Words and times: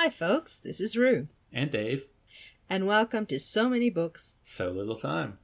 Hi, 0.00 0.10
folks, 0.10 0.58
this 0.58 0.80
is 0.80 0.96
Rue, 0.96 1.26
And 1.52 1.72
Dave. 1.72 2.06
and 2.70 2.86
welcome 2.86 3.26
to 3.26 3.40
So 3.40 3.68
Many 3.68 3.90
Books. 3.90 4.38
So 4.44 4.70
little 4.70 4.94
time. 4.94 5.38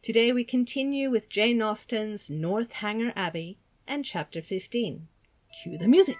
Today 0.00 0.32
we 0.32 0.44
continue 0.44 1.10
with 1.10 1.28
Jane 1.28 1.60
Austen's 1.60 2.30
Northanger 2.30 3.12
Abbey 3.14 3.58
and 3.86 4.02
Chapter 4.02 4.40
15. 4.40 5.08
Cue 5.62 5.76
the 5.78 5.88
music. 5.88 6.16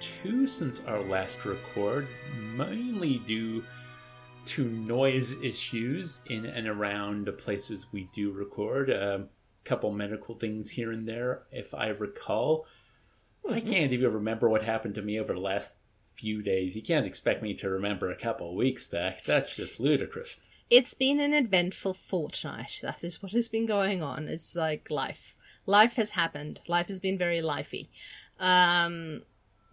Two 0.00 0.46
since 0.46 0.80
our 0.86 1.02
last 1.02 1.44
record, 1.44 2.08
mainly 2.38 3.18
due 3.18 3.64
to 4.46 4.64
noise 4.68 5.32
issues 5.42 6.20
in 6.26 6.46
and 6.46 6.68
around 6.68 7.26
the 7.26 7.32
places 7.32 7.86
we 7.92 8.08
do 8.12 8.30
record. 8.30 8.90
A 8.90 9.26
couple 9.64 9.90
medical 9.92 10.34
things 10.34 10.70
here 10.70 10.90
and 10.90 11.08
there, 11.08 11.44
if 11.50 11.74
I 11.74 11.88
recall. 11.88 12.66
I 13.50 13.60
can't 13.60 13.92
even 13.92 14.12
remember 14.12 14.48
what 14.48 14.62
happened 14.62 14.94
to 14.96 15.02
me 15.02 15.18
over 15.18 15.32
the 15.32 15.40
last 15.40 15.72
few 16.14 16.42
days. 16.42 16.76
You 16.76 16.82
can't 16.82 17.06
expect 17.06 17.42
me 17.42 17.54
to 17.54 17.68
remember 17.68 18.10
a 18.10 18.16
couple 18.16 18.54
weeks 18.54 18.86
back. 18.86 19.24
That's 19.24 19.54
just 19.54 19.80
ludicrous. 19.80 20.38
It's 20.70 20.94
been 20.94 21.20
an 21.20 21.34
eventful 21.34 21.94
fortnight. 21.94 22.80
That 22.82 23.04
is 23.04 23.22
what 23.22 23.32
has 23.32 23.48
been 23.48 23.66
going 23.66 24.02
on. 24.02 24.28
It's 24.28 24.56
like 24.56 24.90
life. 24.90 25.34
Life 25.66 25.94
has 25.94 26.10
happened. 26.10 26.60
Life 26.68 26.88
has 26.88 27.00
been 27.00 27.18
very 27.18 27.40
lifey. 27.40 27.88
Um, 28.38 29.22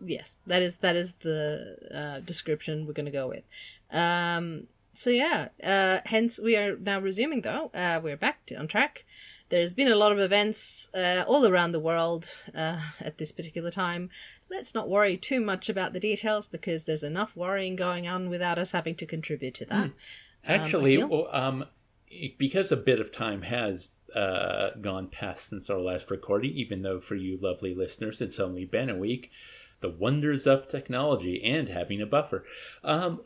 yes, 0.04 0.36
that 0.46 0.62
is 0.62 0.78
that 0.78 0.96
is 0.96 1.14
the 1.22 1.78
uh, 1.94 2.20
description 2.22 2.86
we're 2.86 2.94
going 2.94 3.06
to 3.06 3.12
go 3.12 3.28
with. 3.28 3.44
Um, 3.92 4.68
so 4.94 5.10
yeah, 5.10 5.50
uh, 5.64 6.00
hence 6.06 6.40
we 6.40 6.56
are 6.58 6.76
now 6.76 7.00
resuming 7.00 7.42
though. 7.42 7.72
Uh, 7.74 8.00
we're 8.04 8.18
back 8.18 8.46
to, 8.48 8.56
on 8.56 8.68
track. 8.68 9.06
There's 9.50 9.74
been 9.74 9.92
a 9.92 9.96
lot 9.96 10.14
of 10.14 10.20
events 10.20 10.90
uh, 10.94 11.26
all 11.28 11.46
around 11.46 11.74
the 11.74 11.80
world 11.80 12.38
uh, 12.56 12.80
at 13.02 13.18
this 13.18 13.34
particular 13.34 13.70
time. 13.70 14.10
Let's 14.50 14.74
not 14.74 14.90
worry 14.90 15.18
too 15.18 15.42
much 15.42 15.68
about 15.68 15.92
the 15.92 16.00
details 16.00 16.48
because 16.48 16.86
there's 16.86 17.04
enough 17.04 17.36
worrying 17.36 17.76
going 17.76 18.08
on 18.08 18.30
without 18.30 18.58
us 18.58 18.72
having 18.72 18.96
to 18.96 19.06
contribute 19.06 19.54
to 19.56 19.66
that. 19.66 19.92
Actually, 20.46 20.98
feel- 20.98 21.08
well, 21.10 21.28
um, 21.32 21.66
because 22.38 22.72
a 22.72 22.78
bit 22.78 23.00
of 23.00 23.12
time 23.12 23.44
has 23.44 23.90
uh, 24.16 24.72
gone 24.82 25.08
past 25.08 25.50
since 25.50 25.70
our 25.70 25.80
last 25.80 26.12
recording, 26.12 26.52
even 26.52 26.82
though 26.82 27.00
for 27.00 27.16
you 27.16 27.38
lovely 27.38 27.74
listeners 27.74 28.22
it's 28.22 28.40
only 28.40 28.66
been 28.66 28.90
a 28.90 28.96
week, 28.96 29.32
the 29.82 29.90
wonders 29.90 30.48
of 30.48 30.68
technology 30.68 31.44
and 31.44 31.68
having 31.68 32.02
a 32.02 32.06
buffer. 32.06 32.44
Um, 32.84 33.22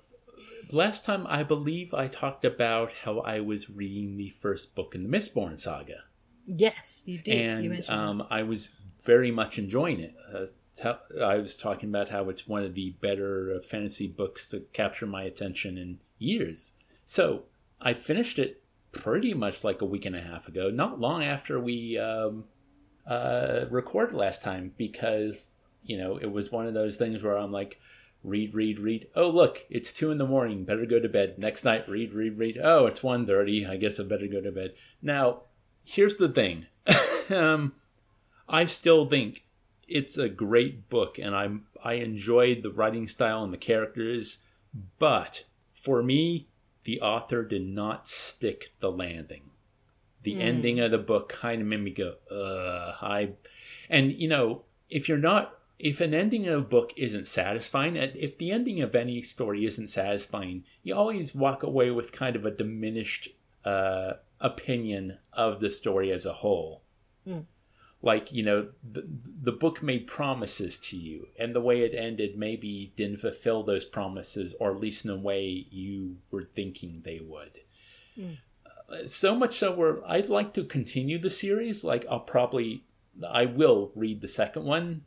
last 0.71 1.05
time, 1.05 1.25
I 1.29 1.43
believe 1.43 1.93
I 1.93 2.07
talked 2.07 2.43
about 2.45 2.91
how 3.03 3.19
I 3.19 3.39
was 3.39 3.69
reading 3.69 4.17
the 4.17 4.29
first 4.29 4.75
book 4.75 4.95
in 4.95 5.03
the 5.03 5.09
Mistborn 5.17 5.59
saga, 5.59 6.03
Yes, 6.47 7.03
you 7.05 7.19
did. 7.19 7.51
and 7.53 7.69
mentioned 7.69 7.97
um, 7.97 8.27
I 8.29 8.43
was 8.43 8.69
very 9.03 9.31
much 9.31 9.57
enjoying 9.59 9.99
it. 9.99 10.15
Uh, 10.33 10.45
I 11.23 11.37
was 11.37 11.55
talking 11.55 11.89
about 11.89 12.09
how 12.09 12.29
it's 12.29 12.47
one 12.47 12.63
of 12.63 12.75
the 12.75 12.91
better 13.01 13.55
uh, 13.57 13.61
fantasy 13.61 14.07
books 14.07 14.47
to 14.49 14.61
capture 14.73 15.05
my 15.05 15.23
attention 15.23 15.77
in 15.77 15.99
years. 16.19 16.73
So 17.05 17.43
I 17.79 17.93
finished 17.93 18.39
it 18.39 18.61
pretty 18.91 19.33
much 19.33 19.63
like 19.63 19.81
a 19.81 19.85
week 19.85 20.05
and 20.05 20.15
a 20.15 20.21
half 20.21 20.47
ago, 20.47 20.69
not 20.69 20.99
long 20.99 21.23
after 21.23 21.59
we 21.59 21.97
um, 21.97 22.45
uh, 23.07 23.65
recorded 23.69 24.15
last 24.15 24.41
time, 24.41 24.73
because 24.77 25.47
you 25.85 25.97
know 25.97 26.17
it 26.17 26.31
was 26.31 26.51
one 26.51 26.67
of 26.67 26.73
those 26.73 26.97
things 26.97 27.23
where 27.23 27.37
I'm 27.37 27.51
like, 27.51 27.79
read, 28.23 28.53
read, 28.53 28.79
read. 28.79 29.07
Oh 29.15 29.29
look, 29.29 29.65
it's 29.69 29.93
two 29.93 30.11
in 30.11 30.17
the 30.17 30.27
morning. 30.27 30.65
Better 30.65 30.85
go 30.85 30.99
to 30.99 31.09
bed. 31.09 31.37
Next 31.37 31.63
night, 31.63 31.87
read, 31.87 32.13
read, 32.13 32.37
read. 32.37 32.59
Oh, 32.61 32.85
it's 32.87 33.01
1.30. 33.01 33.69
I 33.69 33.77
guess 33.77 33.99
I 33.99 34.03
better 34.03 34.27
go 34.27 34.41
to 34.41 34.51
bed. 34.51 34.73
Now, 35.01 35.43
here's 35.83 36.17
the 36.17 36.29
thing. 36.29 36.65
um, 37.29 37.73
I 38.49 38.65
still 38.65 39.05
think 39.05 39.45
it's 39.87 40.17
a 40.17 40.29
great 40.29 40.89
book, 40.89 41.19
and 41.19 41.35
I'm 41.35 41.65
I 41.83 41.95
enjoyed 41.95 42.63
the 42.63 42.71
writing 42.71 43.07
style 43.07 43.43
and 43.43 43.53
the 43.53 43.57
characters, 43.57 44.39
but 44.99 45.45
for 45.73 46.01
me, 46.01 46.47
the 46.83 47.01
author 47.01 47.43
did 47.43 47.67
not 47.67 48.07
stick 48.07 48.71
the 48.79 48.91
landing. 48.91 49.51
The 50.23 50.41
ending 50.41 50.79
of 50.79 50.89
the 50.89 50.97
book 50.97 51.29
kind 51.29 51.61
of 51.61 51.67
made 51.67 51.81
me 51.81 51.91
go, 51.91 52.15
uh, 52.31 52.95
I, 52.99 53.33
and 53.91 54.11
you 54.11 54.27
know, 54.27 54.63
if 54.89 55.07
you're 55.07 55.19
not, 55.19 55.53
if 55.77 55.99
an 55.99 56.13
ending 56.13 56.47
of 56.47 56.59
a 56.59 56.65
book 56.65 56.93
isn't 56.95 57.27
satisfying, 57.27 57.95
if 57.95 58.37
the 58.37 58.51
ending 58.51 58.81
of 58.81 58.95
any 58.95 59.21
story 59.21 59.65
isn't 59.65 59.89
satisfying, 59.89 60.63
you 60.83 60.95
always 60.95 61.35
walk 61.35 61.63
away 61.63 61.91
with 61.91 62.11
kind 62.11 62.35
of 62.35 62.45
a 62.45 62.51
diminished 62.51 63.29
uh, 63.63 64.13
opinion 64.39 65.17
of 65.33 65.59
the 65.59 65.69
story 65.69 66.11
as 66.11 66.25
a 66.25 66.33
whole. 66.33 66.83
Like 68.01 68.31
you 68.31 68.43
know 68.43 68.69
the, 68.83 69.07
the 69.41 69.51
book 69.51 69.81
made 69.81 70.05
promises 70.05 70.77
to 70.79 70.97
you 70.97 71.27
and 71.39 71.55
the 71.55 71.61
way 71.61 71.81
it 71.81 71.95
ended 71.95 72.37
maybe 72.37 72.93
didn't 72.95 73.21
fulfill 73.21 73.63
those 73.63 73.83
promises 73.83 74.53
or 74.59 74.71
at 74.71 74.79
least 74.79 75.05
in 75.05 75.11
a 75.11 75.17
way 75.17 75.65
you 75.71 76.17
were 76.29 76.43
thinking 76.43 77.01
they 77.03 77.19
would. 77.19 77.61
Uh, 78.87 79.07
so 79.07 79.33
much 79.33 79.57
so 79.57 79.73
where 79.73 80.07
i'd 80.07 80.29
like 80.29 80.53
to 80.53 80.63
continue 80.63 81.17
the 81.17 81.29
series 81.29 81.83
like 81.83 82.05
i'll 82.07 82.19
probably 82.19 82.83
i 83.27 83.43
will 83.43 83.91
read 83.95 84.21
the 84.21 84.27
second 84.27 84.63
one 84.63 85.03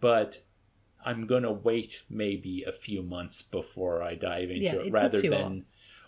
but 0.00 0.42
i'm 1.04 1.26
gonna 1.26 1.52
wait 1.52 2.02
maybe 2.08 2.62
a 2.64 2.72
few 2.72 3.02
months 3.02 3.42
before 3.42 4.02
i 4.02 4.14
dive 4.14 4.50
into 4.50 4.62
Yeah, 4.62 4.74
it 4.74 4.86
it 4.86 4.92
rather 4.92 5.20
than 5.20 5.64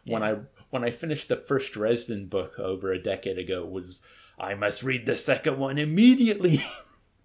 when 0.07 0.23
i 0.23 0.37
when 0.71 0.85
i 0.85 0.91
finished 0.91 1.29
the 1.29 1.37
first 1.37 1.73
dresden 1.73 2.27
book 2.27 2.59
over 2.59 2.93
a 2.93 2.99
decade 3.03 3.39
ago 3.39 3.65
was 3.65 4.03
i 4.39 4.55
must 4.55 4.83
read 4.83 5.07
the 5.07 5.17
second 5.17 5.59
one 5.59 5.79
immediately 5.79 6.65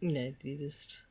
No, 0.04 0.34
you 0.44 0.58
just. 0.58 1.04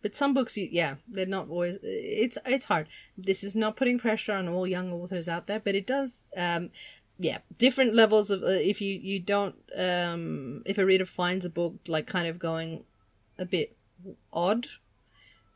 But 0.00 0.14
some 0.14 0.32
books, 0.32 0.56
you 0.56 0.68
yeah, 0.70 0.96
they're 1.08 1.26
not 1.26 1.48
always. 1.50 1.78
It's 1.82 2.38
it's 2.46 2.66
hard. 2.66 2.86
This 3.16 3.42
is 3.42 3.56
not 3.56 3.76
putting 3.76 3.98
pressure 3.98 4.32
on 4.32 4.48
all 4.48 4.66
young 4.66 4.92
authors 4.92 5.28
out 5.28 5.48
there, 5.48 5.58
but 5.58 5.74
it 5.74 5.86
does. 5.86 6.26
Um, 6.36 6.70
yeah, 7.18 7.38
different 7.58 7.94
levels 7.94 8.30
of. 8.30 8.44
Uh, 8.44 8.46
if 8.50 8.80
you 8.80 8.94
you 8.94 9.18
don't, 9.18 9.56
um, 9.76 10.62
if 10.66 10.78
a 10.78 10.86
reader 10.86 11.04
finds 11.04 11.44
a 11.44 11.50
book 11.50 11.74
like 11.88 12.06
kind 12.06 12.28
of 12.28 12.38
going 12.38 12.84
a 13.38 13.44
bit 13.44 13.76
odd 14.32 14.68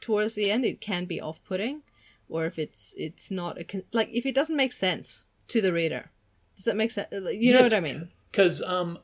towards 0.02 0.34
the 0.34 0.50
end, 0.50 0.66
it 0.66 0.82
can 0.82 1.06
be 1.06 1.18
off-putting, 1.18 1.82
or 2.28 2.44
if 2.44 2.58
it's 2.58 2.94
it's 2.98 3.30
not 3.30 3.58
a 3.58 3.82
like 3.92 4.10
if 4.12 4.26
it 4.26 4.34
doesn't 4.34 4.56
make 4.56 4.72
sense 4.72 5.24
to 5.48 5.62
the 5.62 5.72
reader. 5.72 6.10
Does 6.56 6.66
that 6.66 6.76
make 6.76 6.90
sense? 6.90 7.08
You 7.10 7.54
know 7.54 7.62
what 7.62 7.72
I 7.72 7.80
mean? 7.80 8.10
Because 8.30 8.60
um, 8.60 8.98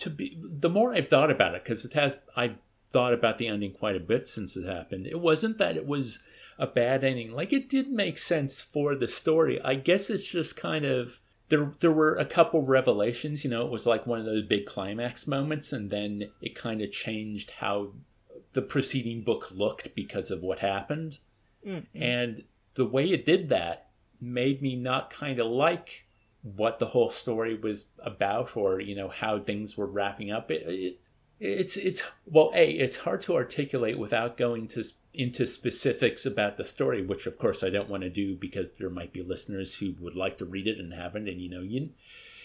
to 0.00 0.10
be 0.10 0.38
the 0.42 0.68
more 0.68 0.94
I've 0.94 1.08
thought 1.08 1.30
about 1.30 1.54
it, 1.54 1.64
because 1.64 1.86
it 1.86 1.94
has 1.94 2.16
I've 2.36 2.56
thought 2.90 3.14
about 3.14 3.38
the 3.38 3.48
ending 3.48 3.72
quite 3.72 3.96
a 3.96 4.00
bit 4.00 4.28
since 4.28 4.56
it 4.56 4.66
happened. 4.66 5.06
It 5.06 5.20
wasn't 5.20 5.56
that 5.58 5.76
it 5.76 5.86
was 5.86 6.18
a 6.58 6.66
bad 6.66 7.04
ending; 7.04 7.32
like 7.32 7.52
it 7.52 7.70
did 7.70 7.90
make 7.90 8.18
sense 8.18 8.60
for 8.60 8.94
the 8.94 9.08
story. 9.08 9.60
I 9.62 9.76
guess 9.76 10.10
it's 10.10 10.28
just 10.28 10.56
kind 10.56 10.84
of 10.84 11.20
there. 11.48 11.72
There 11.80 11.92
were 11.92 12.16
a 12.16 12.26
couple 12.26 12.62
revelations. 12.62 13.44
You 13.44 13.50
know, 13.50 13.64
it 13.64 13.72
was 13.72 13.86
like 13.86 14.06
one 14.06 14.18
of 14.18 14.26
those 14.26 14.44
big 14.44 14.66
climax 14.66 15.26
moments, 15.26 15.72
and 15.72 15.90
then 15.90 16.30
it 16.40 16.54
kind 16.54 16.82
of 16.82 16.90
changed 16.90 17.52
how 17.52 17.92
the 18.52 18.62
preceding 18.62 19.22
book 19.22 19.50
looked 19.50 19.94
because 19.94 20.30
of 20.30 20.42
what 20.42 20.58
happened. 20.60 21.18
Mm. 21.66 21.86
And 21.94 22.44
the 22.74 22.86
way 22.86 23.10
it 23.10 23.24
did 23.24 23.48
that 23.48 23.90
made 24.20 24.62
me 24.62 24.76
not 24.76 25.10
kind 25.10 25.40
of 25.40 25.46
like 25.46 26.06
what 26.42 26.78
the 26.78 26.86
whole 26.86 27.10
story 27.10 27.54
was 27.54 27.86
about 27.98 28.56
or, 28.56 28.80
you 28.80 28.94
know, 28.94 29.08
how 29.08 29.38
things 29.38 29.76
were 29.76 29.86
wrapping 29.86 30.30
up. 30.30 30.50
It, 30.50 30.62
it, 30.66 31.00
it's, 31.38 31.76
it's, 31.76 32.02
well, 32.26 32.52
A, 32.54 32.70
it's 32.70 32.96
hard 32.98 33.22
to 33.22 33.34
articulate 33.34 33.98
without 33.98 34.36
going 34.36 34.68
to 34.68 34.84
into 35.14 35.46
specifics 35.46 36.24
about 36.24 36.56
the 36.56 36.64
story, 36.64 37.02
which 37.02 37.26
of 37.26 37.36
course 37.36 37.62
I 37.62 37.70
don't 37.70 37.88
want 37.88 38.02
to 38.02 38.10
do 38.10 38.34
because 38.34 38.72
there 38.72 38.88
might 38.88 39.12
be 39.12 39.22
listeners 39.22 39.74
who 39.74 39.94
would 40.00 40.14
like 40.14 40.38
to 40.38 40.44
read 40.44 40.66
it 40.66 40.78
and 40.78 40.94
haven't. 40.94 41.28
And, 41.28 41.40
you 41.40 41.50
know, 41.50 41.60
you, 41.60 41.90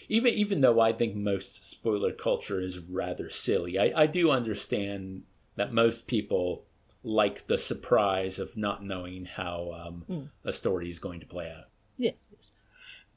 even 0.08 0.34
even 0.34 0.60
though 0.60 0.80
I 0.80 0.92
think 0.92 1.14
most 1.14 1.64
spoiler 1.64 2.12
culture 2.12 2.60
is 2.60 2.78
rather 2.78 3.30
silly, 3.30 3.78
I, 3.78 4.02
I 4.02 4.06
do 4.06 4.30
understand 4.30 5.22
that 5.58 5.72
most 5.72 6.06
people 6.06 6.64
like 7.02 7.46
the 7.46 7.58
surprise 7.58 8.38
of 8.38 8.56
not 8.56 8.82
knowing 8.82 9.24
how 9.26 9.72
um, 9.72 10.30
a 10.44 10.52
story 10.52 10.90
is 10.90 10.98
going 10.98 11.20
to 11.20 11.26
play 11.26 11.50
out. 11.50 11.66
Yes. 11.96 12.24
yes. 12.30 12.50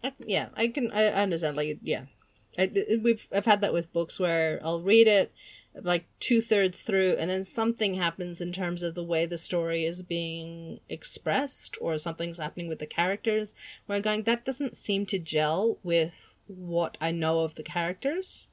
I, 0.03 0.13
yeah, 0.25 0.49
I 0.55 0.67
can. 0.67 0.91
I 0.91 1.05
I 1.05 1.23
understand. 1.23 1.55
Like, 1.55 1.79
yeah, 1.81 2.05
I, 2.57 2.71
we've 3.01 3.27
I've 3.31 3.45
had 3.45 3.61
that 3.61 3.73
with 3.73 3.93
books 3.93 4.19
where 4.19 4.59
I'll 4.63 4.81
read 4.81 5.07
it, 5.07 5.31
like 5.79 6.05
two 6.19 6.41
thirds 6.41 6.81
through, 6.81 7.15
and 7.19 7.29
then 7.29 7.43
something 7.43 7.93
happens 7.93 8.41
in 8.41 8.51
terms 8.51 8.83
of 8.83 8.95
the 8.95 9.03
way 9.03 9.25
the 9.25 9.37
story 9.37 9.85
is 9.85 10.01
being 10.01 10.79
expressed, 10.89 11.77
or 11.79 11.97
something's 11.97 12.39
happening 12.39 12.67
with 12.67 12.79
the 12.79 12.87
characters, 12.87 13.55
where 13.85 13.97
I'm 13.97 14.01
going, 14.01 14.23
that 14.23 14.45
doesn't 14.45 14.75
seem 14.75 15.05
to 15.07 15.19
gel 15.19 15.77
with 15.83 16.35
what 16.47 16.97
I 16.99 17.11
know 17.11 17.41
of 17.41 17.55
the 17.55 17.63
characters. 17.63 18.49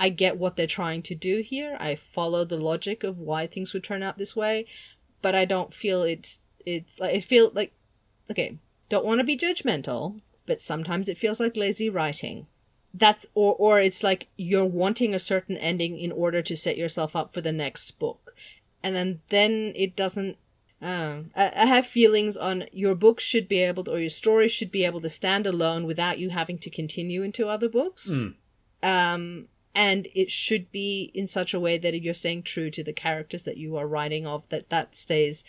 I 0.00 0.08
get 0.08 0.38
what 0.38 0.56
they're 0.56 0.66
trying 0.66 1.02
to 1.02 1.14
do 1.14 1.42
here. 1.42 1.76
I 1.78 1.94
follow 1.94 2.44
the 2.44 2.56
logic 2.56 3.04
of 3.04 3.20
why 3.20 3.46
things 3.46 3.72
would 3.72 3.84
turn 3.84 4.02
out 4.02 4.18
this 4.18 4.34
way, 4.34 4.66
but 5.22 5.34
I 5.36 5.44
don't 5.44 5.72
feel 5.72 6.02
it's 6.02 6.40
it's 6.66 6.98
like 6.98 7.14
I 7.14 7.20
feel 7.20 7.52
like 7.54 7.72
okay, 8.30 8.58
don't 8.88 9.04
want 9.04 9.20
to 9.20 9.24
be 9.24 9.38
judgmental, 9.38 10.20
but 10.46 10.60
sometimes 10.60 11.08
it 11.08 11.18
feels 11.18 11.38
like 11.38 11.56
lazy 11.56 11.88
writing 11.88 12.46
that's 12.92 13.24
or 13.34 13.54
or 13.56 13.80
it's 13.80 14.02
like 14.02 14.26
you're 14.36 14.64
wanting 14.64 15.14
a 15.14 15.18
certain 15.20 15.56
ending 15.58 15.96
in 15.96 16.10
order 16.10 16.42
to 16.42 16.56
set 16.56 16.76
yourself 16.76 17.14
up 17.14 17.32
for 17.32 17.40
the 17.40 17.52
next 17.52 17.92
book 18.00 18.34
and 18.82 18.96
then 18.96 19.20
then 19.28 19.72
it 19.76 19.94
doesn't 19.94 20.36
I, 21.36 21.52
I 21.54 21.66
have 21.66 21.86
feelings 21.86 22.36
on 22.36 22.64
your 22.72 22.94
book 22.94 23.20
should 23.20 23.48
be 23.48 23.58
able 23.58 23.84
to, 23.84 23.92
or 23.92 23.98
your 23.98 24.10
story 24.10 24.48
should 24.48 24.70
be 24.70 24.84
able 24.84 25.00
to 25.02 25.10
stand 25.10 25.46
alone 25.46 25.84
without 25.84 26.18
you 26.18 26.30
having 26.30 26.58
to 26.58 26.70
continue 26.70 27.22
into 27.22 27.46
other 27.46 27.68
books. 27.68 28.10
Mm. 28.10 28.34
Um, 28.82 29.48
and 29.74 30.08
it 30.14 30.30
should 30.30 30.70
be 30.72 31.10
in 31.14 31.26
such 31.26 31.54
a 31.54 31.60
way 31.60 31.78
that 31.78 32.00
you're 32.00 32.14
staying 32.14 32.42
true 32.42 32.70
to 32.70 32.82
the 32.82 32.92
characters 32.92 33.44
that 33.44 33.56
you 33.56 33.76
are 33.76 33.86
writing 33.86 34.26
of, 34.26 34.48
that 34.48 34.70
that 34.70 34.96
stays 34.96 35.44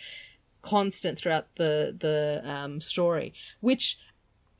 constant 0.62 1.18
throughout 1.18 1.56
the 1.56 1.94
the 1.98 2.40
um, 2.44 2.80
story, 2.80 3.34
which 3.60 3.98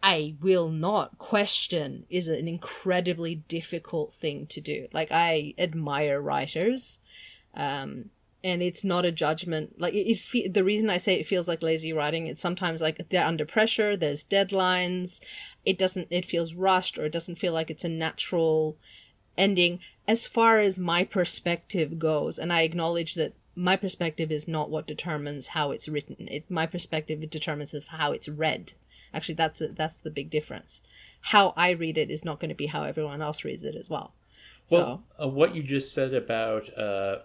I 0.02 0.34
will 0.40 0.68
not 0.68 1.18
question 1.18 2.06
is 2.10 2.28
an 2.28 2.48
incredibly 2.48 3.36
difficult 3.36 4.12
thing 4.12 4.46
to 4.48 4.60
do. 4.60 4.88
Like 4.92 5.08
I 5.12 5.54
admire 5.56 6.20
writers, 6.20 6.98
um, 7.54 8.10
and 8.42 8.62
it's 8.62 8.82
not 8.82 9.04
a 9.04 9.12
judgment. 9.12 9.80
Like 9.80 9.94
it, 9.94 10.10
it 10.10 10.18
fe- 10.18 10.48
the 10.48 10.64
reason 10.64 10.90
I 10.90 10.96
say 10.96 11.14
it 11.14 11.26
feels 11.26 11.46
like 11.46 11.62
lazy 11.62 11.92
writing, 11.92 12.26
it's 12.26 12.40
sometimes 12.40 12.82
like 12.82 13.08
they're 13.10 13.24
under 13.24 13.46
pressure. 13.46 13.96
There's 13.96 14.24
deadlines. 14.24 15.22
It 15.64 15.78
doesn't. 15.78 16.08
It 16.10 16.26
feels 16.26 16.54
rushed, 16.54 16.98
or 16.98 17.04
it 17.04 17.12
doesn't 17.12 17.38
feel 17.38 17.52
like 17.52 17.70
it's 17.70 17.84
a 17.84 17.88
natural 17.88 18.76
ending. 19.36 19.80
As 20.06 20.26
far 20.26 20.60
as 20.60 20.78
my 20.78 21.04
perspective 21.04 21.98
goes, 21.98 22.38
and 22.38 22.52
I 22.52 22.62
acknowledge 22.62 23.14
that 23.14 23.34
my 23.54 23.76
perspective 23.76 24.32
is 24.32 24.48
not 24.48 24.70
what 24.70 24.86
determines 24.86 25.48
how 25.48 25.70
it's 25.70 25.88
written. 25.88 26.28
It 26.28 26.50
my 26.50 26.66
perspective 26.66 27.28
determines 27.30 27.74
how 27.88 28.12
it's 28.12 28.28
read 28.28 28.72
Actually, 29.14 29.34
that's 29.34 29.60
a, 29.60 29.68
that's 29.68 29.98
the 29.98 30.10
big 30.10 30.30
difference. 30.30 30.80
How 31.20 31.52
I 31.56 31.70
read 31.70 31.98
it 31.98 32.10
is 32.10 32.24
not 32.24 32.40
going 32.40 32.48
to 32.48 32.54
be 32.54 32.66
how 32.66 32.84
everyone 32.84 33.20
else 33.20 33.44
reads 33.44 33.64
it 33.64 33.74
as 33.74 33.90
well. 33.90 34.14
So, 34.64 34.76
well, 34.76 35.04
uh, 35.22 35.28
what 35.28 35.54
you 35.54 35.62
just 35.62 35.92
said 35.92 36.14
about 36.14 36.76
uh, 36.76 37.18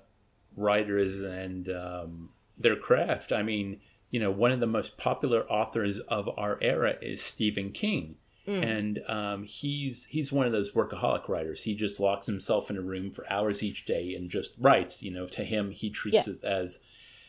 writers 0.56 1.21
and 1.21 1.69
um, 1.69 2.30
their 2.57 2.75
craft, 2.75 3.31
I 3.31 3.44
mean, 3.44 3.80
you 4.09 4.19
know, 4.19 4.31
one 4.31 4.51
of 4.51 4.59
the 4.59 4.68
most 4.68 4.98
popular 4.98 5.45
authors 5.50 6.00
of 6.00 6.30
our 6.38 6.57
era 6.62 6.98
is 7.01 7.21
Stephen 7.21 7.71
King. 7.71 8.15
Mm. 8.47 8.63
And 8.63 8.99
um, 9.07 9.44
he's 9.44 10.05
he's 10.05 10.31
one 10.31 10.45
of 10.45 10.53
those 10.53 10.71
workaholic 10.71 11.27
writers. 11.27 11.63
He 11.63 11.75
just 11.75 11.99
locks 11.99 12.27
himself 12.27 12.69
in 12.69 12.77
a 12.77 12.81
room 12.81 13.11
for 13.11 13.25
hours 13.31 13.61
each 13.61 13.85
day 13.85 14.15
and 14.15 14.29
just 14.29 14.53
writes. 14.57 15.03
You 15.03 15.11
know, 15.11 15.25
to 15.27 15.44
him, 15.44 15.71
he 15.71 15.89
treats 15.89 16.27
yeah. 16.27 16.33
it 16.33 16.44
as 16.44 16.79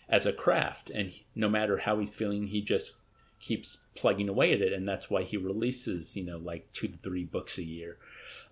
as 0.09 0.27
a 0.27 0.33
craft, 0.33 0.91
and 0.91 1.11
he, 1.11 1.27
no 1.35 1.49
matter 1.49 1.79
how 1.79 1.99
he's 1.99 2.15
feeling, 2.15 2.47
he 2.47 2.63
just 2.63 2.95
keeps 3.41 3.79
plugging 3.95 4.29
away 4.29 4.53
at 4.53 4.63
it, 4.63 4.73
and 4.73 4.89
that's 4.89 5.11
why 5.11 5.23
he 5.23 5.37
releases 5.37 6.17
you 6.17 6.25
know 6.25 6.39
like 6.39 6.71
two 6.73 6.87
to 6.87 6.97
three 6.99 7.25
books 7.25 7.59
a 7.59 7.65
year. 7.65 7.99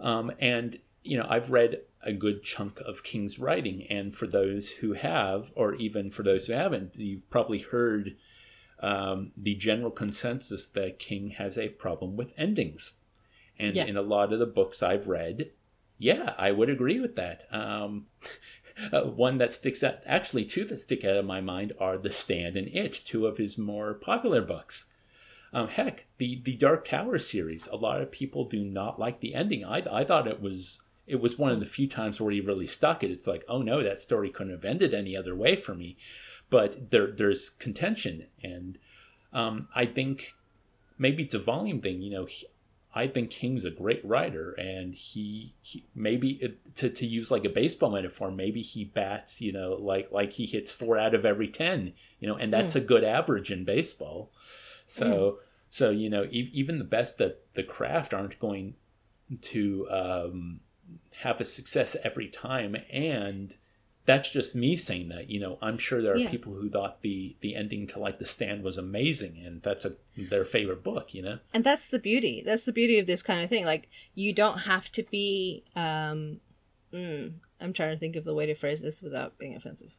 Um, 0.00 0.32
and 0.40 0.80
you 1.04 1.16
know 1.16 1.26
I've 1.28 1.52
read 1.52 1.82
a 2.02 2.12
good 2.12 2.42
chunk 2.42 2.80
of 2.80 3.04
King's 3.04 3.38
writing, 3.38 3.86
and 3.88 4.12
for 4.12 4.26
those 4.26 4.70
who 4.70 4.94
have, 4.94 5.52
or 5.54 5.74
even 5.74 6.10
for 6.10 6.24
those 6.24 6.48
who 6.48 6.54
haven't, 6.54 6.96
you've 6.96 7.30
probably 7.30 7.60
heard 7.60 8.16
um, 8.80 9.32
the 9.36 9.54
general 9.54 9.90
consensus 9.90 10.66
that 10.66 10.98
King 10.98 11.30
has 11.30 11.56
a 11.56 11.68
problem 11.68 12.16
with 12.16 12.34
endings, 12.36 12.94
and 13.58 13.74
yeah. 13.74 13.86
in 13.86 13.96
a 13.96 14.02
lot 14.02 14.32
of 14.32 14.38
the 14.38 14.46
books 14.46 14.82
I've 14.82 15.08
read, 15.08 15.50
yeah, 15.98 16.34
I 16.38 16.52
would 16.52 16.68
agree 16.68 17.00
with 17.00 17.16
that. 17.16 17.44
Um, 17.50 18.06
uh, 18.92 19.02
one 19.02 19.38
that 19.38 19.52
sticks 19.52 19.82
out, 19.82 19.98
actually, 20.04 20.44
two 20.44 20.64
that 20.64 20.80
stick 20.80 21.04
out 21.04 21.16
in 21.16 21.26
my 21.26 21.40
mind 21.40 21.72
are 21.80 21.96
The 21.96 22.12
Stand 22.12 22.56
and 22.56 22.68
It, 22.68 23.00
two 23.04 23.26
of 23.26 23.38
his 23.38 23.56
more 23.56 23.94
popular 23.94 24.42
books. 24.42 24.86
Um, 25.52 25.68
heck, 25.68 26.06
the 26.18 26.42
the 26.44 26.54
Dark 26.54 26.84
Tower 26.84 27.18
series, 27.18 27.66
a 27.68 27.76
lot 27.76 28.02
of 28.02 28.10
people 28.10 28.44
do 28.44 28.62
not 28.64 28.98
like 28.98 29.20
the 29.20 29.34
ending. 29.34 29.64
I, 29.64 29.82
I 29.90 30.04
thought 30.04 30.26
it 30.26 30.42
was 30.42 30.80
it 31.06 31.20
was 31.20 31.38
one 31.38 31.52
of 31.52 31.60
the 31.60 31.66
few 31.66 31.86
times 31.86 32.20
where 32.20 32.32
he 32.32 32.40
really 32.40 32.66
stuck 32.66 33.02
it. 33.02 33.10
It's 33.10 33.26
like, 33.26 33.44
oh 33.48 33.62
no, 33.62 33.82
that 33.82 34.00
story 34.00 34.28
couldn't 34.28 34.52
have 34.52 34.64
ended 34.64 34.92
any 34.92 35.16
other 35.16 35.34
way 35.34 35.56
for 35.56 35.74
me. 35.74 35.96
But 36.48 36.90
there 36.90 37.08
there's 37.08 37.50
contention, 37.50 38.26
and 38.42 38.78
um, 39.32 39.68
I 39.74 39.86
think 39.86 40.34
maybe 40.98 41.24
it's 41.24 41.34
a 41.34 41.40
volume 41.40 41.80
thing. 41.80 42.00
You 42.02 42.10
know, 42.10 42.24
he, 42.26 42.46
I 42.96 43.06
think 43.06 43.30
King's 43.30 43.66
a 43.66 43.70
great 43.70 44.02
writer, 44.04 44.52
and 44.52 44.94
he, 44.94 45.52
he 45.60 45.84
maybe 45.94 46.38
it, 46.40 46.76
to 46.76 46.88
to 46.88 47.06
use 47.06 47.30
like 47.30 47.44
a 47.44 47.50
baseball 47.50 47.90
metaphor, 47.90 48.30
maybe 48.30 48.62
he 48.62 48.84
bats, 48.84 49.42
you 49.42 49.52
know, 49.52 49.74
like 49.74 50.10
like 50.10 50.32
he 50.32 50.46
hits 50.46 50.72
four 50.72 50.96
out 50.96 51.14
of 51.14 51.26
every 51.26 51.48
ten, 51.48 51.92
you 52.20 52.26
know, 52.26 52.36
and 52.36 52.50
that's 52.50 52.72
mm. 52.72 52.76
a 52.76 52.80
good 52.80 53.04
average 53.04 53.52
in 53.52 53.64
baseball. 53.64 54.32
So 54.86 55.06
mm. 55.06 55.36
so 55.68 55.90
you 55.90 56.08
know, 56.08 56.24
e- 56.24 56.50
even 56.54 56.78
the 56.78 56.84
best 56.84 57.20
at 57.20 57.40
the 57.52 57.62
craft 57.62 58.14
aren't 58.14 58.38
going 58.38 58.76
to 59.42 59.86
um, 59.90 60.60
have 61.18 61.38
a 61.38 61.44
success 61.44 61.96
every 62.02 62.28
time, 62.28 62.76
and 62.90 63.58
that's 64.06 64.30
just 64.30 64.54
me 64.54 64.76
saying 64.76 65.08
that. 65.10 65.28
You 65.28 65.40
know, 65.40 65.58
I'm 65.60 65.78
sure 65.78 66.00
there 66.00 66.14
are 66.14 66.18
yeah. 66.18 66.30
people 66.30 66.54
who 66.54 66.70
thought 66.70 67.02
the 67.02 67.36
the 67.40 67.54
ending 67.54 67.86
to 67.88 67.98
like 67.98 68.18
the 68.18 68.26
stand 68.26 68.62
was 68.62 68.78
amazing, 68.78 69.42
and 69.44 69.62
that's 69.62 69.84
a 69.84 69.94
their 70.16 70.44
favorite 70.44 70.82
book. 70.82 71.12
You 71.12 71.22
know, 71.22 71.38
and 71.52 71.64
that's 71.64 71.88
the 71.88 71.98
beauty. 71.98 72.42
That's 72.44 72.64
the 72.64 72.72
beauty 72.72 72.98
of 72.98 73.06
this 73.06 73.22
kind 73.22 73.42
of 73.42 73.50
thing. 73.50 73.64
Like 73.64 73.88
you 74.14 74.32
don't 74.32 74.60
have 74.60 74.90
to 74.92 75.02
be. 75.02 75.64
um 75.74 76.40
mm, 76.92 77.34
I'm 77.60 77.72
trying 77.72 77.94
to 77.94 77.98
think 77.98 78.16
of 78.16 78.24
the 78.24 78.34
way 78.34 78.46
to 78.46 78.54
phrase 78.54 78.80
this 78.80 79.02
without 79.02 79.38
being 79.38 79.56
offensive. 79.56 79.92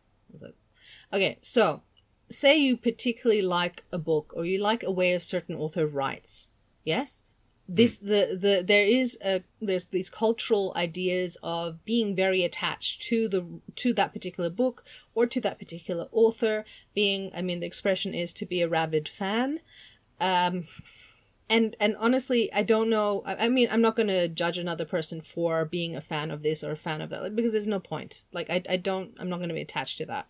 Okay, 1.13 1.37
so 1.41 1.81
say 2.29 2.57
you 2.57 2.77
particularly 2.77 3.41
like 3.41 3.83
a 3.91 3.97
book 3.97 4.33
or 4.35 4.45
you 4.45 4.59
like 4.59 4.83
a 4.83 4.91
way 4.91 5.13
a 5.13 5.19
certain 5.19 5.55
author 5.55 5.85
writes. 5.87 6.51
Yes, 6.83 7.23
this 7.67 7.99
mm. 7.99 8.07
the 8.07 8.37
the 8.37 8.63
there 8.65 8.85
is 8.85 9.17
a 9.23 9.43
there's 9.61 9.87
these 9.87 10.09
cultural 10.09 10.71
ideas 10.75 11.37
of 11.43 11.83
being 11.83 12.15
very 12.15 12.43
attached 12.43 13.01
to 13.01 13.27
the 13.27 13.45
to 13.75 13.93
that 13.93 14.13
particular 14.13 14.49
book 14.49 14.83
or 15.13 15.25
to 15.25 15.41
that 15.41 15.59
particular 15.59 16.07
author 16.11 16.63
being 16.95 17.31
i 17.35 17.41
mean 17.41 17.59
the 17.59 17.67
expression 17.67 18.13
is 18.13 18.33
to 18.33 18.45
be 18.45 18.61
a 18.61 18.69
rabid 18.69 19.07
fan. 19.07 19.59
Um 20.19 20.65
and 21.49 21.75
and 21.79 21.95
honestly 21.97 22.51
i 22.53 22.61
don't 22.61 22.89
know 22.89 23.23
i, 23.25 23.45
I 23.45 23.49
mean 23.49 23.69
i'm 23.71 23.81
not 23.81 23.95
going 23.95 24.07
to 24.07 24.27
judge 24.27 24.57
another 24.57 24.83
person 24.85 25.21
for 25.21 25.63
being 25.63 25.95
a 25.95 26.01
fan 26.01 26.31
of 26.31 26.43
this 26.43 26.63
or 26.63 26.71
a 26.71 26.77
fan 26.77 27.01
of 27.01 27.09
that 27.09 27.35
because 27.35 27.51
there's 27.51 27.67
no 27.67 27.79
point. 27.79 28.25
Like 28.31 28.49
i, 28.49 28.63
I 28.69 28.77
don't 28.77 29.13
i'm 29.19 29.29
not 29.29 29.37
going 29.37 29.49
to 29.49 29.55
be 29.55 29.61
attached 29.61 29.97
to 29.99 30.05
that. 30.05 30.27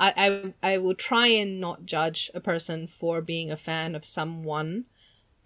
I, 0.00 0.52
I 0.62 0.72
i 0.72 0.78
will 0.78 0.94
try 0.94 1.26
and 1.26 1.60
not 1.60 1.84
judge 1.84 2.30
a 2.34 2.40
person 2.40 2.86
for 2.86 3.20
being 3.20 3.50
a 3.50 3.56
fan 3.56 3.94
of 3.94 4.04
someone 4.04 4.86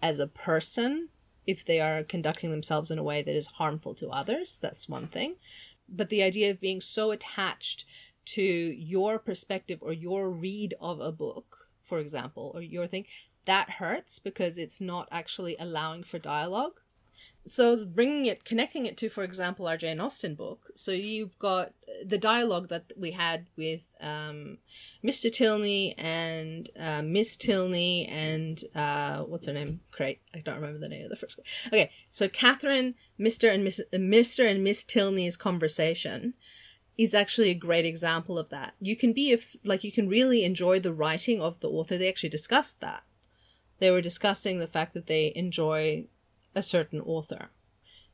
as 0.01 0.19
a 0.19 0.27
person 0.27 1.09
if 1.45 1.65
they 1.65 1.79
are 1.79 2.03
conducting 2.03 2.51
themselves 2.51 2.91
in 2.91 2.99
a 2.99 3.03
way 3.03 3.21
that 3.21 3.35
is 3.35 3.47
harmful 3.47 3.93
to 3.95 4.09
others. 4.09 4.57
That's 4.61 4.89
one 4.89 5.07
thing. 5.07 5.35
But 5.89 6.09
the 6.09 6.23
idea 6.23 6.51
of 6.51 6.61
being 6.61 6.81
so 6.81 7.11
attached 7.11 7.85
to 8.25 8.41
your 8.41 9.19
perspective 9.19 9.79
or 9.81 9.93
your 9.93 10.29
read 10.29 10.73
of 10.79 10.99
a 10.99 11.11
book, 11.11 11.67
for 11.81 11.99
example, 11.99 12.51
or 12.55 12.61
your 12.61 12.87
thing, 12.87 13.05
that 13.45 13.71
hurts 13.71 14.19
because 14.19 14.57
it's 14.57 14.79
not 14.79 15.07
actually 15.11 15.57
allowing 15.59 16.03
for 16.03 16.17
dialogue 16.19 16.79
so 17.45 17.85
bringing 17.85 18.25
it 18.25 18.45
connecting 18.45 18.85
it 18.85 18.95
to 18.95 19.09
for 19.09 19.23
example 19.23 19.67
our 19.67 19.75
jane 19.77 19.99
austen 19.99 20.33
book 20.33 20.69
so 20.75 20.91
you've 20.91 21.37
got 21.39 21.73
the 22.05 22.17
dialogue 22.17 22.69
that 22.69 22.91
we 22.97 23.11
had 23.11 23.47
with 23.57 23.85
um, 23.99 24.57
mr 25.03 25.31
tilney 25.31 25.93
and 25.97 26.69
uh, 26.79 27.01
miss 27.01 27.35
tilney 27.35 28.07
and 28.07 28.63
uh, 28.75 29.23
what's 29.23 29.47
her 29.47 29.53
name? 29.53 29.81
Great 29.91 30.21
i 30.33 30.39
don't 30.39 30.55
remember 30.55 30.79
the 30.79 30.89
name 30.89 31.03
of 31.03 31.09
the 31.09 31.15
first 31.15 31.37
guy. 31.37 31.43
Okay 31.67 31.91
so 32.09 32.29
catherine 32.29 32.95
mr 33.19 33.53
and 33.53 33.63
miss 33.63 33.79
uh, 33.79 33.97
mr 33.97 34.49
and 34.49 34.63
miss 34.63 34.83
tilney's 34.83 35.37
conversation 35.37 36.33
is 36.97 37.13
actually 37.13 37.49
a 37.49 37.55
great 37.55 37.85
example 37.85 38.37
of 38.37 38.49
that. 38.49 38.73
You 38.79 38.95
can 38.95 39.13
be 39.13 39.31
if 39.31 39.55
like 39.63 39.83
you 39.83 39.91
can 39.91 40.07
really 40.07 40.43
enjoy 40.43 40.79
the 40.79 40.93
writing 40.93 41.41
of 41.41 41.59
the 41.59 41.69
author. 41.69 41.97
They 41.97 42.09
actually 42.09 42.29
discussed 42.29 42.81
that. 42.81 43.03
They 43.79 43.89
were 43.89 44.01
discussing 44.01 44.59
the 44.59 44.67
fact 44.67 44.93
that 44.93 45.07
they 45.07 45.33
enjoy 45.35 46.05
a 46.55 46.63
certain 46.63 47.01
author. 47.01 47.49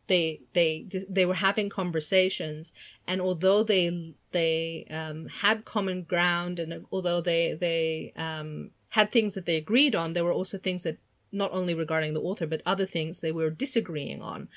They 0.08 0.42
they 0.54 0.88
they 1.08 1.26
were 1.26 1.36
having 1.36 1.70
conversations, 1.70 2.74
and 3.08 3.22
although 3.22 3.64
they 3.64 4.16
they 4.32 4.86
um, 4.90 5.28
had 5.28 5.66
common 5.66 6.04
ground, 6.04 6.60
and 6.60 6.86
although 6.92 7.22
they 7.22 7.54
they 7.54 8.14
um, 8.16 8.72
had 8.90 9.12
things 9.12 9.36
that 9.36 9.46
they 9.46 9.58
agreed 9.58 9.96
on, 9.96 10.14
there 10.14 10.24
were 10.24 10.34
also 10.34 10.58
things 10.58 10.84
that 10.84 10.98
not 11.32 11.52
only 11.54 11.76
regarding 11.76 12.14
the 12.16 12.22
author 12.22 12.48
but 12.48 12.64
other 12.66 12.88
things 12.88 13.20
they 13.20 13.32
were 13.32 13.52
disagreeing 13.52 14.22
on. 14.22 14.50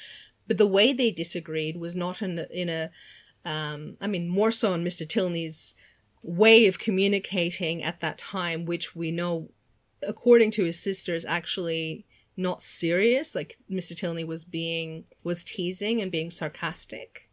But 0.48 0.56
the 0.56 0.66
way 0.66 0.94
they 0.94 1.10
disagreed 1.10 1.76
was 1.76 1.94
not 1.94 2.22
in 2.22 2.38
in 2.50 2.68
a 2.68 2.90
Um, 3.44 3.96
I 4.00 4.06
mean, 4.06 4.28
more 4.28 4.52
so 4.52 4.72
on 4.72 4.84
Mr. 4.84 5.08
Tilney's 5.08 5.74
way 6.22 6.66
of 6.68 6.78
communicating 6.78 7.82
at 7.82 8.00
that 8.00 8.18
time, 8.18 8.64
which 8.64 8.94
we 8.94 9.10
know, 9.10 9.50
according 10.06 10.52
to 10.52 10.64
his 10.64 10.78
sisters, 10.78 11.24
actually 11.24 12.06
not 12.36 12.62
serious. 12.62 13.34
Like 13.34 13.58
Mr. 13.70 13.96
Tilney 13.96 14.24
was 14.24 14.44
being 14.44 15.04
was 15.22 15.44
teasing 15.44 16.00
and 16.00 16.10
being 16.10 16.30
sarcastic 16.30 17.28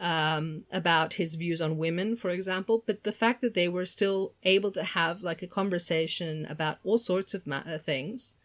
um, 0.00 0.64
about 0.70 1.14
his 1.14 1.34
views 1.34 1.60
on 1.60 1.78
women, 1.78 2.16
for 2.16 2.30
example. 2.30 2.84
But 2.86 3.04
the 3.04 3.12
fact 3.12 3.40
that 3.42 3.54
they 3.54 3.68
were 3.68 3.86
still 3.86 4.34
able 4.42 4.70
to 4.72 4.84
have 4.84 5.22
like 5.22 5.42
a 5.42 5.46
conversation 5.46 6.46
about 6.46 6.78
all 6.84 6.98
sorts 6.98 7.34
of 7.34 7.46
ma- 7.46 7.62
uh, 7.66 7.78
things, 7.78 8.36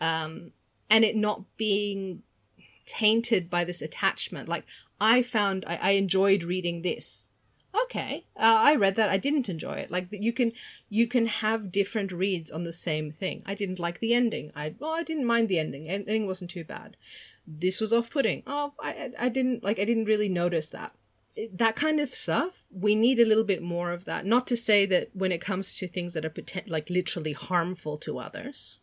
um, 0.00 0.52
and 0.88 1.04
it 1.04 1.16
not 1.16 1.44
being 1.56 2.22
tainted 2.86 3.50
by 3.50 3.64
this 3.64 3.82
attachment. 3.82 4.48
Like 4.48 4.64
I 5.00 5.22
found 5.22 5.64
I, 5.66 5.76
I 5.76 5.90
enjoyed 5.92 6.42
reading 6.42 6.82
this. 6.82 7.32
Okay, 7.84 8.24
uh, 8.36 8.58
I 8.60 8.74
read 8.74 8.96
that. 8.96 9.10
I 9.10 9.16
didn't 9.16 9.48
enjoy 9.48 9.74
it. 9.74 9.90
Like 9.90 10.08
you 10.10 10.32
can 10.32 10.52
you 10.88 11.06
can 11.06 11.26
have 11.26 11.72
different 11.72 12.12
reads 12.12 12.50
on 12.50 12.64
the 12.64 12.72
same 12.72 13.10
thing. 13.10 13.42
I 13.44 13.54
didn't 13.54 13.78
like 13.78 13.98
the 13.98 14.14
ending. 14.14 14.52
I 14.54 14.74
well, 14.78 14.92
I 14.92 15.02
didn't 15.02 15.26
mind 15.26 15.48
the 15.48 15.58
ending. 15.58 15.88
Ending 15.88 16.26
wasn't 16.26 16.50
too 16.50 16.64
bad. 16.64 16.96
This 17.46 17.80
was 17.80 17.92
off 17.92 18.10
putting. 18.10 18.42
Oh, 18.46 18.72
I 18.80 19.10
I 19.18 19.28
didn't 19.28 19.62
like. 19.62 19.78
I 19.78 19.84
didn't 19.84 20.06
really 20.06 20.28
notice 20.28 20.68
that. 20.70 20.94
That 21.52 21.76
kind 21.76 22.00
of 22.00 22.14
stuff. 22.14 22.64
We 22.70 22.94
need 22.94 23.18
a 23.18 23.26
little 23.26 23.44
bit 23.44 23.62
more 23.62 23.92
of 23.92 24.06
that. 24.06 24.24
Not 24.24 24.46
to 24.46 24.56
say 24.56 24.86
that 24.86 25.10
when 25.12 25.32
it 25.32 25.40
comes 25.40 25.74
to 25.76 25.86
things 25.86 26.14
that 26.14 26.24
are 26.24 26.34
like 26.66 26.88
literally 26.88 27.32
harmful 27.32 27.98
to 27.98 28.18
others, 28.18 28.78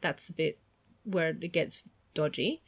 that's 0.00 0.30
a 0.30 0.32
bit 0.32 0.58
where 1.04 1.30
it 1.30 1.52
gets 1.52 1.88
dodgy. 2.14 2.62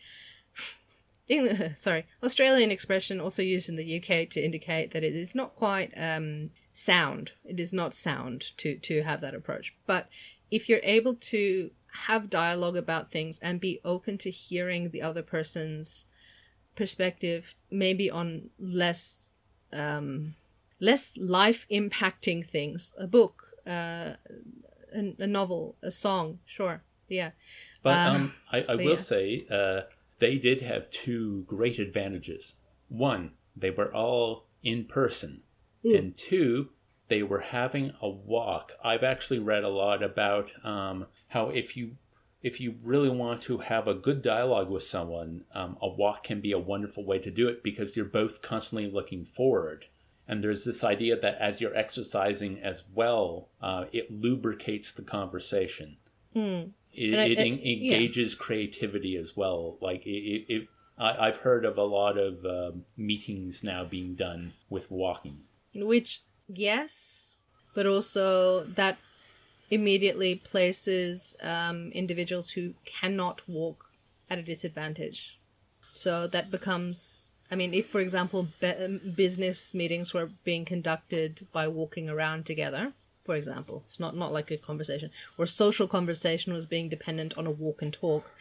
sorry, 1.76 2.06
Australian 2.22 2.70
expression 2.70 3.20
also 3.20 3.42
used 3.42 3.68
in 3.68 3.76
the 3.76 3.96
UK 3.98 4.28
to 4.30 4.44
indicate 4.44 4.90
that 4.92 5.04
it 5.04 5.14
is 5.14 5.34
not 5.34 5.54
quite 5.54 5.92
um, 5.96 6.50
sound. 6.72 7.32
It 7.44 7.60
is 7.60 7.72
not 7.72 7.94
sound 7.94 8.56
to 8.58 8.76
to 8.76 9.02
have 9.02 9.20
that 9.20 9.34
approach. 9.34 9.74
But 9.86 10.08
if 10.50 10.68
you're 10.68 10.80
able 10.82 11.14
to 11.14 11.70
have 12.06 12.30
dialogue 12.30 12.76
about 12.76 13.10
things 13.10 13.38
and 13.40 13.60
be 13.60 13.80
open 13.84 14.18
to 14.18 14.30
hearing 14.30 14.90
the 14.90 15.02
other 15.02 15.22
person's 15.22 16.06
perspective, 16.74 17.54
maybe 17.70 18.10
on 18.10 18.50
less 18.58 19.30
um, 19.72 20.34
less 20.80 21.16
life 21.16 21.66
impacting 21.70 22.48
things, 22.48 22.94
a 22.98 23.06
book, 23.06 23.50
uh, 23.66 24.14
a, 24.92 25.14
a 25.18 25.26
novel, 25.26 25.76
a 25.82 25.90
song, 25.90 26.40
sure, 26.44 26.82
yeah. 27.08 27.30
But 27.82 27.98
um, 27.98 28.16
um 28.16 28.34
I, 28.50 28.64
I 28.68 28.74
will 28.74 28.90
yeah. 28.90 28.96
say. 28.96 29.46
Uh, 29.48 29.82
they 30.20 30.38
did 30.38 30.60
have 30.60 30.90
two 30.90 31.44
great 31.46 31.78
advantages. 31.78 32.56
One, 32.88 33.32
they 33.56 33.70
were 33.70 33.92
all 33.92 34.46
in 34.62 34.84
person, 34.84 35.42
mm. 35.84 35.98
and 35.98 36.16
two, 36.16 36.70
they 37.08 37.22
were 37.22 37.40
having 37.40 37.92
a 38.00 38.08
walk. 38.08 38.72
I've 38.84 39.02
actually 39.02 39.40
read 39.40 39.64
a 39.64 39.68
lot 39.68 40.02
about 40.02 40.52
um, 40.64 41.06
how 41.28 41.48
if 41.48 41.76
you 41.76 41.96
if 42.42 42.60
you 42.60 42.76
really 42.82 43.10
want 43.10 43.42
to 43.42 43.58
have 43.58 43.86
a 43.86 43.94
good 43.94 44.22
dialogue 44.22 44.70
with 44.70 44.82
someone, 44.82 45.44
um, 45.52 45.76
a 45.82 45.88
walk 45.88 46.24
can 46.24 46.40
be 46.40 46.52
a 46.52 46.58
wonderful 46.58 47.04
way 47.04 47.18
to 47.18 47.30
do 47.30 47.48
it 47.48 47.62
because 47.62 47.94
you're 47.94 48.06
both 48.06 48.40
constantly 48.40 48.90
looking 48.90 49.26
forward. 49.26 49.86
And 50.26 50.42
there's 50.42 50.64
this 50.64 50.82
idea 50.82 51.20
that 51.20 51.38
as 51.38 51.60
you're 51.60 51.76
exercising 51.76 52.58
as 52.60 52.84
well, 52.94 53.50
uh, 53.60 53.86
it 53.92 54.10
lubricates 54.10 54.92
the 54.92 55.02
conversation. 55.02 55.98
Mm. 56.34 56.70
It, 56.92 57.18
I, 57.18 57.24
it, 57.24 57.38
engages 57.38 58.32
yeah. 58.32 58.38
creativity 58.44 59.16
as 59.16 59.36
well. 59.36 59.78
Like 59.80 60.06
it, 60.06 60.52
it 60.52 60.68
I, 60.98 61.26
have 61.26 61.38
heard 61.38 61.64
of 61.64 61.78
a 61.78 61.84
lot 61.84 62.18
of 62.18 62.44
uh, 62.44 62.72
meetings 62.96 63.64
now 63.64 63.84
being 63.84 64.14
done 64.14 64.52
with 64.68 64.90
walking. 64.90 65.44
Which, 65.74 66.22
yes, 66.46 67.32
but 67.74 67.86
also 67.86 68.64
that 68.64 68.98
immediately 69.70 70.34
places 70.34 71.36
um, 71.42 71.90
individuals 71.92 72.50
who 72.50 72.74
cannot 72.84 73.48
walk 73.48 73.86
at 74.28 74.38
a 74.38 74.42
disadvantage. 74.42 75.38
So 75.94 76.26
that 76.26 76.50
becomes, 76.50 77.30
I 77.50 77.56
mean, 77.56 77.72
if, 77.72 77.86
for 77.88 78.00
example, 78.00 78.48
be- 78.60 78.68
um, 78.68 79.00
business 79.16 79.72
meetings 79.72 80.12
were 80.12 80.30
being 80.44 80.64
conducted 80.64 81.46
by 81.52 81.66
walking 81.68 82.10
around 82.10 82.44
together, 82.44 82.92
for 83.30 83.36
example. 83.36 83.82
It's 83.84 84.00
not, 84.00 84.16
not 84.16 84.32
like 84.32 84.50
a 84.50 84.56
conversation. 84.56 85.12
Or 85.38 85.46
social 85.46 85.86
conversation 85.86 86.52
was 86.52 86.66
being 86.66 86.88
dependent 86.88 87.38
on 87.38 87.46
a 87.46 87.52
walk 87.52 87.80
and 87.80 87.92
talk. 87.92 88.32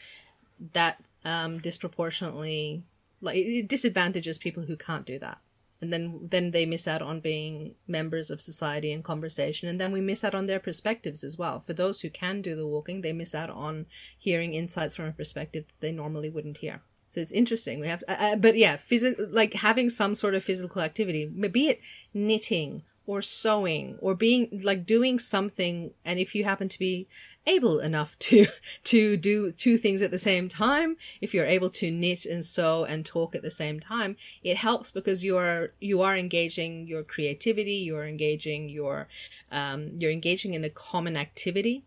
That 0.73 0.99
um, 1.23 1.59
disproportionately, 1.59 2.81
like, 3.21 3.35
it 3.37 3.67
disadvantages 3.67 4.39
people 4.39 4.63
who 4.63 4.75
can't 4.75 5.05
do 5.05 5.19
that. 5.19 5.37
And 5.79 5.93
then, 5.93 6.27
then 6.31 6.49
they 6.49 6.65
miss 6.65 6.87
out 6.87 7.03
on 7.03 7.19
being 7.19 7.75
members 7.87 8.31
of 8.31 8.41
society 8.41 8.91
and 8.91 9.03
conversation. 9.03 9.69
And 9.69 9.79
then 9.79 9.91
we 9.91 10.01
miss 10.01 10.23
out 10.23 10.33
on 10.33 10.47
their 10.47 10.59
perspectives 10.59 11.23
as 11.23 11.37
well. 11.37 11.59
For 11.59 11.73
those 11.73 12.01
who 12.01 12.09
can 12.09 12.41
do 12.41 12.55
the 12.55 12.65
walking, 12.65 13.01
they 13.01 13.13
miss 13.13 13.35
out 13.35 13.51
on 13.51 13.85
hearing 14.17 14.55
insights 14.55 14.95
from 14.95 15.05
a 15.05 15.11
perspective 15.11 15.65
that 15.67 15.85
they 15.85 15.91
normally 15.91 16.31
wouldn't 16.31 16.57
hear. 16.57 16.81
So 17.07 17.21
it's 17.21 17.31
interesting. 17.31 17.79
We 17.79 17.89
have, 17.89 18.03
uh, 18.07 18.17
uh 18.19 18.35
but 18.37 18.57
yeah, 18.57 18.75
physical, 18.75 19.27
like 19.29 19.53
having 19.53 19.91
some 19.91 20.15
sort 20.15 20.33
of 20.33 20.43
physical 20.43 20.81
activity, 20.81 21.27
be 21.27 21.67
it 21.67 21.81
knitting 22.11 22.81
or 23.09 23.23
sewing 23.23 23.97
or 24.01 24.13
being 24.13 24.61
like 24.61 24.85
doing 24.85 25.17
something 25.17 25.91
and 26.05 26.19
if 26.19 26.35
you 26.35 26.43
happen 26.43 26.69
to 26.69 26.77
be 26.77 27.07
able 27.47 27.79
enough 27.79 28.17
to 28.19 28.45
to 28.83 29.17
do 29.17 29.51
two 29.51 29.79
things 29.79 30.03
at 30.03 30.11
the 30.11 30.19
same 30.19 30.47
time 30.47 30.95
if 31.19 31.33
you're 31.33 31.55
able 31.57 31.71
to 31.71 31.89
knit 31.89 32.23
and 32.23 32.45
sew 32.45 32.85
and 32.85 33.07
talk 33.07 33.33
at 33.33 33.41
the 33.41 33.49
same 33.49 33.79
time 33.79 34.15
it 34.43 34.57
helps 34.57 34.91
because 34.91 35.23
you 35.23 35.35
are 35.35 35.73
you 35.79 36.03
are 36.03 36.15
engaging 36.15 36.85
your 36.85 37.01
creativity 37.01 37.77
you're 37.87 38.05
engaging 38.05 38.69
your 38.69 39.07
um, 39.51 39.89
you're 39.97 40.11
engaging 40.11 40.53
in 40.53 40.63
a 40.63 40.69
common 40.69 41.17
activity 41.17 41.83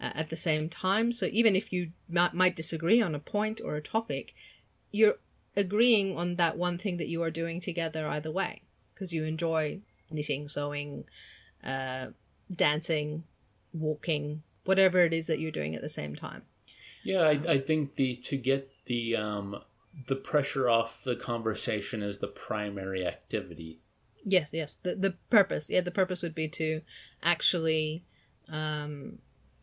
uh, 0.00 0.12
at 0.14 0.30
the 0.30 0.36
same 0.36 0.68
time. 0.68 1.12
So 1.12 1.26
even 1.26 1.54
if 1.54 1.74
you 1.74 1.90
might, 2.08 2.32
might 2.32 2.56
disagree 2.56 3.02
on 3.02 3.14
a 3.14 3.18
point 3.18 3.60
or 3.62 3.74
a 3.74 3.82
topic 3.82 4.34
you're 4.92 5.16
agreeing 5.56 6.16
on 6.16 6.36
that 6.36 6.56
one 6.56 6.78
thing 6.78 6.96
that 6.96 7.08
you 7.08 7.22
are 7.22 7.30
doing 7.30 7.60
together 7.60 8.06
either 8.06 8.30
way 8.30 8.62
because 8.94 9.12
you 9.12 9.24
enjoy 9.24 9.80
knitting, 10.10 10.48
sewing, 10.48 11.04
uh, 11.64 12.08
dancing, 12.50 13.24
walking, 13.72 14.42
whatever 14.64 15.00
it 15.00 15.12
is 15.12 15.26
that 15.26 15.40
you're 15.40 15.50
doing 15.50 15.74
at 15.74 15.82
the 15.82 15.88
same 15.88 16.14
time. 16.14 16.42
Yeah, 17.02 17.22
I, 17.22 17.40
I 17.48 17.58
think 17.58 17.96
the 17.96 18.16
to 18.16 18.36
get 18.36 18.70
the 18.86 19.16
um, 19.16 19.60
the 20.06 20.16
pressure 20.16 20.68
off 20.68 21.02
the 21.04 21.16
conversation 21.16 22.02
is 22.02 22.18
the 22.18 22.28
primary 22.28 23.06
activity. 23.06 23.80
Yes, 24.22 24.50
yes. 24.52 24.74
The 24.74 24.94
the 24.94 25.14
purpose, 25.30 25.70
yeah, 25.70 25.80
the 25.80 25.90
purpose 25.90 26.22
would 26.22 26.34
be 26.34 26.48
to 26.48 26.82
actually 27.22 28.04
um, 28.48 29.18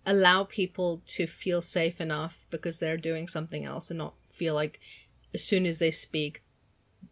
allow 0.06 0.46
people 0.46 1.04
to 1.06 1.28
feel 1.28 1.62
safe 1.62 2.02
enough 2.02 2.46
because 2.50 2.80
they're 2.80 2.98
doing 2.98 3.28
something 3.28 3.66
else 3.66 3.90
and 3.90 4.00
not 4.00 4.16
feel 4.32 4.56
like 4.56 4.80
as 5.34 5.44
soon 5.44 5.66
as 5.66 5.80
they 5.80 5.92
speak, 5.92 6.44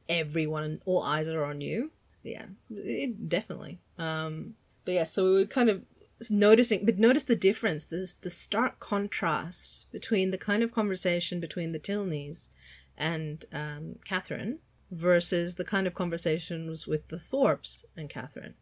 everyone, 0.10 0.82
all 0.86 1.04
eyes 1.04 1.28
are 1.28 1.44
on 1.44 1.62
you 1.62 1.92
yeah, 2.26 2.46
it, 2.70 3.30
definitely. 3.30 3.80
Um, 3.98 4.56
but 4.84 4.94
yeah, 4.94 5.04
so 5.04 5.24
we 5.26 5.34
were 5.34 5.46
kind 5.46 5.70
of 5.70 5.84
noticing, 6.30 6.86
but 6.86 6.98
notice 6.98 7.24
the 7.24 7.36
difference, 7.36 7.88
the, 7.88 8.14
the 8.22 8.30
stark 8.30 8.80
contrast 8.80 9.92
between 9.92 10.32
the 10.32 10.38
kind 10.38 10.64
of 10.64 10.72
conversation 10.72 11.40
between 11.40 11.72
the 11.72 11.80
Tilneys 11.80 12.50
and 12.98 13.46
um, 13.52 13.96
Catherine 14.06 14.60
versus 14.92 15.56
the 15.56 15.66
kind 15.66 15.88
of 15.88 15.94
conversations 15.94 16.88
with 16.88 17.08
the 17.10 17.20
Thorpes 17.20 17.86
and 17.98 18.10
Catherine. 18.10 18.56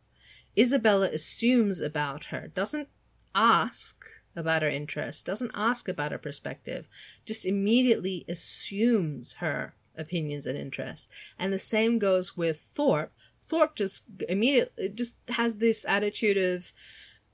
Isabella 0.58 1.10
assumes 1.10 1.80
about 1.80 2.26
her, 2.26 2.48
doesn't 2.48 2.88
ask 3.36 4.04
about 4.36 4.62
her 4.62 4.70
interests, 4.70 5.24
doesn't 5.24 5.52
ask 5.54 5.88
about 5.88 6.12
her 6.12 6.18
perspective, 6.18 6.88
just 7.26 7.46
immediately 7.46 8.26
assumes 8.28 9.34
her 9.34 9.76
opinions 9.96 10.48
and 10.48 10.58
interests. 10.58 11.10
And 11.38 11.52
the 11.52 11.60
same 11.60 12.00
goes 12.00 12.36
with 12.36 12.60
Thorpe, 12.74 13.14
Thorpe 13.48 13.76
just 13.76 14.04
immediately 14.28 14.90
just 14.90 15.18
has 15.30 15.58
this 15.58 15.86
attitude 15.88 16.38
of 16.38 16.74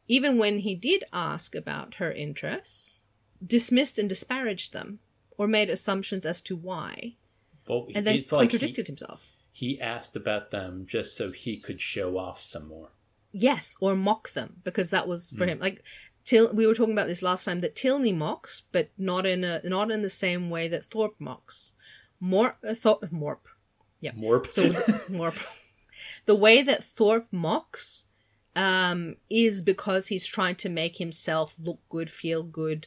even 0.07 0.37
when 0.37 0.59
he 0.59 0.75
did 0.75 1.03
ask 1.13 1.55
about 1.55 1.95
her 1.95 2.11
interests, 2.11 3.03
dismissed 3.45 3.99
and 3.99 4.09
disparaged 4.09 4.73
them 4.73 4.99
or 5.37 5.47
made 5.47 5.69
assumptions 5.69 6.25
as 6.25 6.41
to 6.41 6.55
why. 6.55 7.15
Well, 7.67 7.87
and 7.93 8.05
then 8.05 8.23
contradicted 8.23 8.61
like 8.63 8.87
he, 8.87 8.91
himself. 8.91 9.27
He 9.51 9.79
asked 9.79 10.15
about 10.15 10.51
them 10.51 10.85
just 10.87 11.15
so 11.15 11.31
he 11.31 11.57
could 11.57 11.79
show 11.79 12.17
off 12.17 12.41
some 12.41 12.67
more. 12.67 12.89
Yes, 13.31 13.77
or 13.79 13.95
mock 13.95 14.31
them 14.31 14.57
because 14.63 14.89
that 14.89 15.07
was 15.07 15.31
for 15.31 15.45
mm. 15.45 15.49
him. 15.49 15.59
Like 15.59 15.83
Til- 16.25 16.53
we 16.53 16.65
were 16.65 16.73
talking 16.73 16.93
about 16.93 17.07
this 17.07 17.21
last 17.21 17.45
time 17.45 17.59
that 17.59 17.75
Tilney 17.75 18.11
mocks, 18.11 18.63
but 18.71 18.89
not 18.97 19.27
in 19.27 19.43
a 19.43 19.61
not 19.63 19.91
in 19.91 20.01
the 20.01 20.09
same 20.09 20.49
way 20.49 20.67
that 20.67 20.85
Thorpe 20.85 21.15
mocks. 21.19 21.73
More 22.19 22.57
uh, 22.67 22.73
Thorpe 22.73 23.09
Morp. 23.11 23.39
Yeah. 23.99 24.11
Morp. 24.13 24.51
So 24.51 24.63
Morp 25.11 25.37
the 26.29 26.35
way 26.35 26.61
that 26.61 26.83
Thorpe 26.83 27.25
mocks 27.31 28.05
um, 28.55 29.15
is 29.31 29.61
because 29.61 30.09
he's 30.09 30.27
trying 30.27 30.53
to 30.57 30.69
make 30.69 30.97
himself 30.97 31.55
look 31.59 31.79
good, 31.89 32.07
feel 32.07 32.43
good, 32.43 32.85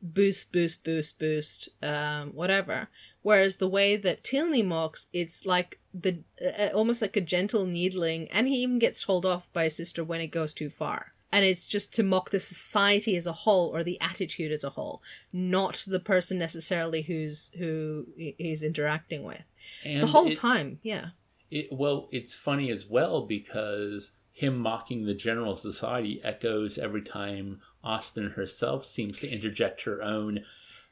boost, 0.00 0.52
boost, 0.52 0.84
boost, 0.84 1.18
boost, 1.18 1.68
um, 1.82 2.30
whatever. 2.30 2.86
Whereas 3.22 3.56
the 3.56 3.68
way 3.68 3.96
that 3.96 4.22
Tilney 4.22 4.62
mocks, 4.62 5.08
it's 5.12 5.44
like 5.44 5.80
the 5.92 6.22
uh, 6.40 6.68
almost 6.72 7.02
like 7.02 7.16
a 7.16 7.20
gentle 7.20 7.66
needling, 7.66 8.28
and 8.30 8.46
he 8.46 8.58
even 8.58 8.78
gets 8.78 9.02
told 9.02 9.26
off 9.26 9.52
by 9.52 9.64
his 9.64 9.76
sister 9.76 10.04
when 10.04 10.20
it 10.20 10.28
goes 10.28 10.54
too 10.54 10.70
far. 10.70 11.12
And 11.32 11.44
it's 11.44 11.66
just 11.66 11.92
to 11.94 12.04
mock 12.04 12.30
the 12.30 12.38
society 12.38 13.16
as 13.16 13.26
a 13.26 13.32
whole 13.32 13.74
or 13.74 13.82
the 13.82 14.00
attitude 14.00 14.52
as 14.52 14.62
a 14.62 14.70
whole, 14.70 15.02
not 15.32 15.82
the 15.88 15.98
person 15.98 16.38
necessarily 16.38 17.02
who's 17.02 17.50
who 17.58 18.06
he's 18.16 18.62
interacting 18.62 19.24
with. 19.24 19.42
And 19.84 20.04
the 20.04 20.06
whole 20.06 20.28
it- 20.28 20.36
time, 20.36 20.78
yeah. 20.84 21.08
It, 21.50 21.68
well, 21.72 22.08
it's 22.10 22.34
funny 22.34 22.70
as 22.70 22.86
well 22.86 23.26
because 23.26 24.12
him 24.32 24.58
mocking 24.58 25.06
the 25.06 25.14
general 25.14 25.56
society 25.56 26.20
echoes 26.22 26.76
every 26.76 27.02
time 27.02 27.60
Austen 27.82 28.30
herself 28.30 28.84
seems 28.84 29.18
to 29.20 29.28
interject 29.28 29.82
her 29.82 30.02
own 30.02 30.44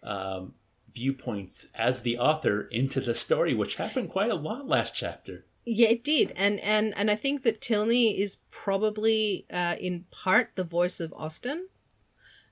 um, 0.02 0.54
viewpoints 0.92 1.66
as 1.74 2.02
the 2.02 2.18
author 2.18 2.62
into 2.70 3.00
the 3.00 3.14
story, 3.14 3.52
which 3.52 3.74
happened 3.74 4.08
quite 4.08 4.30
a 4.30 4.36
lot 4.36 4.66
last 4.66 4.94
chapter. 4.94 5.44
Yeah, 5.66 5.88
it 5.88 6.04
did, 6.04 6.32
and 6.36 6.60
and 6.60 6.92
and 6.96 7.10
I 7.10 7.16
think 7.16 7.42
that 7.42 7.60
Tilney 7.60 8.18
is 8.18 8.36
probably 8.50 9.46
uh, 9.50 9.76
in 9.80 10.04
part 10.10 10.52
the 10.56 10.64
voice 10.64 11.00
of 11.00 11.12
Austen. 11.16 11.68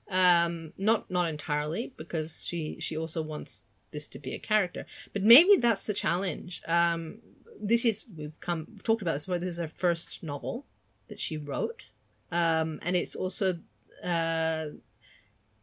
Um, 0.09 0.73
not 0.77 1.09
not 1.09 1.29
entirely 1.29 1.93
because 1.95 2.43
she 2.45 2.77
she 2.79 2.97
also 2.97 3.21
wants 3.21 3.65
this 3.91 4.07
to 4.09 4.19
be 4.19 4.33
a 4.33 4.39
character, 4.39 4.85
but 5.13 5.21
maybe 5.21 5.57
that's 5.57 5.83
the 5.83 5.93
challenge. 5.93 6.61
Um, 6.67 7.19
this 7.63 7.85
is 7.85 8.05
we've 8.15 8.39
come 8.39 8.67
we've 8.69 8.83
talked 8.83 9.01
about 9.01 9.13
this 9.13 9.25
before. 9.25 9.39
This 9.39 9.49
is 9.49 9.59
her 9.59 9.67
first 9.67 10.23
novel 10.23 10.65
that 11.07 11.19
she 11.19 11.37
wrote, 11.37 11.91
um, 12.31 12.79
and 12.83 12.95
it's 12.95 13.15
also 13.15 13.59
uh, 14.03 14.67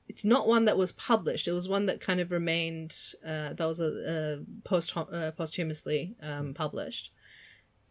it's 0.08 0.24
not 0.24 0.48
one 0.48 0.64
that 0.64 0.76
was 0.76 0.92
published. 0.92 1.46
It 1.46 1.52
was 1.52 1.68
one 1.68 1.86
that 1.86 2.00
kind 2.00 2.20
of 2.20 2.32
remained. 2.32 2.96
Uh, 3.24 3.52
that 3.52 3.66
was 3.66 3.80
a, 3.80 4.40
a 4.44 4.68
post 4.68 4.96
uh, 4.96 5.30
posthumously 5.32 6.16
um, 6.22 6.54
published 6.54 7.12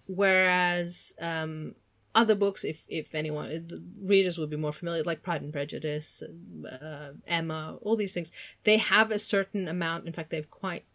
whereas 0.10 1.14
um, 1.22 1.76
other 2.16 2.34
books, 2.34 2.64
if 2.64 2.86
if 2.90 3.14
anyone 3.14 3.50
the 3.50 3.84
readers 4.02 4.38
would 4.38 4.50
be 4.50 4.58
more 4.58 4.74
familiar, 4.74 5.04
like 5.04 5.22
Pride 5.22 5.44
and 5.44 5.54
Prejudice, 5.54 6.24
uh, 6.70 7.12
Emma, 7.28 7.78
all 7.82 7.96
these 7.96 8.14
things, 8.14 8.32
they 8.64 8.78
have 8.78 9.12
a 9.12 9.20
certain 9.20 9.68
amount. 9.68 10.08
In 10.08 10.14
fact, 10.14 10.32
they've 10.32 10.50
quite 10.50 10.86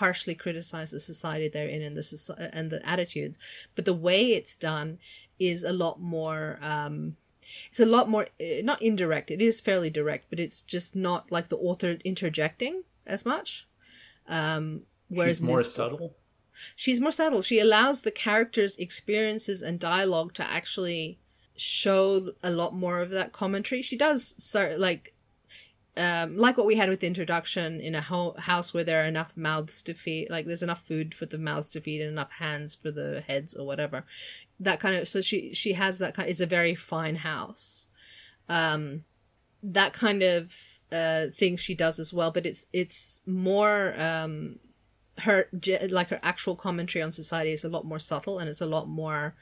harshly 0.00 0.34
criticize 0.34 0.90
the 0.90 1.00
society 1.00 1.48
they're 1.48 1.68
in 1.76 1.82
and 1.82 1.96
the 1.96 2.50
and 2.52 2.70
the 2.70 2.80
attitudes, 2.88 3.38
but 3.74 3.84
the 3.84 3.94
way 4.08 4.32
it's 4.32 4.56
done 4.56 4.98
is 5.38 5.64
a 5.64 5.72
lot 5.72 6.00
more. 6.00 6.58
Um, 6.62 7.16
it's 7.70 7.80
a 7.80 7.86
lot 7.86 8.08
more 8.08 8.26
uh, 8.40 8.62
not 8.62 8.82
indirect. 8.82 9.30
It 9.30 9.40
is 9.40 9.60
fairly 9.60 9.90
direct, 9.90 10.24
but 10.30 10.40
it's 10.40 10.62
just 10.62 10.96
not 10.96 11.30
like 11.30 11.48
the 11.48 11.56
author 11.58 11.96
interjecting 12.04 12.82
as 13.06 13.24
much. 13.24 13.66
Um, 14.28 14.82
whereas 15.08 15.38
She's 15.38 15.42
more 15.42 15.58
this 15.58 15.66
book- 15.76 15.90
subtle. 15.90 16.16
she's 16.74 17.00
more 17.00 17.12
subtle. 17.12 17.42
She 17.42 17.58
allows 17.60 18.02
the 18.02 18.10
characters' 18.10 18.76
experiences 18.78 19.62
and 19.62 19.78
dialogue 19.78 20.34
to 20.34 20.42
actually 20.58 21.18
show 21.56 22.30
a 22.42 22.50
lot 22.50 22.74
more 22.74 23.00
of 23.00 23.10
that 23.10 23.32
commentary. 23.32 23.80
She 23.82 23.96
does 23.96 24.34
so 24.38 24.74
like 24.76 25.14
um, 25.96 26.36
like 26.36 26.56
what 26.56 26.66
we 26.66 26.76
had 26.76 26.88
with 26.88 27.00
the 27.00 27.06
introduction 27.06 27.80
in 27.80 27.94
a 27.94 28.02
ho- 28.02 28.34
house 28.38 28.74
where 28.74 28.84
there 28.84 29.02
are 29.02 29.06
enough 29.06 29.36
mouths 29.36 29.82
to 29.84 29.94
feed, 29.94 30.28
like 30.28 30.46
there's 30.46 30.62
enough 30.62 30.82
food 30.82 31.14
for 31.14 31.26
the 31.26 31.38
mouths 31.38 31.70
to 31.70 31.80
feed 31.80 32.02
and 32.02 32.10
enough 32.10 32.32
hands 32.32 32.74
for 32.74 32.90
the 32.90 33.22
heads 33.26 33.54
or 33.54 33.66
whatever. 33.66 34.04
That 34.60 34.78
kind 34.78 34.94
of 34.94 35.08
so 35.08 35.20
she 35.20 35.54
she 35.54 35.72
has 35.72 35.98
that 35.98 36.14
kind. 36.14 36.28
It's 36.28 36.40
a 36.40 36.46
very 36.46 36.74
fine 36.74 37.16
house. 37.16 37.86
Um, 38.48 39.04
that 39.62 39.92
kind 39.92 40.22
of 40.22 40.80
uh 40.92 41.26
thing 41.34 41.56
she 41.56 41.74
does 41.74 41.98
as 41.98 42.12
well, 42.12 42.30
but 42.30 42.46
it's 42.46 42.66
it's 42.72 43.22
more 43.26 43.94
um 43.96 44.58
her 45.20 45.48
like 45.88 46.08
her 46.08 46.20
actual 46.22 46.56
commentary 46.56 47.02
on 47.02 47.10
society 47.12 47.52
is 47.52 47.64
a 47.64 47.70
lot 47.70 47.86
more 47.86 47.98
subtle 47.98 48.38
and 48.38 48.50
it's 48.50 48.60
a 48.60 48.66
lot 48.66 48.86
more 48.86 49.34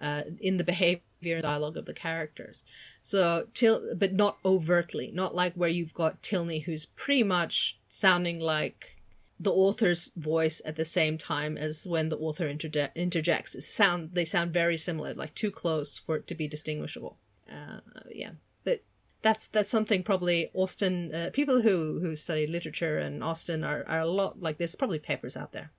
uh, 0.00 0.22
in 0.40 0.58
the 0.58 0.64
behavior 0.64 1.00
and 1.30 1.42
dialogue 1.42 1.76
of 1.76 1.84
the 1.84 1.94
characters. 1.94 2.64
So 3.00 3.46
till, 3.54 3.94
but 3.96 4.12
not 4.12 4.38
overtly, 4.44 5.10
not 5.12 5.34
like 5.34 5.54
where 5.54 5.68
you've 5.68 5.94
got 5.94 6.22
Tilney 6.22 6.60
who's 6.60 6.86
pretty 6.86 7.22
much 7.22 7.78
sounding 7.88 8.40
like 8.40 8.96
the 9.38 9.52
author's 9.52 10.10
voice 10.14 10.62
at 10.64 10.76
the 10.76 10.84
same 10.84 11.18
time 11.18 11.56
as 11.56 11.86
when 11.86 12.08
the 12.08 12.18
author 12.18 12.48
interje- 12.48 12.94
interjects. 12.94 13.54
It 13.54 13.62
sound 13.62 14.10
they 14.12 14.24
sound 14.24 14.52
very 14.52 14.76
similar, 14.76 15.14
like 15.14 15.34
too 15.34 15.50
close 15.50 15.98
for 15.98 16.16
it 16.16 16.26
to 16.28 16.34
be 16.34 16.46
distinguishable. 16.46 17.18
Uh, 17.50 17.80
yeah, 18.10 18.32
but 18.64 18.82
that's 19.20 19.48
that's 19.48 19.70
something 19.70 20.02
probably 20.02 20.50
Austen 20.54 21.14
uh, 21.14 21.30
people 21.32 21.62
who 21.62 21.98
who 22.00 22.14
study 22.14 22.46
literature 22.46 22.98
and 22.98 23.22
Austen 23.22 23.64
are, 23.64 23.84
are 23.88 24.00
a 24.00 24.06
lot 24.06 24.40
like 24.40 24.58
there's 24.58 24.76
probably 24.76 25.00
papers 25.00 25.36
out 25.36 25.52
there 25.52 25.72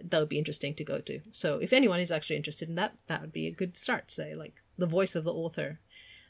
that 0.00 0.18
would 0.18 0.28
be 0.28 0.38
interesting 0.38 0.74
to 0.74 0.84
go 0.84 1.00
to. 1.00 1.20
So 1.32 1.58
if 1.58 1.72
anyone 1.72 2.00
is 2.00 2.10
actually 2.10 2.36
interested 2.36 2.68
in 2.68 2.74
that, 2.76 2.94
that 3.06 3.20
would 3.20 3.32
be 3.32 3.46
a 3.46 3.52
good 3.52 3.76
start. 3.76 4.10
Say 4.10 4.34
like 4.34 4.62
the 4.78 4.86
voice 4.86 5.14
of 5.14 5.24
the 5.24 5.32
author, 5.32 5.80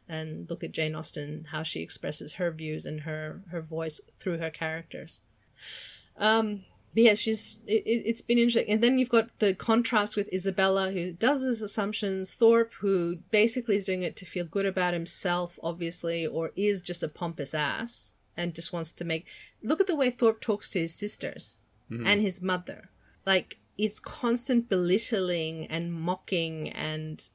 and 0.09 0.49
look 0.51 0.65
at 0.65 0.73
Jane 0.73 0.95
Austen 0.95 1.49
how 1.51 1.63
she 1.63 1.81
expresses 1.81 2.35
her 2.35 2.51
views 2.51 2.87
and 2.87 3.01
her 3.01 3.43
her 3.51 3.63
voice 3.63 4.01
through 4.19 4.39
her 4.39 4.51
characters. 4.51 5.21
Um, 6.17 6.65
but 6.95 7.05
yeah, 7.05 7.15
she's 7.15 7.59
it, 7.67 7.83
it's 7.87 8.23
been 8.23 8.39
interesting, 8.39 8.73
and 8.73 8.83
then 8.83 8.99
you've 8.99 9.09
got 9.09 9.31
the 9.39 9.55
contrast 9.55 10.17
with 10.17 10.33
Isabella, 10.33 10.91
who 10.91 11.13
does 11.13 11.43
his 11.43 11.63
assumptions. 11.63 12.35
Thorpe, 12.35 12.75
who 12.81 13.19
basically 13.31 13.77
is 13.77 13.87
doing 13.87 14.03
it 14.03 14.17
to 14.17 14.27
feel 14.27 14.45
good 14.45 14.67
about 14.67 14.93
himself, 14.93 15.59
obviously, 15.63 16.27
or 16.27 16.53
is 16.57 16.83
just 16.83 17.03
a 17.03 17.09
pompous 17.09 17.55
ass 17.55 18.15
and 18.37 18.55
just 18.55 18.73
wants 18.73 18.93
to 18.95 19.05
make. 19.05 19.27
Look 19.63 19.81
at 19.81 19.87
the 19.87 19.97
way 19.97 20.11
Thorpe 20.11 20.41
talks 20.41 20.69
to 20.71 20.81
his 20.81 20.95
sisters 20.95 21.61
and 22.07 22.23
his 22.23 22.41
mother. 22.43 22.89
Like 23.27 23.59
it's 23.79 24.01
constant 24.01 24.69
belittling 24.69 25.67
and 25.67 25.93
mocking 25.93 26.71
and 26.71 27.29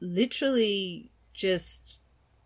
literally 0.00 1.10
just. 1.32 2.00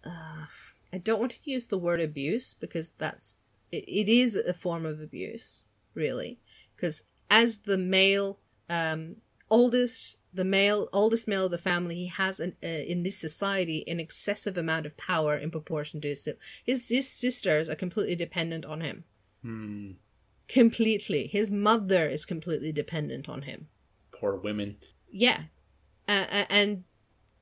Uh, 0.04 0.46
I 0.92 0.98
don't 0.98 1.20
want 1.20 1.32
to 1.32 1.50
use 1.50 1.66
the 1.66 1.78
word 1.78 2.00
abuse 2.00 2.54
because 2.54 2.90
that's 2.90 3.36
it, 3.70 3.84
it 3.86 4.08
is 4.08 4.34
a 4.36 4.54
form 4.54 4.86
of 4.86 5.00
abuse 5.00 5.64
really 5.94 6.38
because 6.74 7.04
as 7.30 7.60
the 7.60 7.78
male 7.78 8.38
um 8.70 9.16
oldest 9.50 10.18
the 10.32 10.44
male 10.44 10.88
oldest 10.92 11.26
male 11.26 11.46
of 11.46 11.50
the 11.50 11.58
family 11.58 11.94
he 11.94 12.06
has 12.06 12.40
an 12.40 12.54
uh, 12.62 12.66
in 12.66 13.02
this 13.02 13.18
society 13.18 13.84
an 13.88 13.98
excessive 13.98 14.56
amount 14.56 14.86
of 14.86 14.96
power 14.96 15.36
in 15.36 15.50
proportion 15.50 16.00
to 16.00 16.08
his 16.08 16.28
his 16.64 16.88
his 16.88 17.08
sisters 17.10 17.68
are 17.68 17.74
completely 17.74 18.16
dependent 18.16 18.64
on 18.64 18.80
him 18.80 19.04
Hmm. 19.42 19.92
Completely. 20.48 21.26
His 21.26 21.50
mother 21.50 22.08
is 22.08 22.24
completely 22.24 22.72
dependent 22.72 23.28
on 23.28 23.42
him. 23.42 23.68
Poor 24.12 24.36
women. 24.36 24.76
yeah. 25.10 25.42
Uh, 26.08 26.46
and 26.48 26.84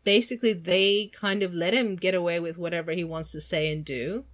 basically 0.03 0.53
they 0.53 1.09
kind 1.15 1.45
of 1.45 1.55
let 1.55 1.73
him 1.73 1.95
get 1.95 2.15
away 2.15 2.41
with 2.41 2.59
whatever 2.59 2.91
he 2.91 3.05
wants 3.05 3.31
to 3.31 3.41
say 3.41 3.73
and 3.73 3.85
do 3.85 4.25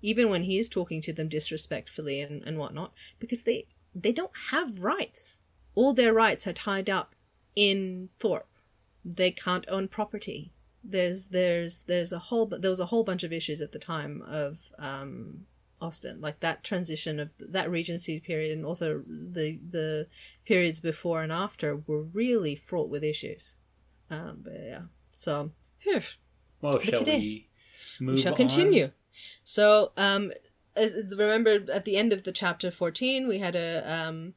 even 0.00 0.30
when 0.30 0.44
he 0.44 0.58
is 0.58 0.68
talking 0.68 1.02
to 1.02 1.12
them 1.12 1.28
disrespectfully 1.28 2.20
and, 2.20 2.42
and 2.44 2.56
whatnot 2.56 2.92
because 3.18 3.42
they 3.42 3.66
they 3.92 4.12
don't 4.12 4.30
have 4.52 4.84
rights. 4.84 5.40
All 5.74 5.92
their 5.92 6.14
rights 6.14 6.46
are 6.46 6.52
tied 6.52 6.88
up 6.88 7.16
in 7.56 8.10
thorpe 8.20 8.50
they 9.04 9.30
can't 9.30 9.66
own 9.68 9.88
property. 9.88 10.52
There's 10.82 11.28
there's 11.28 11.84
there's 11.84 12.12
a 12.12 12.18
whole 12.18 12.46
there 12.46 12.70
was 12.70 12.80
a 12.80 12.86
whole 12.86 13.04
bunch 13.04 13.22
of 13.22 13.32
issues 13.32 13.60
at 13.60 13.72
the 13.72 13.78
time 13.78 14.22
of 14.26 14.72
um 14.78 15.46
Austen, 15.80 16.20
like 16.20 16.40
that 16.40 16.62
transition 16.62 17.18
of 17.18 17.30
that 17.38 17.70
Regency 17.70 18.20
period, 18.20 18.56
and 18.56 18.66
also 18.66 19.02
the 19.08 19.58
the 19.70 20.06
periods 20.44 20.80
before 20.80 21.22
and 21.22 21.32
after 21.32 21.76
were 21.86 22.02
really 22.02 22.54
fraught 22.54 22.90
with 22.90 23.02
issues. 23.02 23.56
Um, 24.10 24.40
but 24.44 24.54
yeah, 24.60 24.82
so 25.10 25.52
phew, 25.78 26.00
Well, 26.60 26.78
shall 26.80 26.98
today, 26.98 27.18
we 27.18 27.48
move 27.98 28.16
we 28.16 28.22
shall 28.22 28.32
on? 28.32 28.36
continue. 28.36 28.90
So, 29.44 29.92
um, 29.96 30.32
remember 30.76 31.64
at 31.72 31.84
the 31.84 31.96
end 31.96 32.12
of 32.12 32.24
the 32.24 32.32
chapter 32.32 32.70
fourteen, 32.70 33.26
we 33.28 33.38
had 33.38 33.56
a 33.56 33.82
um, 33.90 34.34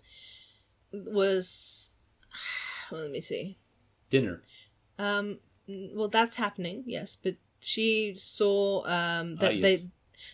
was 0.92 1.92
let 2.92 3.12
me 3.12 3.22
see. 3.22 3.58
Dinner. 4.10 4.42
Um, 5.00 5.40
well, 5.68 6.08
that's 6.08 6.36
happening, 6.36 6.84
yes, 6.86 7.16
but 7.16 7.36
she 7.60 8.14
saw 8.16 8.86
um 8.86 9.36
that 9.38 9.50
Ah, 9.50 9.54
yes. 9.54 9.62
they. 9.62 9.78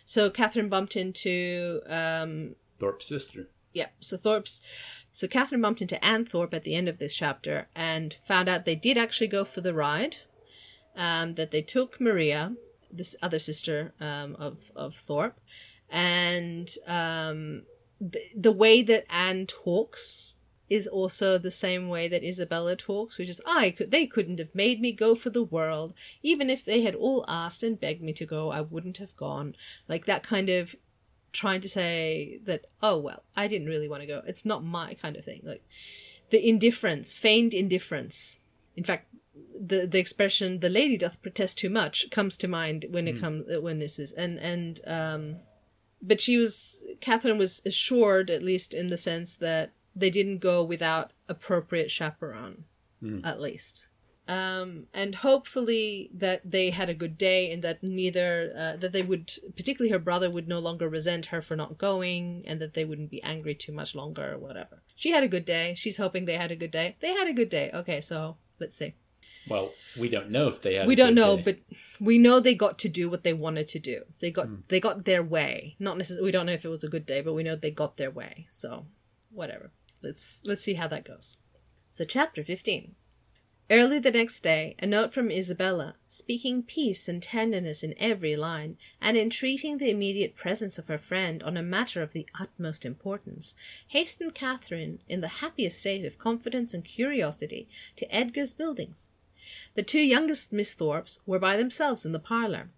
So 0.04 0.30
Catherine 0.30 0.68
bumped 0.68 0.96
into 0.96 1.80
um 1.86 2.56
Thorpe's 2.78 3.08
sister. 3.08 3.48
yeah, 3.72 3.88
so 4.00 4.16
Thorpe's 4.16 4.62
so 5.12 5.26
Catherine 5.26 5.60
bumped 5.60 5.82
into 5.82 6.02
Anne 6.04 6.24
Thorpe 6.24 6.54
at 6.54 6.64
the 6.64 6.74
end 6.74 6.88
of 6.88 6.98
this 6.98 7.14
chapter 7.14 7.68
and 7.74 8.14
found 8.26 8.48
out 8.48 8.64
they 8.64 8.76
did 8.76 8.96
actually 8.96 9.26
go 9.28 9.44
for 9.44 9.60
the 9.60 9.74
ride. 9.74 10.18
Um, 10.96 11.34
that 11.34 11.52
they 11.52 11.62
took 11.62 12.00
Maria, 12.00 12.56
this 12.92 13.14
other 13.22 13.38
sister 13.38 13.92
um, 14.00 14.34
of 14.36 14.72
of 14.74 14.96
Thorpe, 14.96 15.38
and 15.88 16.68
um, 16.86 17.62
the, 18.00 18.20
the 18.36 18.52
way 18.52 18.82
that 18.82 19.06
Anne 19.08 19.46
talks 19.46 20.34
is 20.70 20.86
also 20.86 21.36
the 21.36 21.50
same 21.50 21.88
way 21.88 22.08
that 22.08 22.24
Isabella 22.24 22.76
talks, 22.76 23.18
which 23.18 23.28
is 23.28 23.42
I 23.44 23.72
could 23.72 23.90
they 23.90 24.06
couldn't 24.06 24.38
have 24.38 24.54
made 24.54 24.80
me 24.80 24.92
go 24.92 25.14
for 25.14 25.28
the 25.28 25.42
world. 25.42 25.92
Even 26.22 26.48
if 26.48 26.64
they 26.64 26.82
had 26.82 26.94
all 26.94 27.24
asked 27.28 27.62
and 27.62 27.78
begged 27.78 28.02
me 28.02 28.12
to 28.14 28.24
go, 28.24 28.50
I 28.50 28.60
wouldn't 28.60 28.98
have 28.98 29.16
gone. 29.16 29.56
Like 29.88 30.06
that 30.06 30.22
kind 30.22 30.48
of 30.48 30.76
trying 31.32 31.60
to 31.60 31.68
say 31.68 32.40
that, 32.44 32.66
oh, 32.82 32.98
well, 32.98 33.22
I 33.36 33.46
didn't 33.46 33.68
really 33.68 33.88
want 33.88 34.02
to 34.02 34.06
go. 34.06 34.22
It's 34.26 34.44
not 34.44 34.64
my 34.64 34.94
kind 34.94 35.16
of 35.16 35.24
thing. 35.24 35.42
Like, 35.44 35.64
the 36.30 36.46
indifference, 36.46 37.16
feigned 37.16 37.54
indifference. 37.54 38.38
In 38.76 38.84
fact, 38.84 39.06
the 39.58 39.86
the 39.86 39.98
expression 39.98 40.60
"the 40.60 40.68
lady 40.68 40.96
doth 40.96 41.20
protest 41.22 41.58
too 41.58 41.70
much" 41.70 42.08
comes 42.10 42.36
to 42.38 42.48
mind 42.48 42.86
when 42.90 43.08
it 43.08 43.20
comes 43.20 43.44
when 43.60 43.78
this 43.78 43.98
is 43.98 44.12
and 44.12 44.38
and 44.38 44.80
um, 44.86 45.36
but 46.00 46.20
she 46.20 46.36
was 46.36 46.84
Catherine 47.00 47.36
was 47.36 47.62
assured 47.66 48.30
at 48.30 48.42
least 48.42 48.72
in 48.72 48.88
the 48.88 48.96
sense 48.96 49.36
that 49.36 49.72
they 49.94 50.10
didn't 50.10 50.38
go 50.38 50.62
without 50.64 51.12
appropriate 51.28 51.90
chaperone, 51.90 52.64
at 53.24 53.40
least. 53.40 53.86
Um, 54.28 54.86
and 54.94 55.16
hopefully 55.16 56.08
that 56.14 56.48
they 56.48 56.70
had 56.70 56.88
a 56.88 56.94
good 56.94 57.18
day 57.18 57.50
and 57.50 57.64
that 57.64 57.82
neither 57.82 58.52
uh, 58.56 58.76
that 58.76 58.92
they 58.92 59.02
would 59.02 59.32
particularly 59.56 59.90
her 59.90 59.98
brother 59.98 60.30
would 60.30 60.46
no 60.46 60.60
longer 60.60 60.88
resent 60.88 61.26
her 61.26 61.42
for 61.42 61.56
not 61.56 61.78
going 61.78 62.44
and 62.46 62.60
that 62.60 62.74
they 62.74 62.84
wouldn't 62.84 63.10
be 63.10 63.20
angry 63.24 63.56
too 63.56 63.72
much 63.72 63.92
longer 63.96 64.34
or 64.34 64.38
whatever. 64.38 64.82
She 64.94 65.10
had 65.10 65.24
a 65.24 65.28
good 65.28 65.44
day. 65.44 65.74
She's 65.76 65.96
hoping 65.96 66.26
they 66.26 66.36
had 66.36 66.52
a 66.52 66.56
good 66.56 66.70
day. 66.70 66.94
They 67.00 67.12
had 67.12 67.26
a 67.26 67.32
good 67.32 67.48
day. 67.48 67.72
Okay 67.74 68.00
so 68.00 68.36
let's 68.60 68.76
see. 68.76 68.94
Well, 69.48 69.72
we 69.98 70.08
don't 70.08 70.30
know 70.30 70.46
if 70.46 70.62
they 70.62 70.74
had. 70.74 70.86
we 70.86 70.94
don't 70.94 71.14
know 71.14 71.36
day. 71.38 71.42
but 71.42 71.56
we 71.98 72.16
know 72.18 72.38
they 72.38 72.54
got 72.54 72.78
to 72.80 72.88
do 72.88 73.10
what 73.10 73.24
they 73.24 73.32
wanted 73.32 73.66
to 73.68 73.80
do. 73.80 74.02
They 74.20 74.30
got 74.30 74.68
they 74.68 74.78
got 74.78 75.06
their 75.06 75.24
way. 75.24 75.74
Not 75.80 75.98
necessarily 75.98 76.26
we 76.26 76.30
don't 76.30 76.46
know 76.46 76.52
if 76.52 76.64
it 76.64 76.68
was 76.68 76.84
a 76.84 76.88
good 76.88 77.06
day 77.06 77.20
but 77.20 77.32
we 77.34 77.42
know 77.42 77.56
they 77.56 77.72
got 77.72 77.96
their 77.96 78.12
way. 78.12 78.46
So 78.48 78.86
whatever 79.32 79.72
let's 80.02 80.40
let's 80.44 80.62
see 80.62 80.74
how 80.74 80.88
that 80.88 81.04
goes 81.04 81.36
so 81.90 82.04
chapter 82.04 82.42
15 82.42 82.94
Early 83.72 84.00
the 84.00 84.10
next 84.10 84.40
day, 84.40 84.74
a 84.80 84.86
note 84.86 85.12
from 85.12 85.30
Isabella, 85.30 85.94
speaking 86.08 86.64
peace 86.64 87.08
and 87.08 87.22
tenderness 87.22 87.84
in 87.84 87.94
every 87.98 88.34
line, 88.34 88.76
and 89.00 89.16
entreating 89.16 89.78
the 89.78 89.90
immediate 89.90 90.34
presence 90.34 90.76
of 90.76 90.88
her 90.88 90.98
friend 90.98 91.40
on 91.44 91.56
a 91.56 91.62
matter 91.62 92.02
of 92.02 92.12
the 92.12 92.26
utmost 92.40 92.84
importance, 92.84 93.54
hastened 93.86 94.34
Catherine, 94.34 94.98
in 95.08 95.20
the 95.20 95.38
happiest 95.38 95.78
state 95.78 96.04
of 96.04 96.18
confidence 96.18 96.74
and 96.74 96.84
curiosity, 96.84 97.68
to 97.94 98.12
Edgar's 98.12 98.52
buildings. 98.52 99.10
The 99.76 99.84
two 99.84 100.02
youngest 100.02 100.52
Miss 100.52 100.74
Thorpes 100.74 101.20
were 101.24 101.38
by 101.38 101.56
themselves 101.56 102.04
in 102.04 102.10
the 102.10 102.18
parlour, 102.18 102.70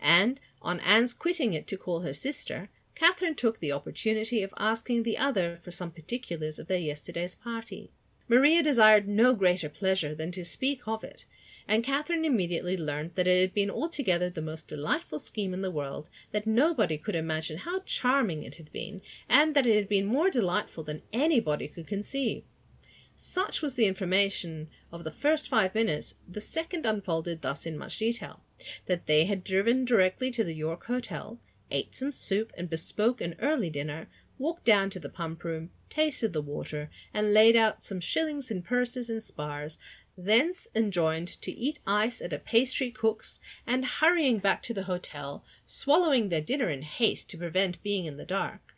and, 0.00 0.40
on 0.62 0.80
Anne's 0.80 1.12
quitting 1.12 1.52
it 1.52 1.66
to 1.66 1.76
call 1.76 2.00
her 2.00 2.14
sister, 2.14 2.70
Catherine 2.98 3.36
took 3.36 3.60
the 3.60 3.70
opportunity 3.70 4.42
of 4.42 4.52
asking 4.58 5.04
the 5.04 5.16
other 5.16 5.56
for 5.56 5.70
some 5.70 5.92
particulars 5.92 6.58
of 6.58 6.66
their 6.66 6.78
yesterday's 6.78 7.36
party. 7.36 7.92
Maria 8.26 8.60
desired 8.60 9.06
no 9.06 9.34
greater 9.34 9.68
pleasure 9.68 10.16
than 10.16 10.32
to 10.32 10.44
speak 10.44 10.82
of 10.88 11.04
it, 11.04 11.24
and 11.68 11.84
Catherine 11.84 12.24
immediately 12.24 12.76
learned 12.76 13.14
that 13.14 13.28
it 13.28 13.40
had 13.40 13.54
been 13.54 13.70
altogether 13.70 14.28
the 14.28 14.42
most 14.42 14.66
delightful 14.66 15.20
scheme 15.20 15.54
in 15.54 15.62
the 15.62 15.70
world, 15.70 16.10
that 16.32 16.44
nobody 16.44 16.98
could 16.98 17.14
imagine 17.14 17.58
how 17.58 17.78
charming 17.86 18.42
it 18.42 18.56
had 18.56 18.72
been, 18.72 19.00
and 19.28 19.54
that 19.54 19.66
it 19.66 19.76
had 19.76 19.88
been 19.88 20.04
more 20.04 20.28
delightful 20.28 20.82
than 20.82 21.02
anybody 21.12 21.68
could 21.68 21.86
conceive. 21.86 22.42
Such 23.16 23.62
was 23.62 23.74
the 23.74 23.86
information 23.86 24.68
of 24.92 25.04
the 25.04 25.12
first 25.12 25.48
five 25.48 25.72
minutes, 25.72 26.14
the 26.28 26.40
second 26.40 26.84
unfolded 26.84 27.42
thus 27.42 27.64
in 27.64 27.78
much 27.78 27.98
detail 27.98 28.40
that 28.86 29.06
they 29.06 29.24
had 29.24 29.44
driven 29.44 29.84
directly 29.84 30.32
to 30.32 30.42
the 30.42 30.54
York 30.54 30.86
Hotel, 30.86 31.38
ate 31.70 31.94
some 31.94 32.12
soup 32.12 32.52
and 32.56 32.70
bespoke 32.70 33.20
an 33.20 33.34
early 33.40 33.70
dinner, 33.70 34.08
walked 34.38 34.64
down 34.64 34.90
to 34.90 35.00
the 35.00 35.08
pump 35.08 35.44
room, 35.44 35.70
tasted 35.90 36.32
the 36.32 36.42
water, 36.42 36.90
and 37.12 37.34
laid 37.34 37.56
out 37.56 37.82
some 37.82 38.00
shillings 38.00 38.50
in 38.50 38.62
purses 38.62 39.10
and 39.10 39.22
spars, 39.22 39.78
thence 40.16 40.66
enjoined 40.74 41.28
to 41.28 41.52
eat 41.52 41.78
ice 41.86 42.20
at 42.20 42.32
a 42.32 42.38
pastry 42.38 42.90
cook's, 42.90 43.40
and 43.66 43.84
hurrying 43.84 44.38
back 44.38 44.62
to 44.62 44.74
the 44.74 44.84
hotel, 44.84 45.44
swallowing 45.64 46.28
their 46.28 46.40
dinner 46.40 46.68
in 46.68 46.82
haste 46.82 47.30
to 47.30 47.38
prevent 47.38 47.82
being 47.82 48.04
in 48.04 48.16
the 48.16 48.24
dark, 48.24 48.74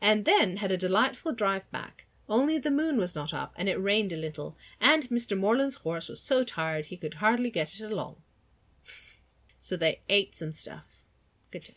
and 0.00 0.24
then 0.24 0.58
had 0.58 0.70
a 0.70 0.76
delightful 0.76 1.32
drive 1.32 1.70
back. 1.70 2.06
Only 2.28 2.58
the 2.58 2.70
moon 2.70 2.98
was 2.98 3.14
not 3.14 3.32
up, 3.32 3.52
and 3.56 3.68
it 3.68 3.76
rained 3.76 4.12
a 4.12 4.16
little, 4.16 4.56
and 4.80 5.08
Mr. 5.08 5.38
Morland's 5.38 5.76
horse 5.76 6.08
was 6.08 6.20
so 6.20 6.44
tired 6.44 6.86
he 6.86 6.96
could 6.96 7.14
hardly 7.14 7.50
get 7.50 7.74
it 7.74 7.90
along. 7.90 8.16
So 9.58 9.76
they 9.76 10.02
ate 10.08 10.36
some 10.36 10.52
stuff. 10.52 11.02
Good 11.50 11.64
job. 11.64 11.76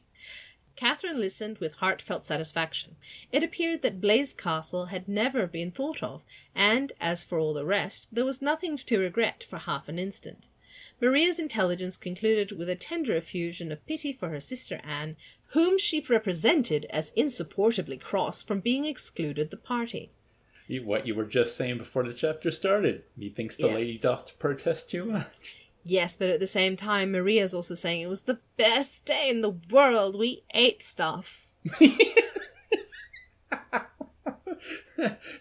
Catherine 0.79 1.19
listened 1.19 1.57
with 1.57 1.73
heartfelt 1.75 2.23
satisfaction. 2.23 2.95
It 3.33 3.43
appeared 3.43 3.81
that 3.81 3.99
Blaise 3.99 4.33
Castle 4.33 4.85
had 4.85 5.09
never 5.09 5.45
been 5.45 5.71
thought 5.71 6.01
of, 6.01 6.23
and 6.55 6.93
as 7.01 7.25
for 7.25 7.37
all 7.37 7.53
the 7.53 7.65
rest, 7.65 8.07
there 8.13 8.23
was 8.23 8.41
nothing 8.41 8.77
to 8.77 8.97
regret 8.97 9.43
for 9.43 9.57
half 9.57 9.89
an 9.89 9.99
instant. 9.99 10.47
Maria's 11.01 11.37
intelligence 11.37 11.97
concluded 11.97 12.57
with 12.57 12.69
a 12.69 12.77
tender 12.77 13.13
effusion 13.13 13.73
of 13.73 13.85
pity 13.85 14.13
for 14.13 14.29
her 14.29 14.39
sister 14.39 14.79
Anne, 14.85 15.17
whom 15.47 15.77
she 15.77 15.99
represented 16.07 16.85
as 16.91 17.11
insupportably 17.13 17.97
cross 17.97 18.41
from 18.41 18.61
being 18.61 18.85
excluded 18.85 19.49
the 19.49 19.57
party. 19.57 20.11
You- 20.65 20.85
What 20.85 21.05
you 21.05 21.13
were 21.13 21.25
just 21.25 21.57
saying 21.57 21.79
before 21.79 22.03
the 22.05 22.13
chapter 22.13 22.51
started. 22.51 23.03
Methinks 23.17 23.57
the 23.57 23.67
Yeah. 23.67 23.75
lady 23.75 23.97
doth 23.97 24.39
protest 24.39 24.89
too 24.89 25.03
much. 25.03 25.55
Yes, 25.89 26.15
but 26.15 26.29
at 26.29 26.39
the 26.39 26.47
same 26.47 26.75
time, 26.75 27.11
Maria's 27.11 27.53
also 27.53 27.73
saying 27.73 28.01
it 28.01 28.09
was 28.09 28.21
the 28.23 28.39
best 28.57 29.05
day 29.05 29.27
in 29.29 29.41
the 29.41 29.55
world. 29.71 30.17
We 30.17 30.43
ate 30.53 30.83
stuff. 30.83 31.47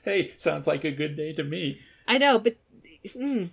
hey, 0.04 0.32
sounds 0.38 0.66
like 0.66 0.84
a 0.84 0.90
good 0.90 1.16
day 1.16 1.34
to 1.34 1.44
me. 1.44 1.80
I 2.06 2.16
know, 2.16 2.38
but 2.38 2.56
mm, 3.04 3.50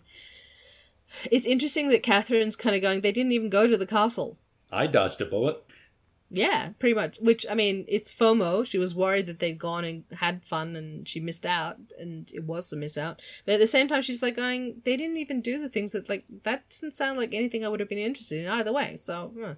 it's 1.29 1.45
interesting 1.45 1.89
that 1.89 2.01
Catherine's 2.01 2.55
kind 2.55 2.77
of 2.77 2.81
going. 2.81 3.01
They 3.01 3.11
didn't 3.11 3.33
even 3.33 3.49
go 3.49 3.67
to 3.67 3.77
the 3.77 3.85
castle. 3.85 4.37
I 4.71 4.87
dodged 4.87 5.21
a 5.21 5.25
bullet. 5.25 5.61
Yeah, 6.31 6.69
pretty 6.79 6.95
much. 6.95 7.17
Which 7.19 7.45
I 7.49 7.53
mean, 7.53 7.85
it's 7.87 8.13
FOMO. 8.13 8.65
She 8.65 8.77
was 8.77 8.95
worried 8.95 9.27
that 9.27 9.39
they'd 9.39 9.59
gone 9.59 9.85
and 9.85 10.03
had 10.19 10.43
fun, 10.43 10.75
and 10.75 11.07
she 11.07 11.19
missed 11.19 11.45
out, 11.45 11.77
and 11.99 12.29
it 12.33 12.43
was 12.43 12.73
a 12.73 12.75
miss 12.75 12.97
out. 12.97 13.21
But 13.45 13.55
at 13.55 13.59
the 13.59 13.67
same 13.67 13.87
time, 13.87 14.01
she's 14.01 14.23
like 14.23 14.35
going. 14.35 14.81
They 14.83 14.97
didn't 14.97 15.17
even 15.17 15.41
do 15.41 15.59
the 15.59 15.69
things 15.69 15.91
that 15.91 16.09
like 16.09 16.25
that 16.43 16.67
doesn't 16.69 16.93
sound 16.93 17.17
like 17.17 17.33
anything 17.33 17.63
I 17.63 17.69
would 17.69 17.79
have 17.79 17.89
been 17.89 17.97
interested 17.97 18.43
in 18.43 18.51
either 18.51 18.73
way. 18.73 18.97
So. 18.99 19.33
huh. 19.39 19.55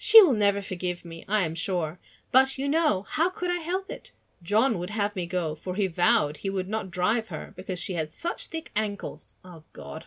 She 0.00 0.22
will 0.22 0.32
never 0.32 0.62
forgive 0.62 1.04
me, 1.04 1.24
I 1.28 1.44
am 1.44 1.56
sure. 1.56 1.98
But 2.30 2.56
you 2.56 2.68
know, 2.68 3.04
how 3.08 3.28
could 3.30 3.50
I 3.50 3.56
help 3.56 3.90
it? 3.90 4.12
John 4.42 4.78
would 4.78 4.90
have 4.90 5.16
me 5.16 5.26
go, 5.26 5.56
for 5.56 5.74
he 5.74 5.88
vowed 5.88 6.38
he 6.38 6.50
would 6.50 6.68
not 6.68 6.92
drive 6.92 7.28
her 7.28 7.52
because 7.56 7.80
she 7.80 7.94
had 7.94 8.14
such 8.14 8.46
thick 8.46 8.70
ankles. 8.76 9.38
Oh, 9.44 9.64
God. 9.72 10.06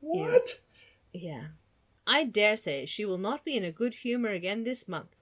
What? 0.00 0.60
Yeah. 1.12 1.48
I 2.10 2.24
dare 2.24 2.56
say 2.56 2.86
she 2.86 3.04
will 3.04 3.18
not 3.18 3.44
be 3.44 3.56
in 3.56 3.62
a 3.62 3.70
good 3.70 3.94
humour 3.94 4.30
again 4.30 4.64
this 4.64 4.88
month. 4.88 5.14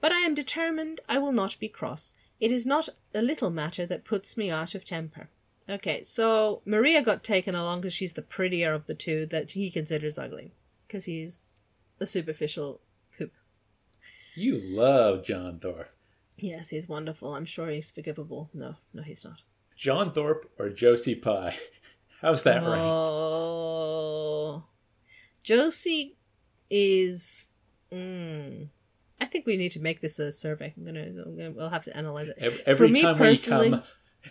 But 0.00 0.10
I 0.10 0.22
am 0.22 0.34
determined 0.34 1.00
I 1.08 1.18
will 1.18 1.30
not 1.30 1.56
be 1.60 1.68
cross. 1.68 2.12
It 2.40 2.50
is 2.50 2.66
not 2.66 2.88
a 3.14 3.22
little 3.22 3.50
matter 3.50 3.86
that 3.86 4.04
puts 4.04 4.36
me 4.36 4.50
out 4.50 4.74
of 4.74 4.84
temper. 4.84 5.28
Okay, 5.70 6.02
so 6.02 6.60
Maria 6.64 7.02
got 7.02 7.22
taken 7.22 7.54
along 7.54 7.82
because 7.82 7.92
she's 7.92 8.14
the 8.14 8.22
prettier 8.22 8.72
of 8.72 8.86
the 8.86 8.94
two 8.94 9.26
that 9.26 9.52
he 9.52 9.70
considers 9.70 10.18
ugly. 10.18 10.50
Because 10.88 11.04
he's 11.04 11.60
a 12.00 12.06
superficial 12.06 12.80
poop. 13.16 13.32
You 14.34 14.58
love 14.58 15.24
John 15.24 15.60
Thorpe. 15.60 15.90
Yes, 16.36 16.70
he's 16.70 16.88
wonderful. 16.88 17.34
I'm 17.34 17.44
sure 17.44 17.68
he's 17.68 17.92
forgivable. 17.92 18.50
No, 18.52 18.74
no, 18.92 19.02
he's 19.02 19.24
not. 19.24 19.42
John 19.76 20.12
Thorpe 20.12 20.50
or 20.58 20.68
Josie 20.68 21.14
Pye? 21.14 21.56
How's 22.20 22.42
that? 22.42 22.64
Oh, 22.64 24.64
Josie 25.48 26.14
is. 26.68 27.48
Mm, 27.90 28.68
I 29.18 29.24
think 29.24 29.46
we 29.46 29.56
need 29.56 29.72
to 29.72 29.80
make 29.80 30.02
this 30.02 30.18
a 30.18 30.30
survey. 30.30 30.74
I'm 30.76 30.84
gonna, 30.84 31.00
I'm 31.00 31.36
gonna 31.38 31.52
we'll 31.52 31.70
have 31.70 31.84
to 31.84 31.96
analyze 31.96 32.28
it. 32.28 32.36
Every, 32.38 32.62
every 32.66 32.88
me 32.90 33.00
time 33.00 33.16
personally- 33.16 33.70
we 33.70 33.76
come, 33.76 33.82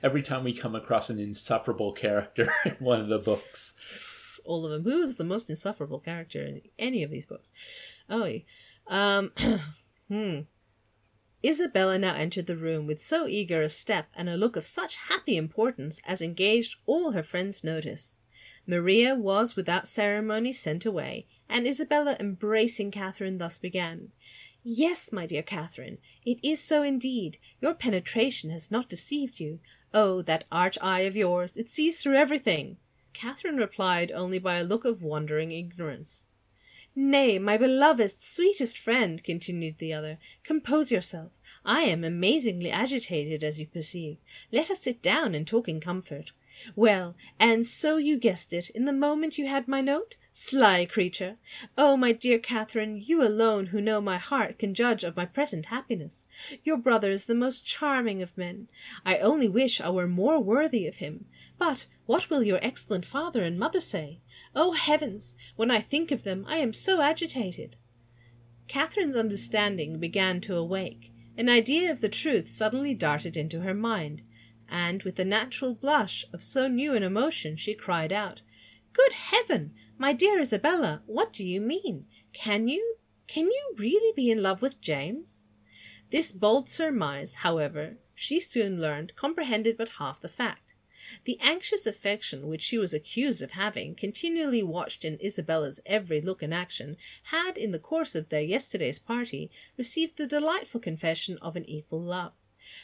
every 0.04 0.22
time 0.22 0.44
we 0.44 0.54
come 0.54 0.76
across 0.76 1.10
an 1.10 1.20
insufferable 1.20 1.92
character 1.92 2.54
in 2.66 2.76
one 2.78 3.02
of 3.02 3.08
the 3.08 3.18
books, 3.18 3.74
All 4.46 4.64
of 4.64 4.72
them. 4.72 4.84
Who 4.84 5.02
is 5.02 5.18
the 5.18 5.24
most 5.24 5.50
insufferable 5.50 6.00
character 6.00 6.46
in 6.46 6.62
any 6.78 7.02
of 7.02 7.10
these 7.10 7.26
books? 7.26 7.52
Oh, 8.08 8.32
um, 8.86 9.32
hmm. 10.08 10.42
Isabella 11.44 11.98
now 11.98 12.14
entered 12.14 12.46
the 12.46 12.56
room 12.56 12.86
with 12.86 13.02
so 13.02 13.26
eager 13.26 13.64
a 13.64 13.70
step 13.70 14.10
and 14.14 14.30
a 14.30 14.38
look 14.38 14.56
of 14.56 14.68
such 14.68 14.98
happy 15.10 15.36
importance 15.36 16.00
as 16.06 16.22
engaged 16.22 16.76
all 16.86 17.14
her 17.14 17.24
friends' 17.24 17.64
notice. 17.64 18.18
Maria 18.68 19.16
was 19.16 19.56
without 19.56 19.88
ceremony 19.88 20.52
sent 20.52 20.86
away, 20.86 21.26
and 21.48 21.66
Isabella, 21.66 22.18
embracing 22.20 22.92
Catherine, 22.92 23.38
thus 23.38 23.58
began. 23.58 24.12
Yes, 24.62 25.14
my 25.14 25.26
dear 25.26 25.42
Catherine, 25.42 25.98
it 26.26 26.40
is 26.44 26.60
so 26.62 26.84
indeed. 26.84 27.38
Your 27.62 27.74
penetration 27.74 28.50
has 28.50 28.70
not 28.70 28.90
deceived 28.90 29.40
you. 29.40 29.60
Oh, 29.94 30.22
that 30.24 30.44
arch 30.52 30.78
eye 30.82 31.02
of 31.02 31.16
yours, 31.16 31.56
it 31.56 31.70
sees 31.70 31.96
through 31.96 32.16
everything. 32.16 32.76
Catherine 33.14 33.56
replied 33.56 34.12
only 34.12 34.40
by 34.40 34.58
a 34.58 34.64
look 34.64 34.84
of 34.84 35.02
wondering 35.02 35.54
ignorance. 35.54 36.26
Nay, 36.94 37.40
my 37.40 37.58
beloved, 37.58 38.20
sweetest 38.20 38.78
friend, 38.78 39.24
continued 39.24 39.78
the 39.78 39.94
other, 39.94 40.18
compose 40.44 40.92
yourself. 40.92 41.32
I 41.64 41.84
am 41.84 42.04
amazingly 42.04 42.72
agitated, 42.72 43.44
as 43.44 43.60
you 43.60 43.68
perceive. 43.68 44.18
Let 44.52 44.70
us 44.70 44.82
sit 44.82 45.02
down 45.02 45.36
and 45.36 45.48
talk 45.48 45.70
in 45.70 45.80
comfort. 45.80 46.32
Well, 46.76 47.16
and 47.40 47.66
so 47.66 47.98
you 47.98 48.18
guessed 48.18 48.54
it 48.54 48.70
in 48.72 48.86
the 48.86 48.94
moment 48.94 49.38
you 49.38 49.48
had 49.48 49.68
my 49.68 49.82
note? 49.82 50.16
Sly 50.40 50.86
creature! 50.86 51.38
Oh, 51.78 51.98
my 51.98 52.12
dear 52.12 52.38
Catherine, 52.38 53.02
you 53.04 53.24
alone 53.24 53.68
who 53.68 53.82
know 53.82 54.00
my 54.00 54.18
heart 54.18 54.60
can 54.60 54.76
judge 54.76 55.04
of 55.04 55.16
my 55.16 55.26
present 55.26 55.66
happiness. 55.66 56.28
Your 56.64 56.78
brother 56.78 57.10
is 57.10 57.26
the 57.26 57.34
most 57.34 57.66
charming 57.66 58.22
of 58.22 58.38
men. 58.38 58.68
I 59.04 59.18
only 59.18 59.50
wish 59.50 59.82
I 59.82 59.90
were 59.90 60.08
more 60.08 60.40
worthy 60.40 60.86
of 60.86 60.98
him. 60.98 61.26
But 61.58 61.88
what 62.06 62.30
will 62.30 62.44
your 62.44 62.60
excellent 62.62 63.04
father 63.04 63.44
and 63.44 63.58
mother 63.58 63.82
say? 63.82 64.22
Oh, 64.56 64.74
heavens! 64.74 65.36
When 65.56 65.72
I 65.72 65.80
think 65.80 66.12
of 66.12 66.22
them, 66.22 66.46
I 66.48 66.58
am 66.58 66.72
so 66.72 67.02
agitated. 67.02 67.76
Catherine's 68.68 69.16
understanding 69.16 69.98
began 69.98 70.40
to 70.42 70.56
awake. 70.56 71.12
An 71.38 71.50
idea 71.50 71.92
of 71.92 72.02
the 72.02 72.10
truth 72.10 72.48
suddenly 72.48 72.94
darted 72.94 73.38
into 73.38 73.62
her 73.62 73.74
mind, 73.74 74.22
and 74.70 75.04
with 75.04 75.16
the 75.16 75.26
natural 75.26 75.74
blush 75.74 76.26
of 76.34 76.44
so 76.44 76.68
new 76.68 76.94
an 76.94 77.04
emotion, 77.04 77.56
she 77.56 77.74
cried 77.74 78.12
out, 78.12 78.42
Good 78.94 79.14
heaven! 79.14 79.74
My 79.98 80.14
dear 80.14 80.40
Isabella, 80.40 81.02
what 81.06 81.34
do 81.34 81.46
you 81.46 81.62
mean? 81.62 82.08
Can 82.34 82.68
you, 82.68 82.98
can 83.28 83.46
you 83.46 83.76
really 83.78 84.14
be 84.16 84.30
in 84.30 84.42
love 84.42 84.62
with 84.62 84.82
James? 84.82 85.46
This 86.10 86.32
bold 86.32 86.70
surmise, 86.70 87.36
however, 87.36 87.98
she 88.16 88.40
soon 88.40 88.82
learned 88.82 89.16
comprehended 89.16 89.78
but 89.78 89.90
half 90.00 90.20
the 90.20 90.28
fact. 90.28 90.74
The 91.26 91.38
anxious 91.42 91.86
affection 91.86 92.48
which 92.48 92.64
she 92.64 92.78
was 92.78 92.94
accused 92.94 93.42
of 93.42 93.52
having, 93.52 93.96
continually 93.96 94.64
watched 94.64 95.06
in 95.06 95.20
Isabella's 95.24 95.80
every 95.86 96.20
look 96.22 96.42
and 96.42 96.54
action, 96.54 96.98
had, 97.24 97.58
in 97.58 97.72
the 97.72 97.80
course 97.80 98.16
of 98.16 98.30
their 98.30 98.42
yesterday's 98.42 99.00
party, 99.00 99.52
received 99.78 100.18
the 100.18 100.26
delightful 100.26 100.82
confession 100.82 101.38
of 101.40 101.56
an 101.56 101.70
equal 101.70 102.02
love. 102.02 102.34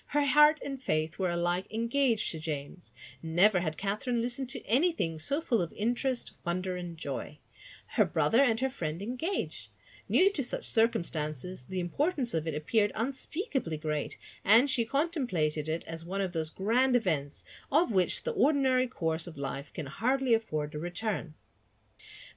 Her 0.08 0.26
heart 0.26 0.60
and 0.64 0.82
faith 0.82 1.20
were 1.20 1.32
alike 1.32 1.68
engaged 1.72 2.32
to 2.32 2.40
James. 2.40 2.94
Never 3.22 3.60
had 3.60 3.78
Catherine 3.78 4.22
listened 4.22 4.50
to 4.50 4.66
anything 4.66 5.20
so 5.20 5.42
full 5.42 5.62
of 5.62 5.74
interest, 5.74 6.34
wonder, 6.46 6.76
and 6.76 6.98
joy. 6.98 7.40
Her 7.88 8.06
brother 8.06 8.42
and 8.42 8.60
her 8.60 8.70
friend 8.70 9.02
engaged. 9.02 9.70
New 10.10 10.32
to 10.34 10.44
such 10.44 10.66
circumstances, 10.66 11.66
the 11.66 11.80
importance 11.80 12.34
of 12.34 12.46
it 12.46 12.54
appeared 12.54 12.92
unspeakably 12.94 13.78
great, 13.78 14.18
and 14.44 14.70
she 14.70 14.86
contemplated 14.86 15.70
it 15.70 15.84
as 15.86 16.04
one 16.04 16.22
of 16.22 16.34
those 16.34 16.50
grand 16.50 16.96
events 16.96 17.46
of 17.72 17.94
which 17.94 18.24
the 18.24 18.34
ordinary 18.34 18.88
course 18.88 19.28
of 19.28 19.38
life 19.38 19.72
can 19.74 19.86
hardly 19.86 20.34
afford 20.34 20.76
a 20.76 20.80
return. 20.80 21.36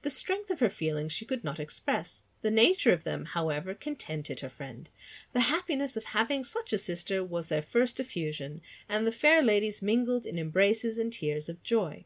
The 0.01 0.09
strength 0.09 0.49
of 0.49 0.61
her 0.61 0.69
feelings 0.69 1.11
she 1.11 1.25
could 1.25 1.43
not 1.43 1.59
express. 1.59 2.25
The 2.47 2.51
nature 2.51 2.93
of 2.93 3.03
them, 3.03 3.25
however, 3.25 3.73
contented 3.73 4.39
her 4.39 4.47
friend. 4.47 4.89
The 5.33 5.51
happiness 5.51 5.97
of 5.97 6.05
having 6.05 6.45
such 6.45 6.71
a 6.71 6.77
sister 6.77 7.21
was 7.21 7.49
their 7.49 7.61
first 7.61 7.99
effusion, 7.99 8.61
and 8.87 9.05
the 9.05 9.11
fair 9.11 9.41
ladies 9.41 9.81
mingled 9.81 10.25
in 10.25 10.39
embraces 10.39 10.97
and 10.97 11.11
tears 11.11 11.49
of 11.49 11.61
joy. 11.61 12.05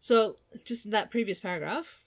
So, 0.00 0.38
just 0.64 0.90
that 0.90 1.12
previous 1.12 1.38
paragraph, 1.38 2.04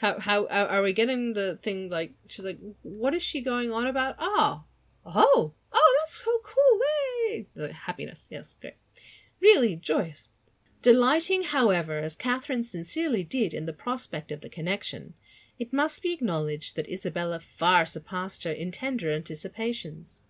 how 0.00 0.18
how 0.18 0.44
are 0.44 0.82
we 0.82 0.92
getting 0.92 1.32
the 1.32 1.58
thing 1.62 1.88
like 1.88 2.12
she's 2.26 2.44
like, 2.44 2.58
what 2.82 3.14
is 3.14 3.22
she 3.22 3.40
going 3.40 3.72
on 3.72 3.86
about? 3.86 4.16
Oh, 4.18 4.64
oh, 5.06 5.54
oh, 5.72 5.96
that's 6.00 6.22
so 6.22 6.40
cool! 6.44 6.80
Hey, 7.26 7.46
the 7.54 7.72
happiness, 7.72 8.28
yes, 8.30 8.52
great, 8.60 8.76
really 9.40 9.76
joyous. 9.76 10.28
Delighting, 10.82 11.44
however, 11.44 12.00
as 12.00 12.16
Catherine 12.16 12.62
sincerely 12.62 13.24
did 13.24 13.54
in 13.54 13.64
the 13.64 13.72
prospect 13.72 14.30
of 14.30 14.42
the 14.42 14.50
connection, 14.50 15.14
it 15.62 15.72
must 15.72 16.02
be 16.02 16.12
acknowledged 16.12 16.74
that 16.74 16.88
Isabella 16.88 17.38
far 17.38 17.86
surpassed 17.86 18.42
her 18.42 18.50
in 18.50 18.72
tender 18.72 19.12
anticipations. 19.12 20.22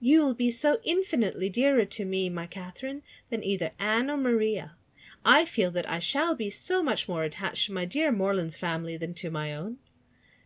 You 0.00 0.24
will 0.24 0.34
be 0.34 0.50
so 0.50 0.78
infinitely 0.82 1.48
dearer 1.48 1.84
to 1.84 2.04
me, 2.04 2.28
my 2.28 2.48
Catherine, 2.48 3.02
than 3.30 3.44
either 3.44 3.70
Anne 3.78 4.10
or 4.10 4.16
Maria. 4.16 4.72
I 5.24 5.44
feel 5.44 5.70
that 5.70 5.88
I 5.88 6.00
shall 6.00 6.34
be 6.34 6.50
so 6.50 6.82
much 6.82 7.08
more 7.08 7.22
attached 7.22 7.66
to 7.66 7.72
my 7.72 7.84
dear 7.84 8.10
Morland's 8.10 8.56
family 8.56 8.96
than 8.96 9.14
to 9.14 9.30
my 9.30 9.54
own. 9.54 9.76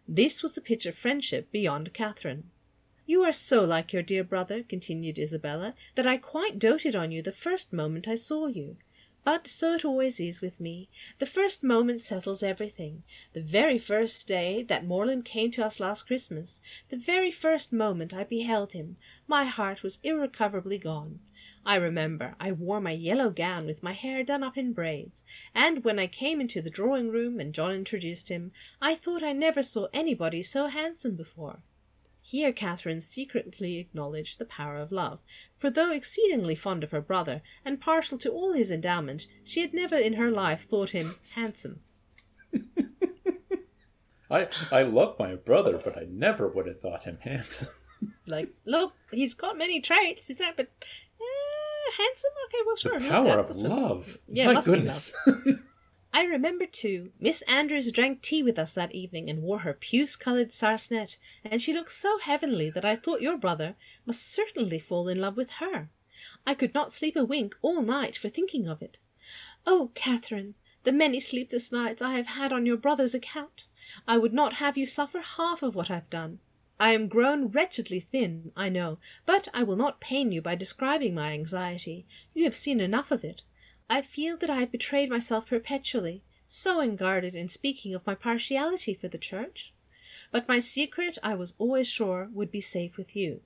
This 0.07 0.42
was 0.42 0.59
a 0.59 0.61
pitch 0.61 0.85
of 0.85 0.94
friendship 0.94 1.51
beyond 1.51 1.94
Catherine. 1.94 2.51
You 3.07 3.22
are 3.22 3.33
so 3.33 3.64
like 3.64 3.94
your 3.94 4.03
dear 4.03 4.25
brother, 4.25 4.62
continued 4.62 5.18
Isabella, 5.18 5.75
that 5.94 6.07
I 6.07 6.18
quite 6.18 6.59
doted 6.59 6.94
on 6.94 7.12
you 7.12 7.22
the 7.22 7.33
first 7.33 7.72
moment 7.72 8.07
I 8.07 8.16
saw 8.16 8.46
you. 8.46 8.77
But 9.24 9.46
so 9.46 9.74
it 9.74 9.85
always 9.85 10.18
is 10.18 10.40
with 10.40 10.58
me. 10.58 10.88
The 11.18 11.26
first 11.26 11.62
moment 11.62 12.00
settles 12.00 12.42
everything. 12.42 13.04
The 13.35 13.42
very 13.42 13.78
first 13.78 14.26
day 14.26 14.64
that 14.64 14.85
Morland 14.85 15.24
came 15.24 15.50
to 15.52 15.64
us 15.64 15.78
last 15.78 16.08
Christmas, 16.08 16.61
the 16.88 16.96
very 16.96 17.30
first 17.30 17.72
moment 17.72 18.12
I 18.12 18.24
beheld 18.24 18.72
him, 18.72 18.96
my 19.28 19.44
heart 19.44 19.82
was 19.85 20.00
irrecoverably 20.02 20.78
gone. 20.78 21.20
I 21.64 21.76
remember 21.76 22.35
I 22.40 22.50
wore 22.50 22.80
my 22.80 22.90
yellow 22.90 23.30
gown 23.30 23.66
with 23.66 23.85
my 23.85 23.92
hair 23.92 24.24
done 24.24 24.42
up 24.42 24.58
in 24.58 24.72
braids, 24.72 25.22
and 25.54 25.85
when 25.85 26.00
I 26.00 26.08
came 26.08 26.40
into 26.40 26.61
the 26.61 26.70
drawing 26.70 27.08
room 27.11 27.38
and 27.38 27.54
John 27.54 27.70
introduced 27.70 28.28
him, 28.28 28.50
I 28.80 28.96
thought 28.96 29.22
I 29.22 29.32
never 29.32 29.62
saw 29.62 29.87
anybody 29.92 30.42
so 30.42 30.66
handsome 30.66 31.14
before. 31.14 31.61
Here 32.24 32.52
Catherine 32.52 33.00
secretly 33.00 33.78
acknowledged 33.78 34.38
the 34.38 34.44
power 34.44 34.76
of 34.78 34.92
love, 34.92 35.24
for 35.56 35.70
though 35.70 35.92
exceedingly 35.92 36.54
fond 36.54 36.85
of 36.85 36.92
her 36.92 37.00
brother, 37.00 37.42
and 37.64 37.80
partial 37.80 38.16
to 38.18 38.30
all 38.30 38.52
his 38.52 38.70
endowments, 38.70 39.26
she 39.44 39.61
had 39.61 39.74
never 39.74 39.96
in 39.96 40.14
her 40.14 40.30
life 40.30 40.62
thought 40.62 40.90
him 40.90 41.16
handsome. 41.35 41.80
I 44.30 44.48
I 44.70 44.82
love 44.82 45.18
my 45.18 45.35
brother, 45.35 45.80
but 45.85 45.98
I 45.98 46.06
never 46.08 46.48
would 46.48 46.66
have 46.66 46.80
thought 46.80 47.04
him 47.04 47.18
handsome. 47.20 47.68
like, 48.26 48.50
look, 48.64 48.94
he's 49.11 49.35
got 49.35 49.58
many 49.58 49.80
traits, 49.80 50.30
is 50.30 50.38
that? 50.38 50.56
But 50.56 50.70
eh, 51.20 51.92
handsome? 51.98 52.30
Okay, 52.46 52.58
well, 52.64 52.76
sure. 52.76 53.00
The 53.00 53.08
power 53.08 53.40
of 53.40 53.56
love. 53.56 54.16
Yeah, 54.28 54.52
my 54.52 54.62
goodness. 54.62 55.12
I 56.14 56.25
remember, 56.25 56.66
too, 56.66 57.12
Miss 57.18 57.40
Andrews 57.42 57.90
drank 57.90 58.20
tea 58.20 58.42
with 58.42 58.59
us 58.59 58.75
that 58.75 58.94
evening 58.94 59.31
and 59.31 59.42
wore 59.42 59.61
her 59.61 59.72
puce 59.72 60.14
coloured 60.14 60.53
sarcenet, 60.53 61.16
and 61.42 61.62
she 61.62 61.72
looked 61.72 61.92
so 61.92 62.18
heavenly 62.18 62.68
that 62.70 62.85
I 62.85 62.96
thought 62.96 63.22
your 63.22 63.38
brother 63.38 63.77
must 64.05 64.31
certainly 64.31 64.79
fall 64.79 65.09
in 65.09 65.18
love 65.18 65.38
with 65.38 65.53
her. 65.53 65.88
I 66.46 66.55
could 66.55 66.75
not 66.75 66.92
sleep 66.92 67.16
a 67.16 67.25
wink 67.25 67.57
all 67.62 67.81
night 67.81 68.14
for 68.16 68.29
thinking 68.29 68.66
of 68.66 68.83
it. 68.83 68.98
Oh, 69.66 69.90
Catherine, 69.94 70.55
the 70.85 70.92
many 70.92 71.18
sleepless 71.18 71.72
nights 71.72 72.03
I 72.03 72.12
have 72.16 72.27
had 72.27 72.53
on 72.53 72.66
your 72.66 72.77
brother's 72.77 73.14
account! 73.14 73.64
I 74.07 74.18
would 74.18 74.35
not 74.35 74.55
have 74.55 74.77
you 74.77 74.85
suffer 74.85 75.20
half 75.20 75.62
of 75.62 75.75
what 75.75 75.90
I've 75.90 76.11
done. 76.11 76.40
I 76.79 76.92
am 76.92 77.09
grown 77.09 77.48
wretchedly 77.48 78.01
thin, 78.01 78.53
I 78.57 78.68
know, 78.68 78.98
but 79.25 79.48
I 79.55 79.62
will 79.62 79.77
not 79.77 80.01
pain 80.01 80.33
you 80.33 80.42
by 80.42 80.57
describing 80.57 81.14
my 81.14 81.33
anxiety. 81.33 82.07
You 82.35 82.44
have 82.44 82.57
seen 82.57 82.81
enough 82.81 83.11
of 83.11 83.25
it. 83.25 83.44
I 83.92 84.00
feel 84.00 84.38
that 84.38 84.48
I 84.48 84.61
have 84.61 84.72
betrayed 84.72 85.11
myself 85.11 85.48
perpetually, 85.48 86.24
so 86.48 86.81
unguarded 86.81 87.35
in 87.35 87.50
speaking 87.50 87.94
of 87.94 88.07
my 88.07 88.14
partiality 88.14 88.94
for 88.94 89.09
the 89.09 89.18
Church. 89.18 89.74
But 90.31 90.48
my 90.48 90.61
secret, 90.61 91.18
I 91.22 91.35
was 91.35 91.52
always 91.59 91.88
sure, 91.88 92.31
would 92.33 92.50
be 92.50 92.62
safe 92.62 92.96
with 92.96 93.14
you. 93.14 93.42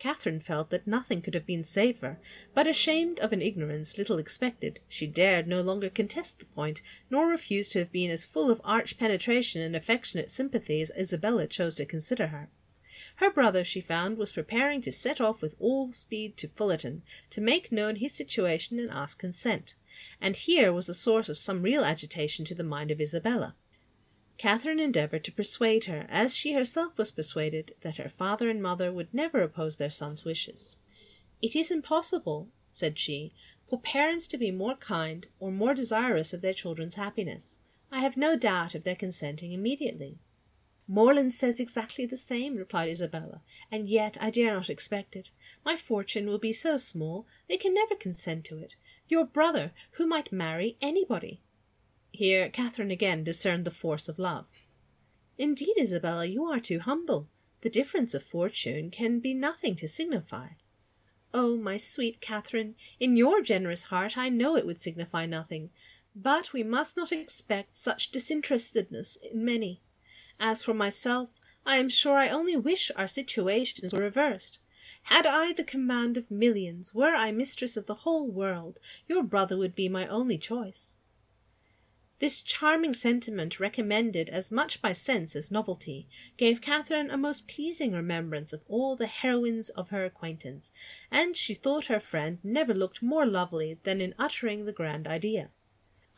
Catherine 0.00 0.40
felt 0.40 0.70
that 0.70 0.88
nothing 0.88 1.22
could 1.22 1.34
have 1.34 1.46
been 1.46 1.62
safer, 1.62 2.18
but 2.52 2.66
ashamed 2.66 3.20
of 3.20 3.32
an 3.32 3.40
ignorance 3.40 3.96
little 3.96 4.18
expected, 4.18 4.80
she 4.88 5.06
dared 5.06 5.46
no 5.46 5.62
longer 5.62 5.88
contest 5.88 6.40
the 6.40 6.46
point, 6.46 6.82
nor 7.08 7.28
refuse 7.28 7.68
to 7.68 7.78
have 7.78 7.92
been 7.92 8.10
as 8.10 8.24
full 8.24 8.50
of 8.50 8.60
arch 8.64 8.98
penetration 8.98 9.62
and 9.62 9.76
affectionate 9.76 10.32
sympathy 10.32 10.80
as 10.82 10.90
Isabella 10.98 11.46
chose 11.46 11.76
to 11.76 11.86
consider 11.86 12.26
her. 12.26 12.50
Her 13.16 13.30
brother, 13.30 13.64
she 13.64 13.80
found, 13.80 14.18
was 14.18 14.32
preparing 14.32 14.80
to 14.82 14.92
set 14.92 15.20
off 15.20 15.42
with 15.42 15.54
all 15.58 15.92
speed 15.92 16.36
to 16.38 16.48
Fullerton, 16.48 17.02
to 17.30 17.40
make 17.40 17.72
known 17.72 17.96
his 17.96 18.12
situation 18.12 18.78
and 18.78 18.90
ask 18.90 19.18
consent, 19.18 19.74
and 20.20 20.36
here 20.36 20.72
was 20.72 20.88
a 20.88 20.94
source 20.94 21.28
of 21.28 21.38
some 21.38 21.62
real 21.62 21.84
agitation 21.84 22.44
to 22.46 22.54
the 22.54 22.64
mind 22.64 22.90
of 22.90 23.00
Isabella. 23.00 23.54
Catherine 24.38 24.80
endeavoured 24.80 25.24
to 25.24 25.32
persuade 25.32 25.84
her, 25.84 26.06
as 26.10 26.36
she 26.36 26.52
herself 26.52 26.98
was 26.98 27.10
persuaded, 27.10 27.74
that 27.80 27.96
her 27.96 28.08
father 28.08 28.50
and 28.50 28.62
mother 28.62 28.92
would 28.92 29.12
never 29.14 29.42
oppose 29.42 29.76
their 29.76 29.90
son's 29.90 30.24
wishes. 30.24 30.76
It 31.40 31.56
is 31.56 31.70
impossible, 31.70 32.48
said 32.70 32.98
she, 32.98 33.32
for 33.66 33.80
parents 33.80 34.26
to 34.28 34.38
be 34.38 34.50
more 34.50 34.76
kind 34.76 35.26
or 35.40 35.50
more 35.50 35.74
desirous 35.74 36.32
of 36.32 36.42
their 36.42 36.52
children's 36.52 36.96
happiness. 36.96 37.60
I 37.90 38.00
have 38.00 38.16
no 38.16 38.36
doubt 38.36 38.74
of 38.74 38.84
their 38.84 38.96
consenting 38.96 39.52
immediately. 39.52 40.18
Morland 40.88 41.34
says 41.34 41.58
exactly 41.58 42.06
the 42.06 42.16
same, 42.16 42.56
replied 42.56 42.88
Isabella, 42.88 43.42
and 43.72 43.88
yet 43.88 44.16
I 44.20 44.30
dare 44.30 44.54
not 44.54 44.70
expect 44.70 45.16
it. 45.16 45.30
My 45.64 45.74
fortune 45.74 46.26
will 46.26 46.38
be 46.38 46.52
so 46.52 46.76
small, 46.76 47.26
they 47.48 47.56
can 47.56 47.74
never 47.74 47.96
consent 47.96 48.44
to 48.46 48.58
it. 48.58 48.76
Your 49.08 49.24
brother, 49.24 49.72
who 49.92 50.06
might 50.06 50.32
marry 50.32 50.76
anybody. 50.80 51.42
Here 52.12 52.48
Catherine 52.48 52.90
again 52.90 53.24
discerned 53.24 53.64
the 53.64 53.70
force 53.70 54.08
of 54.08 54.18
love. 54.18 54.66
Indeed, 55.38 55.74
Isabella, 55.78 56.24
you 56.24 56.44
are 56.44 56.60
too 56.60 56.78
humble. 56.78 57.28
The 57.62 57.70
difference 57.70 58.14
of 58.14 58.22
fortune 58.22 58.90
can 58.90 59.18
be 59.18 59.34
nothing 59.34 59.74
to 59.76 59.88
signify. 59.88 60.50
Oh, 61.34 61.56
my 61.56 61.76
sweet 61.76 62.20
Catherine, 62.20 62.76
in 63.00 63.16
your 63.16 63.42
generous 63.42 63.84
heart 63.84 64.16
I 64.16 64.28
know 64.28 64.56
it 64.56 64.64
would 64.64 64.78
signify 64.78 65.26
nothing, 65.26 65.70
but 66.14 66.52
we 66.52 66.62
must 66.62 66.96
not 66.96 67.12
expect 67.12 67.76
such 67.76 68.10
disinterestedness 68.10 69.16
in 69.16 69.44
many. 69.44 69.82
As 70.38 70.62
for 70.62 70.74
myself, 70.74 71.40
I 71.64 71.78
am 71.78 71.88
sure 71.88 72.16
I 72.16 72.28
only 72.28 72.56
wish 72.56 72.90
our 72.94 73.06
situations 73.06 73.92
were 73.92 74.02
reversed. 74.02 74.58
Had 75.04 75.26
I 75.26 75.52
the 75.52 75.64
command 75.64 76.16
of 76.16 76.30
millions, 76.30 76.94
were 76.94 77.14
I 77.14 77.32
mistress 77.32 77.76
of 77.76 77.86
the 77.86 78.02
whole 78.04 78.28
world, 78.30 78.80
your 79.08 79.22
brother 79.22 79.56
would 79.56 79.74
be 79.74 79.88
my 79.88 80.06
only 80.06 80.38
choice. 80.38 80.96
This 82.18 82.40
charming 82.40 82.94
sentiment, 82.94 83.60
recommended 83.60 84.30
as 84.30 84.50
much 84.50 84.80
by 84.80 84.92
sense 84.92 85.36
as 85.36 85.50
novelty, 85.50 86.08
gave 86.38 86.62
Catherine 86.62 87.10
a 87.10 87.18
most 87.18 87.46
pleasing 87.46 87.92
remembrance 87.92 88.54
of 88.54 88.64
all 88.68 88.96
the 88.96 89.06
heroines 89.06 89.68
of 89.70 89.90
her 89.90 90.04
acquaintance, 90.04 90.72
and 91.10 91.36
she 91.36 91.52
thought 91.52 91.86
her 91.86 92.00
friend 92.00 92.38
never 92.42 92.72
looked 92.72 93.02
more 93.02 93.26
lovely 93.26 93.78
than 93.82 94.00
in 94.00 94.14
uttering 94.18 94.64
the 94.64 94.72
grand 94.72 95.06
idea. 95.06 95.50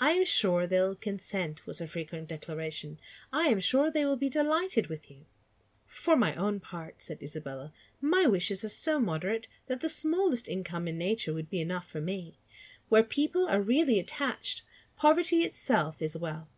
I 0.00 0.12
am 0.12 0.24
sure 0.24 0.66
they'll 0.66 0.94
consent, 0.94 1.66
was 1.66 1.80
her 1.80 1.87
frequent 1.87 2.28
declaration. 2.28 2.98
I 3.32 3.48
am 3.48 3.61
sure 3.61 3.90
they 3.90 4.04
will 4.04 4.16
be 4.16 4.28
delighted 4.28 4.87
with 4.87 5.11
you. 5.11 5.26
For 5.87 6.16
my 6.16 6.34
own 6.34 6.61
part, 6.61 7.02
said 7.02 7.22
Isabella, 7.22 7.72
my 8.00 8.26
wishes 8.26 8.64
are 8.64 8.68
so 8.68 9.00
moderate 9.00 9.48
that 9.66 9.80
the 9.80 9.88
smallest 9.88 10.48
income 10.48 10.87
in 10.87 10.98
nature 10.98 11.34
would 11.34 11.50
be 11.50 11.61
enough 11.61 11.87
for 11.87 12.00
me. 12.00 12.38
Where 12.88 13.02
people 13.02 13.48
are 13.48 13.61
really 13.61 13.98
attached, 13.98 14.62
Poverty 14.98 15.44
itself 15.44 16.02
is 16.02 16.16
wealth. 16.16 16.50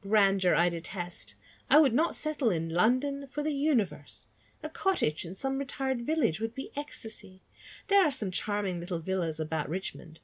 Grandeur 0.00 0.52
I 0.56 0.68
detest. 0.68 1.36
I 1.70 1.78
would 1.78 1.94
not 1.94 2.16
settle 2.16 2.50
in 2.50 2.68
London 2.68 3.28
for 3.30 3.44
the 3.44 3.54
universe. 3.54 4.26
A 4.64 4.68
cottage 4.68 5.24
in 5.24 5.32
some 5.32 5.58
retired 5.58 6.04
village 6.04 6.40
would 6.40 6.56
be 6.56 6.72
ecstasy. 6.76 7.42
There 7.86 8.04
are 8.04 8.10
some 8.10 8.32
charming 8.32 8.80
little 8.80 8.98
villas 8.98 9.38
about 9.38 9.68
Richmond. 9.68 10.18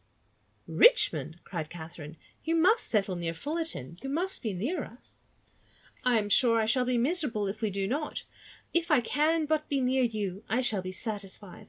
Richmond! 0.76 1.38
cried 1.42 1.68
Catherine. 1.68 2.16
You 2.44 2.54
must 2.54 2.86
settle 2.86 3.16
near 3.16 3.34
Fullerton. 3.34 3.98
You 4.02 4.08
must 4.08 4.40
be 4.40 4.52
near 4.52 4.84
us. 4.84 5.22
I 6.04 6.18
am 6.18 6.28
sure 6.28 6.60
I 6.60 6.64
shall 6.66 6.84
be 6.84 6.96
miserable 6.96 7.46
if 7.46 7.60
we 7.60 7.70
do 7.70 7.88
not. 7.88 8.22
If 8.72 8.90
I 8.90 9.00
can 9.00 9.46
but 9.46 9.68
be 9.68 9.80
near 9.80 10.04
you, 10.04 10.44
I 10.48 10.60
shall 10.60 10.80
be 10.80 10.92
satisfied. 10.92 11.68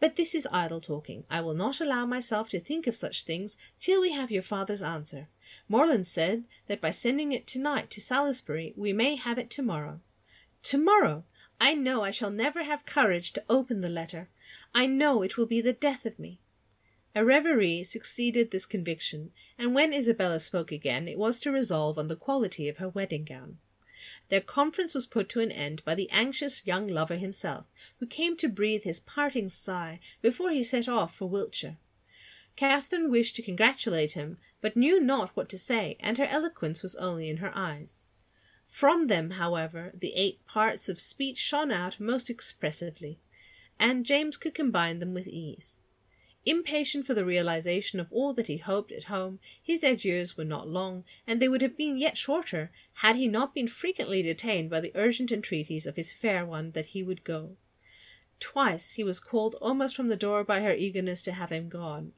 But 0.00 0.16
this 0.16 0.34
is 0.34 0.46
idle 0.52 0.80
talking. 0.80 1.24
I 1.30 1.40
will 1.40 1.54
not 1.54 1.80
allow 1.80 2.04
myself 2.04 2.50
to 2.50 2.60
think 2.60 2.86
of 2.86 2.96
such 2.96 3.22
things 3.22 3.56
till 3.78 4.02
we 4.02 4.12
have 4.12 4.30
your 4.30 4.42
father's 4.42 4.82
answer. 4.82 5.28
Morland 5.68 6.06
said 6.06 6.44
that 6.66 6.80
by 6.80 6.90
sending 6.90 7.32
it 7.32 7.46
tonight 7.46 7.90
to 7.92 8.00
Salisbury 8.00 8.74
we 8.76 8.92
may 8.92 9.14
have 9.16 9.38
it 9.38 9.50
tomorrow. 9.50 10.00
Tomorrow! 10.62 11.24
I 11.60 11.74
know 11.74 12.02
I 12.02 12.10
shall 12.10 12.30
never 12.30 12.64
have 12.64 12.84
courage 12.84 13.32
to 13.32 13.44
open 13.48 13.80
the 13.80 13.88
letter. 13.88 14.28
I 14.74 14.86
know 14.86 15.22
it 15.22 15.38
will 15.38 15.46
be 15.46 15.60
the 15.60 15.72
death 15.72 16.04
of 16.04 16.18
me. 16.18 16.40
A 17.14 17.24
reverie 17.24 17.84
succeeded 17.84 18.50
this 18.50 18.64
conviction, 18.64 19.32
and 19.58 19.74
when 19.74 19.92
Isabella 19.92 20.40
spoke 20.40 20.72
again, 20.72 21.06
it 21.08 21.18
was 21.18 21.38
to 21.40 21.52
resolve 21.52 21.98
on 21.98 22.08
the 22.08 22.16
quality 22.16 22.68
of 22.68 22.78
her 22.78 22.88
wedding 22.88 23.24
gown. 23.24 23.58
Their 24.30 24.40
conference 24.40 24.94
was 24.94 25.06
put 25.06 25.28
to 25.30 25.40
an 25.40 25.52
end 25.52 25.84
by 25.84 25.94
the 25.94 26.10
anxious 26.10 26.66
young 26.66 26.88
lover 26.88 27.16
himself, 27.16 27.70
who 27.98 28.06
came 28.06 28.36
to 28.38 28.48
breathe 28.48 28.84
his 28.84 28.98
parting 28.98 29.50
sigh 29.50 30.00
before 30.22 30.50
he 30.50 30.62
set 30.62 30.88
off 30.88 31.14
for 31.14 31.28
Wiltshire. 31.28 31.76
Catherine 32.56 33.10
wished 33.10 33.36
to 33.36 33.42
congratulate 33.42 34.12
him, 34.12 34.38
but 34.62 34.76
knew 34.76 34.98
not 34.98 35.36
what 35.36 35.48
to 35.50 35.58
say, 35.58 35.98
and 36.00 36.16
her 36.16 36.24
eloquence 36.24 36.82
was 36.82 36.96
only 36.96 37.28
in 37.28 37.38
her 37.38 37.52
eyes. 37.54 38.06
From 38.66 39.08
them, 39.08 39.32
however, 39.32 39.92
the 39.94 40.14
eight 40.14 40.44
parts 40.46 40.88
of 40.88 40.98
speech 40.98 41.36
shone 41.36 41.70
out 41.70 42.00
most 42.00 42.30
expressively, 42.30 43.20
and 43.78 44.06
James 44.06 44.38
could 44.38 44.54
combine 44.54 44.98
them 44.98 45.12
with 45.12 45.26
ease. 45.26 45.78
Impatient 46.44 47.06
for 47.06 47.14
the 47.14 47.24
realization 47.24 48.00
of 48.00 48.10
all 48.10 48.32
that 48.34 48.48
he 48.48 48.56
hoped 48.56 48.90
at 48.90 49.04
home, 49.04 49.38
his 49.62 49.84
adieus 49.84 50.36
were 50.36 50.44
not 50.44 50.68
long, 50.68 51.04
and 51.24 51.40
they 51.40 51.48
would 51.48 51.62
have 51.62 51.76
been 51.76 51.96
yet 51.96 52.16
shorter, 52.16 52.72
had 52.94 53.14
he 53.14 53.28
not 53.28 53.54
been 53.54 53.68
frequently 53.68 54.22
detained 54.22 54.68
by 54.68 54.80
the 54.80 54.90
urgent 54.96 55.30
entreaties 55.30 55.86
of 55.86 55.94
his 55.94 56.12
fair 56.12 56.44
one 56.44 56.72
that 56.72 56.86
he 56.86 57.02
would 57.02 57.22
go. 57.22 57.56
Twice 58.40 58.92
he 58.92 59.04
was 59.04 59.20
called 59.20 59.54
almost 59.60 59.94
from 59.94 60.08
the 60.08 60.16
door 60.16 60.42
by 60.42 60.62
her 60.62 60.74
eagerness 60.74 61.22
to 61.22 61.32
have 61.32 61.52
him 61.52 61.68
gone. 61.68 62.12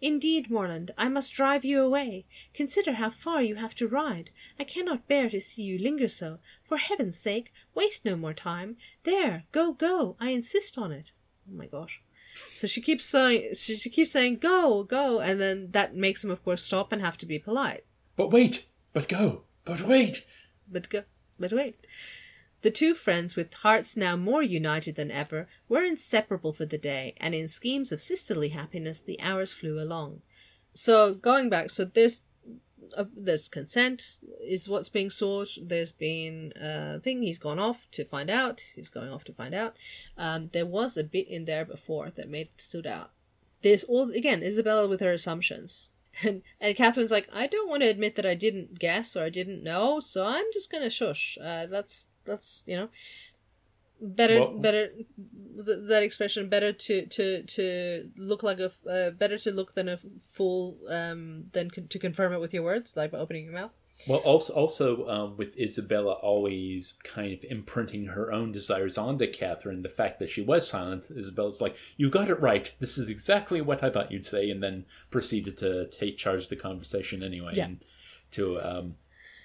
Indeed, 0.00 0.50
Morland, 0.50 0.90
I 0.98 1.08
must 1.08 1.32
drive 1.32 1.64
you 1.64 1.80
away. 1.80 2.26
Consider 2.52 2.94
how 2.94 3.10
far 3.10 3.40
you 3.40 3.54
have 3.56 3.74
to 3.76 3.86
ride. 3.86 4.30
I 4.58 4.64
cannot 4.64 5.06
bear 5.06 5.30
to 5.30 5.40
see 5.40 5.62
you 5.62 5.78
linger 5.78 6.08
so. 6.08 6.38
For 6.64 6.78
heaven's 6.78 7.18
sake, 7.18 7.52
waste 7.74 8.04
no 8.04 8.16
more 8.16 8.34
time. 8.34 8.78
There, 9.04 9.44
go, 9.52 9.72
go. 9.72 10.16
I 10.18 10.30
insist 10.30 10.76
on 10.76 10.90
it. 10.90 11.12
Oh 11.48 11.54
my 11.54 11.66
gosh. 11.66 12.02
So 12.54 12.66
she 12.66 12.80
keeps 12.80 13.04
saying 13.04 13.54
she, 13.54 13.76
she 13.76 13.90
keeps 13.90 14.12
saying 14.12 14.38
go 14.38 14.84
go, 14.84 15.20
and 15.20 15.40
then 15.40 15.70
that 15.72 15.94
makes 15.94 16.22
him, 16.22 16.30
of 16.30 16.44
course, 16.44 16.62
stop 16.62 16.92
and 16.92 17.00
have 17.00 17.18
to 17.18 17.26
be 17.26 17.38
polite. 17.38 17.84
But 18.16 18.30
wait, 18.30 18.66
but 18.92 19.08
go, 19.08 19.42
but 19.64 19.82
wait, 19.82 20.26
but 20.70 20.88
go, 20.88 21.04
but 21.38 21.52
wait. 21.52 21.86
The 22.62 22.70
two 22.70 22.92
friends, 22.92 23.36
with 23.36 23.54
hearts 23.54 23.96
now 23.96 24.16
more 24.16 24.42
united 24.42 24.94
than 24.96 25.10
ever, 25.10 25.48
were 25.68 25.82
inseparable 25.82 26.52
for 26.52 26.66
the 26.66 26.76
day, 26.76 27.14
and 27.16 27.34
in 27.34 27.46
schemes 27.46 27.90
of 27.90 28.02
sisterly 28.02 28.50
happiness 28.50 29.00
the 29.00 29.18
hours 29.20 29.52
flew 29.52 29.80
along. 29.80 30.20
So 30.74 31.14
going 31.14 31.48
back, 31.48 31.70
so 31.70 31.84
this 31.86 32.20
uh, 32.96 33.04
there's 33.16 33.48
consent 33.48 34.16
is 34.40 34.68
what's 34.68 34.88
being 34.88 35.10
sought. 35.10 35.56
There's 35.62 35.92
been 35.92 36.52
a 36.60 37.00
thing 37.00 37.22
he's 37.22 37.38
gone 37.38 37.58
off 37.58 37.90
to 37.92 38.04
find 38.04 38.30
out. 38.30 38.62
He's 38.74 38.88
going 38.88 39.10
off 39.10 39.24
to 39.24 39.32
find 39.32 39.54
out. 39.54 39.76
Um, 40.16 40.50
there 40.52 40.66
was 40.66 40.96
a 40.96 41.04
bit 41.04 41.28
in 41.28 41.44
there 41.44 41.64
before 41.64 42.10
that 42.10 42.28
made 42.28 42.48
it 42.48 42.60
stood 42.60 42.86
out. 42.86 43.10
There's 43.62 43.84
all 43.84 44.10
again 44.10 44.42
Isabella 44.42 44.88
with 44.88 45.00
her 45.00 45.12
assumptions, 45.12 45.88
and 46.22 46.42
and 46.60 46.76
Catherine's 46.76 47.10
like, 47.10 47.28
I 47.32 47.46
don't 47.46 47.68
want 47.68 47.82
to 47.82 47.88
admit 47.88 48.16
that 48.16 48.26
I 48.26 48.34
didn't 48.34 48.78
guess 48.78 49.16
or 49.16 49.24
I 49.24 49.30
didn't 49.30 49.62
know, 49.62 50.00
so 50.00 50.24
I'm 50.24 50.46
just 50.52 50.70
gonna 50.72 50.90
shush. 50.90 51.36
Uh, 51.40 51.66
that's 51.66 52.08
that's 52.24 52.64
you 52.66 52.76
know 52.76 52.88
better 54.00 54.40
well, 54.40 54.58
better 54.58 54.88
th- 54.88 55.78
that 55.88 56.02
expression 56.02 56.48
better 56.48 56.72
to 56.72 57.06
to 57.06 57.42
to 57.44 58.10
look 58.16 58.42
like 58.42 58.58
a 58.58 58.70
uh, 58.88 59.10
better 59.10 59.38
to 59.38 59.50
look 59.50 59.74
than 59.74 59.88
a 59.88 59.98
fool 60.32 60.78
um 60.88 61.46
than 61.52 61.70
con- 61.70 61.88
to 61.88 61.98
confirm 61.98 62.32
it 62.32 62.40
with 62.40 62.54
your 62.54 62.62
words 62.62 62.96
like 62.96 63.10
by 63.10 63.18
opening 63.18 63.44
your 63.44 63.54
mouth. 63.54 63.72
Well 64.08 64.20
also 64.20 64.54
also 64.54 65.06
um, 65.06 65.36
with 65.36 65.58
isabella 65.58 66.14
always 66.14 66.94
kind 67.04 67.32
of 67.32 67.44
imprinting 67.44 68.06
her 68.06 68.32
own 68.32 68.50
desires 68.52 68.96
onto 68.96 69.30
catherine 69.30 69.82
the 69.82 69.90
fact 69.90 70.18
that 70.20 70.30
she 70.30 70.40
was 70.40 70.68
silent 70.68 71.10
isabella's 71.10 71.60
like 71.60 71.76
you 71.96 72.08
got 72.08 72.30
it 72.30 72.40
right. 72.40 72.72
This 72.78 72.96
is 72.96 73.08
exactly 73.08 73.60
what 73.60 73.82
i 73.82 73.90
thought 73.90 74.10
you'd 74.10 74.26
say 74.26 74.50
and 74.50 74.62
then 74.62 74.86
proceeded 75.10 75.58
to 75.58 75.86
take 75.88 76.16
charge 76.16 76.44
of 76.44 76.48
the 76.48 76.56
conversation 76.56 77.22
anyway 77.22 77.52
yeah. 77.54 77.66
and 77.66 77.84
to 78.30 78.58
um, 78.60 78.94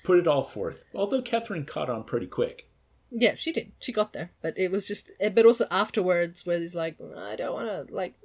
put 0.04 0.20
it 0.20 0.28
all 0.28 0.44
forth. 0.44 0.84
Although 0.94 1.22
catherine 1.22 1.66
caught 1.66 1.90
on 1.90 2.04
pretty 2.04 2.28
quick 2.28 2.70
yeah, 3.18 3.36
she 3.36 3.54
did. 3.54 3.72
She 3.80 3.94
got 3.94 4.12
there, 4.12 4.32
but 4.42 4.58
it 4.58 4.72
was 4.72 4.88
just. 4.88 5.12
Eh, 5.22 5.30
but 5.30 5.46
also 5.46 5.68
afterwards, 5.72 6.46
where 6.46 6.60
he's 6.60 6.76
like, 6.76 6.98
"I 7.16 7.38
don't 7.38 7.54
want 7.54 7.88
to." 7.88 7.94
Like, 7.94 8.16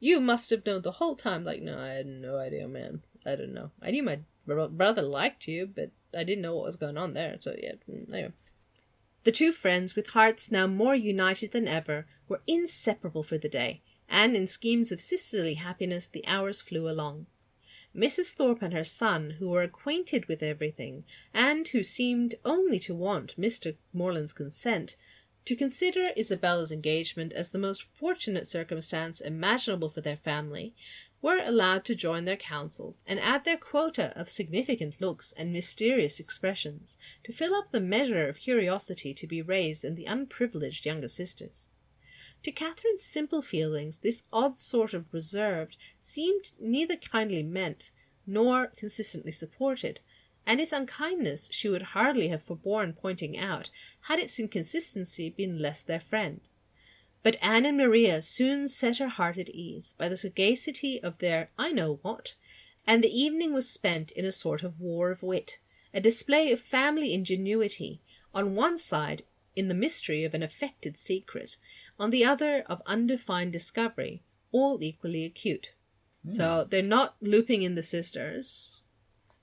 you 0.00 0.20
must 0.20 0.48
have 0.50 0.64
known 0.64 0.82
the 0.82 0.92
whole 0.92 1.16
time. 1.16 1.44
Like, 1.44 1.60
no, 1.60 1.78
I 1.78 1.90
had 1.90 2.06
no 2.06 2.36
idea, 2.36 2.66
man. 2.66 3.02
I 3.26 3.36
don't 3.36 3.52
know. 3.52 3.70
I 3.82 3.90
knew 3.90 4.02
my 4.02 4.20
brother 4.46 5.02
liked 5.02 5.46
you, 5.46 5.66
but 5.66 5.90
I 6.16 6.24
didn't 6.24 6.42
know 6.42 6.56
what 6.56 6.64
was 6.64 6.76
going 6.76 6.96
on 6.96 7.12
there. 7.12 7.36
So 7.40 7.54
yeah, 7.62 7.72
mm, 7.88 8.10
anyway. 8.10 8.32
The 9.24 9.32
two 9.32 9.52
friends, 9.52 9.94
with 9.94 10.08
hearts 10.08 10.50
now 10.50 10.66
more 10.66 10.94
united 10.94 11.52
than 11.52 11.68
ever, 11.68 12.06
were 12.26 12.40
inseparable 12.46 13.22
for 13.22 13.36
the 13.36 13.48
day, 13.48 13.82
and 14.08 14.34
in 14.34 14.46
schemes 14.46 14.90
of 14.90 15.02
sisterly 15.02 15.54
happiness 15.54 16.06
the 16.06 16.26
hours 16.26 16.62
flew 16.62 16.88
along. 16.88 17.26
Mrs. 17.98 18.32
Thorpe 18.32 18.62
and 18.62 18.72
her 18.72 18.84
son, 18.84 19.30
who 19.40 19.48
were 19.48 19.64
acquainted 19.64 20.26
with 20.26 20.40
everything, 20.40 21.04
and 21.34 21.66
who 21.66 21.82
seemed 21.82 22.36
only 22.44 22.78
to 22.78 22.94
want 22.94 23.36
Mr. 23.36 23.74
Morland's 23.92 24.32
consent, 24.32 24.94
to 25.44 25.56
consider 25.56 26.12
Isabella's 26.16 26.70
engagement 26.70 27.32
as 27.32 27.50
the 27.50 27.58
most 27.58 27.82
fortunate 27.82 28.46
circumstance 28.46 29.20
imaginable 29.20 29.90
for 29.90 30.00
their 30.00 30.16
family, 30.16 30.76
were 31.20 31.40
allowed 31.44 31.84
to 31.86 31.96
join 31.96 32.24
their 32.24 32.36
councils 32.36 33.02
and 33.04 33.18
add 33.18 33.44
their 33.44 33.56
quota 33.56 34.12
of 34.16 34.30
significant 34.30 35.00
looks 35.00 35.32
and 35.32 35.52
mysterious 35.52 36.20
expressions 36.20 36.96
to 37.24 37.32
fill 37.32 37.52
up 37.52 37.72
the 37.72 37.80
measure 37.80 38.28
of 38.28 38.38
curiosity 38.38 39.12
to 39.12 39.26
be 39.26 39.42
raised 39.42 39.84
in 39.84 39.96
the 39.96 40.04
unprivileged 40.04 40.86
younger 40.86 41.08
sisters. 41.08 41.68
To 42.44 42.52
Catherine's 42.52 43.02
simple 43.02 43.42
feelings, 43.42 43.98
this 43.98 44.24
odd 44.32 44.58
sort 44.58 44.94
of 44.94 45.12
reserved 45.12 45.76
seemed 46.00 46.52
neither 46.60 46.96
kindly 46.96 47.42
meant 47.42 47.90
nor 48.26 48.68
consistently 48.68 49.32
supported, 49.32 50.00
and 50.46 50.60
its 50.60 50.72
unkindness 50.72 51.48
she 51.52 51.68
would 51.68 51.82
hardly 51.82 52.28
have 52.28 52.42
forborne 52.42 52.92
pointing 52.92 53.36
out 53.36 53.70
had 54.02 54.18
its 54.18 54.38
inconsistency 54.38 55.30
been 55.30 55.58
less 55.58 55.82
their 55.82 56.00
friend. 56.00 56.40
But 57.22 57.36
Anne 57.42 57.66
and 57.66 57.76
Maria 57.76 58.22
soon 58.22 58.68
set 58.68 58.98
her 58.98 59.08
heart 59.08 59.36
at 59.38 59.50
ease 59.50 59.94
by 59.98 60.08
the 60.08 60.16
sagacity 60.16 61.02
of 61.02 61.18
their 61.18 61.50
I 61.58 61.72
know 61.72 61.98
what, 62.02 62.34
and 62.86 63.02
the 63.02 63.10
evening 63.10 63.52
was 63.52 63.68
spent 63.68 64.12
in 64.12 64.24
a 64.24 64.32
sort 64.32 64.62
of 64.62 64.80
war 64.80 65.10
of 65.10 65.22
wit, 65.22 65.58
a 65.92 66.00
display 66.00 66.52
of 66.52 66.60
family 66.60 67.12
ingenuity, 67.12 68.00
on 68.32 68.54
one 68.54 68.78
side 68.78 69.24
in 69.58 69.66
the 69.66 69.74
mystery 69.74 70.22
of 70.22 70.34
an 70.34 70.42
affected 70.42 70.96
secret, 70.96 71.56
on 71.98 72.10
the 72.10 72.24
other 72.24 72.62
of 72.66 72.80
undefined 72.86 73.52
discovery, 73.52 74.22
all 74.52 74.78
equally 74.80 75.24
acute. 75.24 75.74
Mm. 76.24 76.30
So 76.30 76.66
they're 76.70 76.94
not 76.98 77.16
looping 77.20 77.62
in 77.62 77.74
the 77.74 77.82
sisters, 77.82 78.76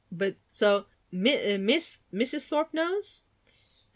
but 0.10 0.38
so 0.52 0.86
uh, 1.14 1.58
Miss 1.60 2.00
Mrs. 2.14 2.48
Thorpe 2.48 2.74
knows, 2.74 3.26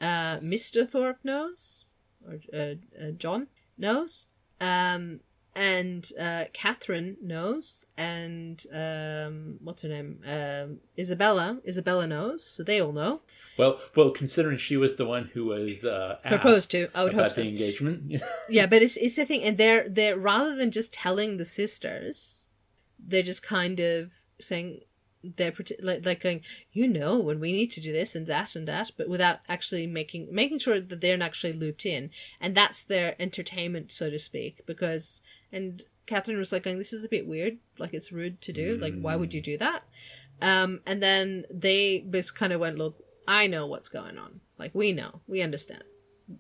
uh, 0.02 0.40
Mr. 0.40 0.86
Thorpe 0.86 1.24
knows, 1.24 1.86
or 2.28 2.40
uh, 2.54 2.76
uh, 3.02 3.12
John 3.18 3.48
knows, 3.78 4.28
um, 4.60 5.22
and 5.60 6.10
uh, 6.18 6.46
Catherine 6.54 7.18
knows, 7.22 7.86
and 7.98 8.66
um, 8.74 9.58
what's 9.62 9.82
her 9.82 9.90
name? 9.90 10.22
Um, 10.26 10.78
Isabella. 10.98 11.60
Isabella 11.68 12.08
knows, 12.08 12.46
so 12.46 12.64
they 12.64 12.80
all 12.80 12.94
know. 12.94 13.24
Well, 13.58 13.78
well, 13.94 14.12
considering 14.12 14.58
she 14.58 14.78
was 14.78 14.96
the 14.96 15.06
one 15.06 15.26
who 15.34 15.48
was 15.48 15.84
uh, 15.84 16.20
proposed 16.24 16.72
to, 16.72 16.88
I 16.96 17.04
would 17.04 17.12
about 17.14 17.24
hope 17.24 17.32
so. 17.34 17.42
the 17.42 17.50
engagement. 17.50 18.22
yeah, 18.50 18.68
but 18.68 18.82
it's 18.82 18.96
it's 18.96 19.18
the 19.18 19.26
thing, 19.26 19.44
and 19.44 19.58
they're 19.58 19.90
they're 19.90 20.18
rather 20.18 20.56
than 20.56 20.72
just 20.72 20.94
telling 20.94 21.36
the 21.36 21.44
sisters, 21.44 22.44
they're 22.98 23.22
just 23.22 23.44
kind 23.44 23.82
of 23.82 24.14
saying 24.40 24.80
they're 25.24 25.54
like, 25.82 26.06
like 26.06 26.22
going, 26.22 26.42
you 26.72 26.88
know, 26.88 27.20
when 27.20 27.40
we 27.40 27.52
need 27.52 27.72
to 27.72 27.82
do 27.82 27.92
this 27.92 28.16
and 28.16 28.28
that 28.28 28.56
and 28.56 28.68
that, 28.68 28.92
but 28.98 29.10
without 29.10 29.40
actually 29.48 29.88
making 29.88 30.28
making 30.32 30.60
sure 30.60 30.80
that 30.80 31.02
they're 31.02 31.22
actually 31.22 31.54
looped 31.54 31.86
in, 31.86 32.10
and 32.40 32.56
that's 32.56 32.82
their 32.82 33.16
entertainment, 33.22 33.92
so 33.92 34.10
to 34.10 34.20
speak. 34.20 34.62
Because 34.66 35.22
and 35.52 35.84
Catherine 36.06 36.38
was 36.38 36.52
like 36.52 36.64
going, 36.64 36.78
this 36.78 36.94
is 36.94 37.04
a 37.04 37.10
bit 37.10 37.28
weird, 37.28 37.58
like 37.78 37.94
it's 37.94 38.12
rude 38.12 38.42
to 38.42 38.54
do, 38.54 38.78
like 38.78 39.00
why 39.00 39.16
would 39.16 39.34
you 39.34 39.42
do 39.42 39.58
that? 39.58 39.84
Um, 40.42 40.82
and 40.86 41.04
then 41.04 41.46
they 41.52 42.06
just 42.12 42.36
kind 42.36 42.54
of 42.54 42.62
went, 42.62 42.78
look, 42.78 43.04
I 43.28 43.48
know 43.48 43.68
what's 43.68 43.90
going 43.90 44.18
on, 44.18 44.40
like 44.58 44.74
we 44.74 44.94
know, 44.94 45.22
we 45.28 45.42
understand. 45.42 45.84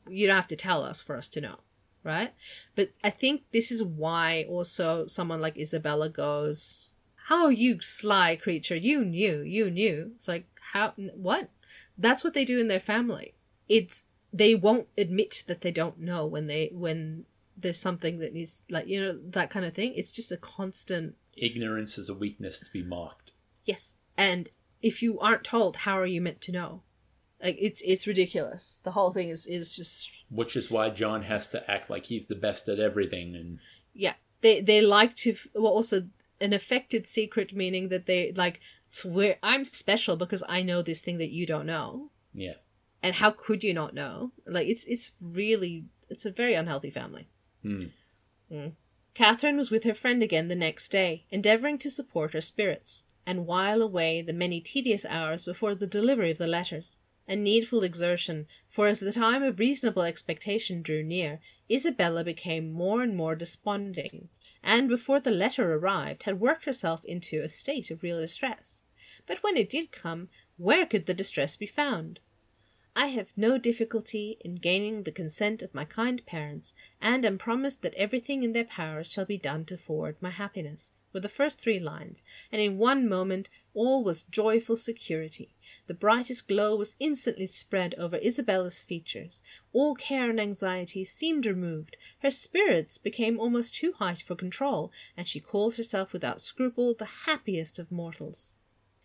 You 0.07 0.27
don't 0.27 0.35
have 0.35 0.47
to 0.47 0.55
tell 0.55 0.83
us 0.83 1.01
for 1.01 1.15
us 1.15 1.27
to 1.29 1.41
know 1.41 1.57
right? 2.03 2.33
But 2.75 2.91
I 3.03 3.09
think 3.09 3.43
this 3.51 3.71
is 3.71 3.83
why 3.83 4.45
also 4.49 5.05
someone 5.07 5.41
like 5.41 5.57
Isabella 5.57 6.09
goes, 6.09 6.89
"How 7.29 7.49
you 7.49 7.79
sly 7.81 8.35
creature! 8.35 8.75
You 8.75 9.05
knew, 9.05 9.41
you 9.41 9.69
knew." 9.69 10.13
It's 10.15 10.27
like 10.27 10.45
how 10.73 10.93
what? 11.15 11.49
That's 11.97 12.23
what 12.23 12.33
they 12.33 12.45
do 12.45 12.59
in 12.59 12.67
their 12.69 12.79
family. 12.79 13.35
It's 13.67 14.05
they 14.31 14.55
won't 14.55 14.87
admit 14.97 15.43
that 15.47 15.61
they 15.61 15.71
don't 15.71 15.99
know 15.99 16.25
when 16.25 16.47
they 16.47 16.71
when 16.73 17.25
there's 17.57 17.79
something 17.79 18.19
that 18.19 18.33
needs 18.33 18.65
like 18.69 18.87
you 18.87 18.99
know 19.01 19.19
that 19.37 19.49
kind 19.49 19.65
of 19.65 19.73
thing. 19.73 19.93
It's 19.95 20.11
just 20.11 20.31
a 20.31 20.37
constant 20.37 21.15
Ignorance 21.37 21.97
is 21.97 22.09
a 22.09 22.13
weakness 22.13 22.59
to 22.59 22.71
be 22.71 22.83
mocked. 22.83 23.31
yes. 23.63 24.01
And 24.17 24.49
if 24.81 25.01
you 25.01 25.19
aren't 25.19 25.45
told, 25.45 25.77
how 25.77 25.95
are 25.99 26.05
you 26.05 26.21
meant 26.21 26.41
to 26.41 26.51
know? 26.51 26.81
Like 27.41 27.57
it's 27.59 27.81
it's 27.85 28.07
ridiculous. 28.07 28.79
The 28.83 28.91
whole 28.91 29.11
thing 29.11 29.29
is 29.29 29.45
is 29.47 29.73
just 29.73 30.09
Which 30.29 30.55
is 30.57 30.69
why 30.71 30.89
John 30.89 31.21
has 31.23 31.47
to 31.49 31.59
act 31.71 31.89
like 31.89 32.05
he's 32.07 32.27
the 32.27 32.35
best 32.35 32.67
at 32.67 32.79
everything, 32.79 33.35
and 33.35 33.59
yeah 33.93 34.15
they 34.41 34.59
they 34.61 34.81
like 34.81 35.15
to 35.23 35.35
well 35.55 35.71
also 35.71 36.09
an 36.41 36.53
affected 36.53 37.07
secret 37.07 37.53
meaning 37.53 37.89
that 37.89 38.05
they 38.05 38.31
like 38.33 38.59
where 39.03 39.37
i'm 39.43 39.63
special 39.65 40.15
because 40.17 40.43
i 40.47 40.61
know 40.61 40.81
this 40.81 41.01
thing 41.01 41.17
that 41.17 41.31
you 41.31 41.45
don't 41.45 41.65
know. 41.65 42.09
Yeah, 42.33 42.55
and 43.03 43.15
how 43.15 43.31
could 43.31 43.63
you 43.63 43.73
not 43.73 43.93
know? 43.93 44.31
Like 44.45 44.67
it's 44.67 44.85
it's 44.85 45.11
really 45.21 45.85
it's 46.09 46.25
a 46.25 46.31
very 46.31 46.53
unhealthy 46.53 46.89
family. 46.89 47.27
Hmm. 47.61 47.83
Mm. 48.51 48.71
catherine 49.13 49.57
was 49.57 49.69
with 49.69 49.83
her 49.83 49.93
friend 49.93 50.23
again 50.23 50.47
the 50.47 50.55
next 50.55 50.89
day 50.89 51.25
endeavoring 51.29 51.77
to 51.79 51.89
support 51.91 52.33
her 52.33 52.41
spirits 52.41 53.05
and 53.27 53.45
while 53.45 53.83
away 53.83 54.23
the 54.23 54.33
many 54.33 54.59
tedious 54.59 55.05
hours 55.07 55.45
before 55.45 55.75
the 55.75 55.85
delivery 55.85 56.31
of 56.31 56.39
the 56.39 56.47
letters 56.47 56.97
a 57.29 57.35
needful 57.35 57.83
exertion, 57.83 58.47
for 58.67 58.87
as 58.87 58.99
the 58.99 59.11
time 59.11 59.43
of 59.43 59.59
reasonable 59.59 60.01
expectation 60.01 60.81
drew 60.81 61.03
near, 61.03 61.39
Isabella 61.71 62.23
became 62.23 62.73
more 62.73 63.03
and 63.03 63.15
more 63.15 63.35
desponding, 63.35 64.29
and 64.63 64.89
before 64.89 65.19
the 65.19 65.31
letter 65.31 65.73
arrived 65.73 66.23
had 66.23 66.39
worked 66.39 66.65
herself 66.65 67.03
into 67.05 67.41
a 67.41 67.49
state 67.49 67.89
of 67.89 68.03
real 68.03 68.19
distress. 68.19 68.83
But 69.25 69.43
when 69.43 69.57
it 69.57 69.69
did 69.69 69.91
come, 69.91 70.29
where 70.57 70.85
could 70.85 71.05
the 71.05 71.13
distress 71.13 71.55
be 71.55 71.67
found? 71.67 72.19
I 72.95 73.07
have 73.07 73.37
no 73.37 73.57
difficulty 73.57 74.37
in 74.41 74.55
gaining 74.55 75.03
the 75.03 75.11
consent 75.11 75.61
of 75.61 75.73
my 75.73 75.85
kind 75.85 76.25
parents, 76.25 76.73
and 76.99 77.25
am 77.25 77.37
promised 77.37 77.81
that 77.81 77.93
everything 77.93 78.43
in 78.43 78.53
their 78.53 78.65
power 78.65 79.03
shall 79.03 79.25
be 79.25 79.37
done 79.37 79.63
to 79.65 79.77
forward 79.77 80.17
my 80.19 80.31
happiness, 80.31 80.91
were 81.13 81.19
the 81.19 81.29
first 81.29 81.61
three 81.61 81.79
lines, 81.79 82.23
and 82.51 82.61
in 82.61 82.77
one 82.77 83.07
moment 83.07 83.49
all 83.73 84.03
was 84.03 84.23
joyful 84.23 84.75
security. 84.75 85.55
The 85.87 85.93
brightest 85.93 86.47
glow 86.47 86.75
was 86.75 86.95
instantly 86.99 87.45
spread 87.45 87.93
over 87.95 88.17
Isabella's 88.17 88.79
features. 88.79 89.43
All 89.71 89.95
care 89.95 90.29
and 90.29 90.39
anxiety 90.39 91.03
seemed 91.05 91.45
removed. 91.45 91.97
Her 92.19 92.31
spirits 92.31 92.97
became 92.97 93.39
almost 93.39 93.75
too 93.75 93.93
high 93.93 94.15
for 94.15 94.35
control, 94.35 94.91
and 95.15 95.27
she 95.27 95.39
called 95.39 95.75
herself 95.75 96.13
without 96.13 96.41
scruple 96.41 96.93
the 96.93 97.25
happiest 97.25 97.79
of 97.79 97.91
mortals. 97.91 98.57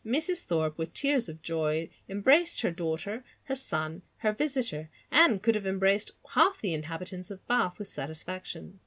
Mrs. 0.04 0.44
Thorpe, 0.44 0.76
with 0.76 0.92
tears 0.92 1.28
of 1.28 1.40
joy, 1.40 1.88
embraced 2.08 2.60
her 2.60 2.70
daughter, 2.70 3.24
her 3.44 3.54
son, 3.54 4.02
her 4.18 4.32
visitor, 4.32 4.90
and 5.10 5.42
could 5.42 5.54
have 5.54 5.66
embraced 5.66 6.12
half 6.34 6.60
the 6.60 6.74
inhabitants 6.74 7.30
of 7.30 7.46
Bath 7.46 7.78
with 7.78 7.88
satisfaction. 7.88 8.80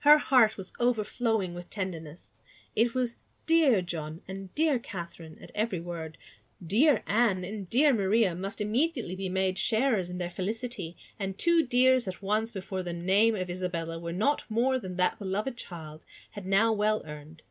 Her 0.00 0.18
heart 0.18 0.56
was 0.56 0.72
overflowing 0.78 1.52
with 1.52 1.68
tenderness. 1.68 2.40
It 2.76 2.94
was 2.94 3.16
dear 3.46 3.82
John 3.82 4.20
and 4.28 4.54
dear 4.54 4.78
Catherine 4.78 5.38
at 5.40 5.50
every 5.54 5.80
word. 5.80 6.16
Dear 6.64 7.02
Anne 7.06 7.44
and 7.44 7.68
dear 7.68 7.92
Maria 7.92 8.34
must 8.34 8.62
immediately 8.62 9.14
be 9.14 9.28
made 9.28 9.58
sharers 9.58 10.08
in 10.08 10.16
their 10.16 10.30
felicity, 10.30 10.96
and 11.18 11.36
two 11.36 11.66
dears 11.66 12.08
at 12.08 12.22
once 12.22 12.50
before 12.50 12.82
the 12.82 12.94
name 12.94 13.34
of 13.34 13.50
Isabella 13.50 13.98
were 13.98 14.12
not 14.12 14.44
more 14.48 14.78
than 14.78 14.96
that 14.96 15.18
beloved 15.18 15.58
child 15.58 16.02
had 16.30 16.46
now 16.46 16.72
well 16.72 17.02
earned. 17.04 17.42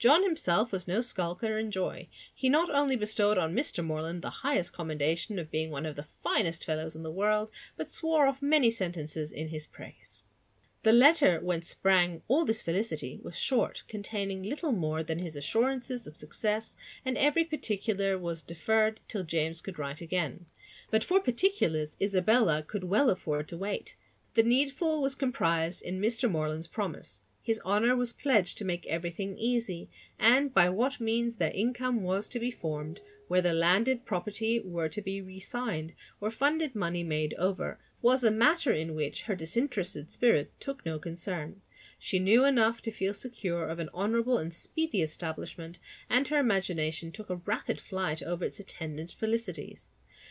John 0.00 0.24
himself 0.24 0.72
was 0.72 0.88
no 0.88 1.00
skulker 1.00 1.58
in 1.58 1.70
joy. 1.70 2.08
He 2.34 2.48
not 2.48 2.70
only 2.70 2.96
bestowed 2.96 3.38
on 3.38 3.54
Mr. 3.54 3.84
Morland 3.84 4.22
the 4.22 4.30
highest 4.30 4.72
commendation 4.72 5.38
of 5.38 5.52
being 5.52 5.70
one 5.70 5.86
of 5.86 5.94
the 5.94 6.02
finest 6.02 6.64
fellows 6.64 6.96
in 6.96 7.04
the 7.04 7.10
world, 7.12 7.52
but 7.76 7.88
swore 7.88 8.26
off 8.26 8.42
many 8.42 8.70
sentences 8.70 9.30
in 9.30 9.50
his 9.50 9.68
praise. 9.68 10.22
The 10.82 10.92
letter 10.92 11.40
whence 11.40 11.68
sprang 11.68 12.22
all 12.26 12.46
this 12.46 12.62
felicity 12.62 13.20
was 13.22 13.38
short, 13.38 13.82
containing 13.86 14.42
little 14.42 14.72
more 14.72 15.02
than 15.02 15.18
his 15.18 15.36
assurances 15.36 16.06
of 16.06 16.16
success, 16.16 16.74
and 17.04 17.18
every 17.18 17.44
particular 17.44 18.18
was 18.18 18.40
deferred 18.40 19.00
till 19.06 19.24
James 19.24 19.60
could 19.60 19.78
write 19.78 20.00
again. 20.00 20.46
But 20.90 21.04
for 21.04 21.20
particulars 21.20 21.98
Isabella 22.00 22.62
could 22.62 22.84
well 22.84 23.10
afford 23.10 23.46
to 23.48 23.58
wait. 23.58 23.94
The 24.34 24.42
needful 24.42 25.02
was 25.02 25.14
comprised 25.14 25.82
in 25.82 26.00
Mr. 26.00 26.30
Morland's 26.30 26.66
promise. 26.66 27.24
His 27.42 27.60
honour 27.60 27.94
was 27.94 28.14
pledged 28.14 28.56
to 28.58 28.64
make 28.64 28.86
everything 28.86 29.36
easy, 29.36 29.90
and 30.18 30.54
by 30.54 30.70
what 30.70 30.98
means 30.98 31.36
their 31.36 31.50
income 31.50 32.02
was 32.02 32.26
to 32.28 32.38
be 32.38 32.50
formed, 32.50 33.00
whether 33.28 33.52
landed 33.52 34.06
property 34.06 34.60
were 34.64 34.88
to 34.88 35.02
be 35.02 35.20
re-signed, 35.20 35.92
or 36.22 36.30
funded 36.30 36.74
money 36.74 37.02
made 37.02 37.34
over, 37.34 37.78
was 38.02 38.24
a 38.24 38.30
matter 38.30 38.72
in 38.72 38.94
which 38.94 39.22
her 39.22 39.34
disinterested 39.34 40.10
spirit 40.10 40.52
took 40.58 40.84
no 40.86 40.98
concern. 40.98 41.60
She 41.98 42.18
knew 42.18 42.44
enough 42.44 42.80
to 42.82 42.90
feel 42.90 43.14
secure 43.14 43.68
of 43.68 43.78
an 43.78 43.90
honourable 43.92 44.38
and 44.38 44.52
speedy 44.54 45.02
establishment, 45.02 45.78
and 46.08 46.28
her 46.28 46.38
imagination 46.38 47.12
took 47.12 47.28
a 47.28 47.36
rapid 47.36 47.80
flight 47.80 48.22
over 48.22 48.44
its 48.44 48.58
attendant 48.58 49.10
felicities. 49.10 49.88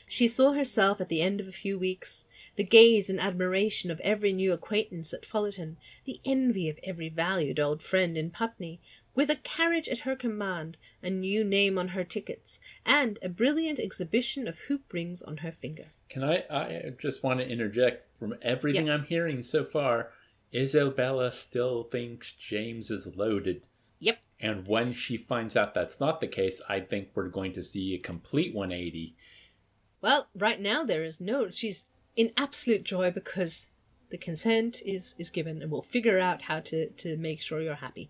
She 0.07 0.27
saw 0.27 0.53
herself 0.53 1.01
at 1.01 1.09
the 1.09 1.21
end 1.21 1.41
of 1.41 1.47
a 1.47 1.51
few 1.51 1.77
weeks, 1.77 2.25
the 2.55 2.63
gaze 2.63 3.09
and 3.09 3.19
admiration 3.19 3.89
of 3.89 3.99
every 4.01 4.33
new 4.33 4.53
acquaintance 4.53 5.13
at 5.13 5.25
Fullerton, 5.25 5.77
the 6.05 6.21
envy 6.23 6.69
of 6.69 6.79
every 6.83 7.09
valued 7.09 7.59
old 7.59 7.81
friend 7.81 8.15
in 8.15 8.29
Putney, 8.29 8.79
with 9.15 9.29
a 9.29 9.35
carriage 9.35 9.89
at 9.89 9.99
her 9.99 10.15
command, 10.15 10.77
a 11.01 11.09
new 11.09 11.43
name 11.43 11.77
on 11.77 11.89
her 11.89 12.03
tickets, 12.03 12.59
and 12.85 13.19
a 13.21 13.29
brilliant 13.29 13.79
exhibition 13.79 14.47
of 14.47 14.59
hoop 14.59 14.93
rings 14.93 15.21
on 15.21 15.37
her 15.37 15.51
finger. 15.51 15.87
Can 16.09 16.23
I? 16.23 16.43
I 16.49 16.93
just 16.99 17.23
want 17.23 17.39
to 17.39 17.49
interject. 17.49 18.05
From 18.19 18.35
everything 18.41 18.89
I'm 18.89 19.05
hearing 19.05 19.41
so 19.41 19.63
far, 19.63 20.11
Isabella 20.53 21.31
still 21.31 21.83
thinks 21.83 22.33
James 22.33 22.91
is 22.91 23.15
loaded. 23.15 23.63
Yep. 23.99 24.17
And 24.39 24.67
when 24.67 24.93
she 24.93 25.15
finds 25.15 25.55
out 25.55 25.73
that's 25.73 25.99
not 25.99 26.19
the 26.19 26.27
case, 26.27 26.61
I 26.67 26.79
think 26.81 27.09
we're 27.13 27.29
going 27.29 27.53
to 27.53 27.63
see 27.63 27.93
a 27.93 27.99
complete 27.99 28.53
180. 28.53 29.15
Well, 30.01 30.27
right 30.35 30.59
now 30.59 30.83
there 30.83 31.03
is 31.03 31.21
no. 31.21 31.49
She's 31.49 31.85
in 32.15 32.31
absolute 32.35 32.83
joy 32.83 33.11
because 33.11 33.69
the 34.09 34.17
consent 34.17 34.81
is 34.85 35.15
is 35.17 35.29
given, 35.29 35.61
and 35.61 35.71
we'll 35.71 35.81
figure 35.81 36.19
out 36.19 36.43
how 36.43 36.59
to 36.61 36.89
to 36.89 37.17
make 37.17 37.41
sure 37.41 37.61
you're 37.61 37.75
happy. 37.75 38.09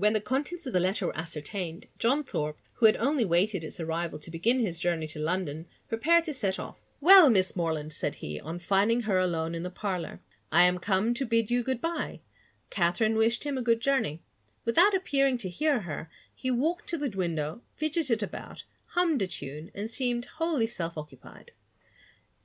When 0.00 0.14
the 0.14 0.20
contents 0.22 0.64
of 0.64 0.72
the 0.72 0.80
letter 0.80 1.04
were 1.04 1.18
ascertained, 1.18 1.86
John 1.98 2.24
Thorpe, 2.24 2.58
who 2.76 2.86
had 2.86 2.96
only 2.96 3.22
waited 3.22 3.62
its 3.62 3.78
arrival 3.78 4.18
to 4.20 4.30
begin 4.30 4.58
his 4.58 4.78
journey 4.78 5.06
to 5.08 5.18
London, 5.18 5.66
prepared 5.90 6.24
to 6.24 6.32
set 6.32 6.58
off. 6.58 6.80
Well, 7.02 7.28
Miss 7.28 7.54
Morland, 7.54 7.92
said 7.92 8.14
he, 8.14 8.40
on 8.40 8.60
finding 8.60 9.02
her 9.02 9.18
alone 9.18 9.54
in 9.54 9.62
the 9.62 9.68
parlour, 9.68 10.20
I 10.50 10.62
am 10.62 10.78
come 10.78 11.12
to 11.12 11.26
bid 11.26 11.50
you 11.50 11.62
good-bye. 11.62 12.20
Catherine 12.70 13.14
wished 13.14 13.44
him 13.44 13.58
a 13.58 13.62
good 13.62 13.82
journey. 13.82 14.22
Without 14.64 14.94
appearing 14.94 15.36
to 15.36 15.50
hear 15.50 15.80
her, 15.80 16.08
he 16.34 16.50
walked 16.50 16.88
to 16.88 16.96
the 16.96 17.14
window, 17.14 17.60
fidgeted 17.76 18.22
about, 18.22 18.64
hummed 18.94 19.20
a 19.20 19.26
tune, 19.26 19.70
and 19.74 19.90
seemed 19.90 20.24
wholly 20.38 20.66
self-occupied. 20.66 21.50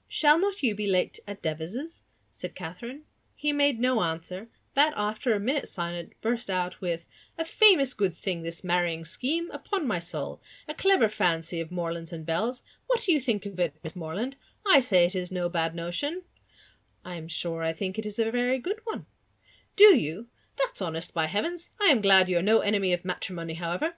Shall 0.09 0.37
not 0.39 0.61
you 0.61 0.75
be 0.75 0.87
late 0.87 1.21
at 1.25 1.41
Devizes? 1.41 2.03
said 2.29 2.53
Catherine. 2.53 3.03
He 3.33 3.53
made 3.53 3.79
no 3.79 4.01
answer, 4.01 4.49
that 4.75 4.93
after 4.95 5.33
a 5.33 5.39
minute's 5.39 5.71
silence 5.71 6.13
burst 6.21 6.49
out 6.49 6.79
with, 6.79 7.07
A 7.37 7.43
famous 7.43 7.93
good 7.93 8.15
thing 8.15 8.43
this 8.43 8.63
marrying 8.63 9.03
scheme, 9.03 9.49
upon 9.51 9.87
my 9.87 9.99
soul. 9.99 10.41
A 10.67 10.73
clever 10.73 11.09
fancy 11.09 11.59
of 11.59 11.71
Morland's 11.71 12.13
and 12.13 12.25
Belle's. 12.25 12.61
What 12.87 13.01
do 13.01 13.11
you 13.11 13.19
think 13.19 13.45
of 13.45 13.59
it, 13.59 13.75
Miss 13.83 13.95
Morland? 13.95 14.35
I 14.67 14.79
say 14.79 15.05
it 15.05 15.15
is 15.15 15.31
no 15.31 15.49
bad 15.49 15.75
notion. 15.75 16.23
I 17.03 17.15
am 17.15 17.27
sure 17.27 17.63
I 17.63 17.73
think 17.73 17.97
it 17.97 18.05
is 18.05 18.19
a 18.19 18.31
very 18.31 18.59
good 18.59 18.79
one. 18.83 19.05
Do 19.75 19.97
you? 19.97 20.27
That's 20.57 20.81
honest, 20.81 21.13
by 21.13 21.25
heavens. 21.25 21.71
I 21.81 21.85
am 21.85 22.01
glad 22.01 22.29
you 22.29 22.37
are 22.37 22.43
no 22.43 22.59
enemy 22.59 22.93
of 22.93 23.05
matrimony, 23.05 23.55
however. 23.55 23.95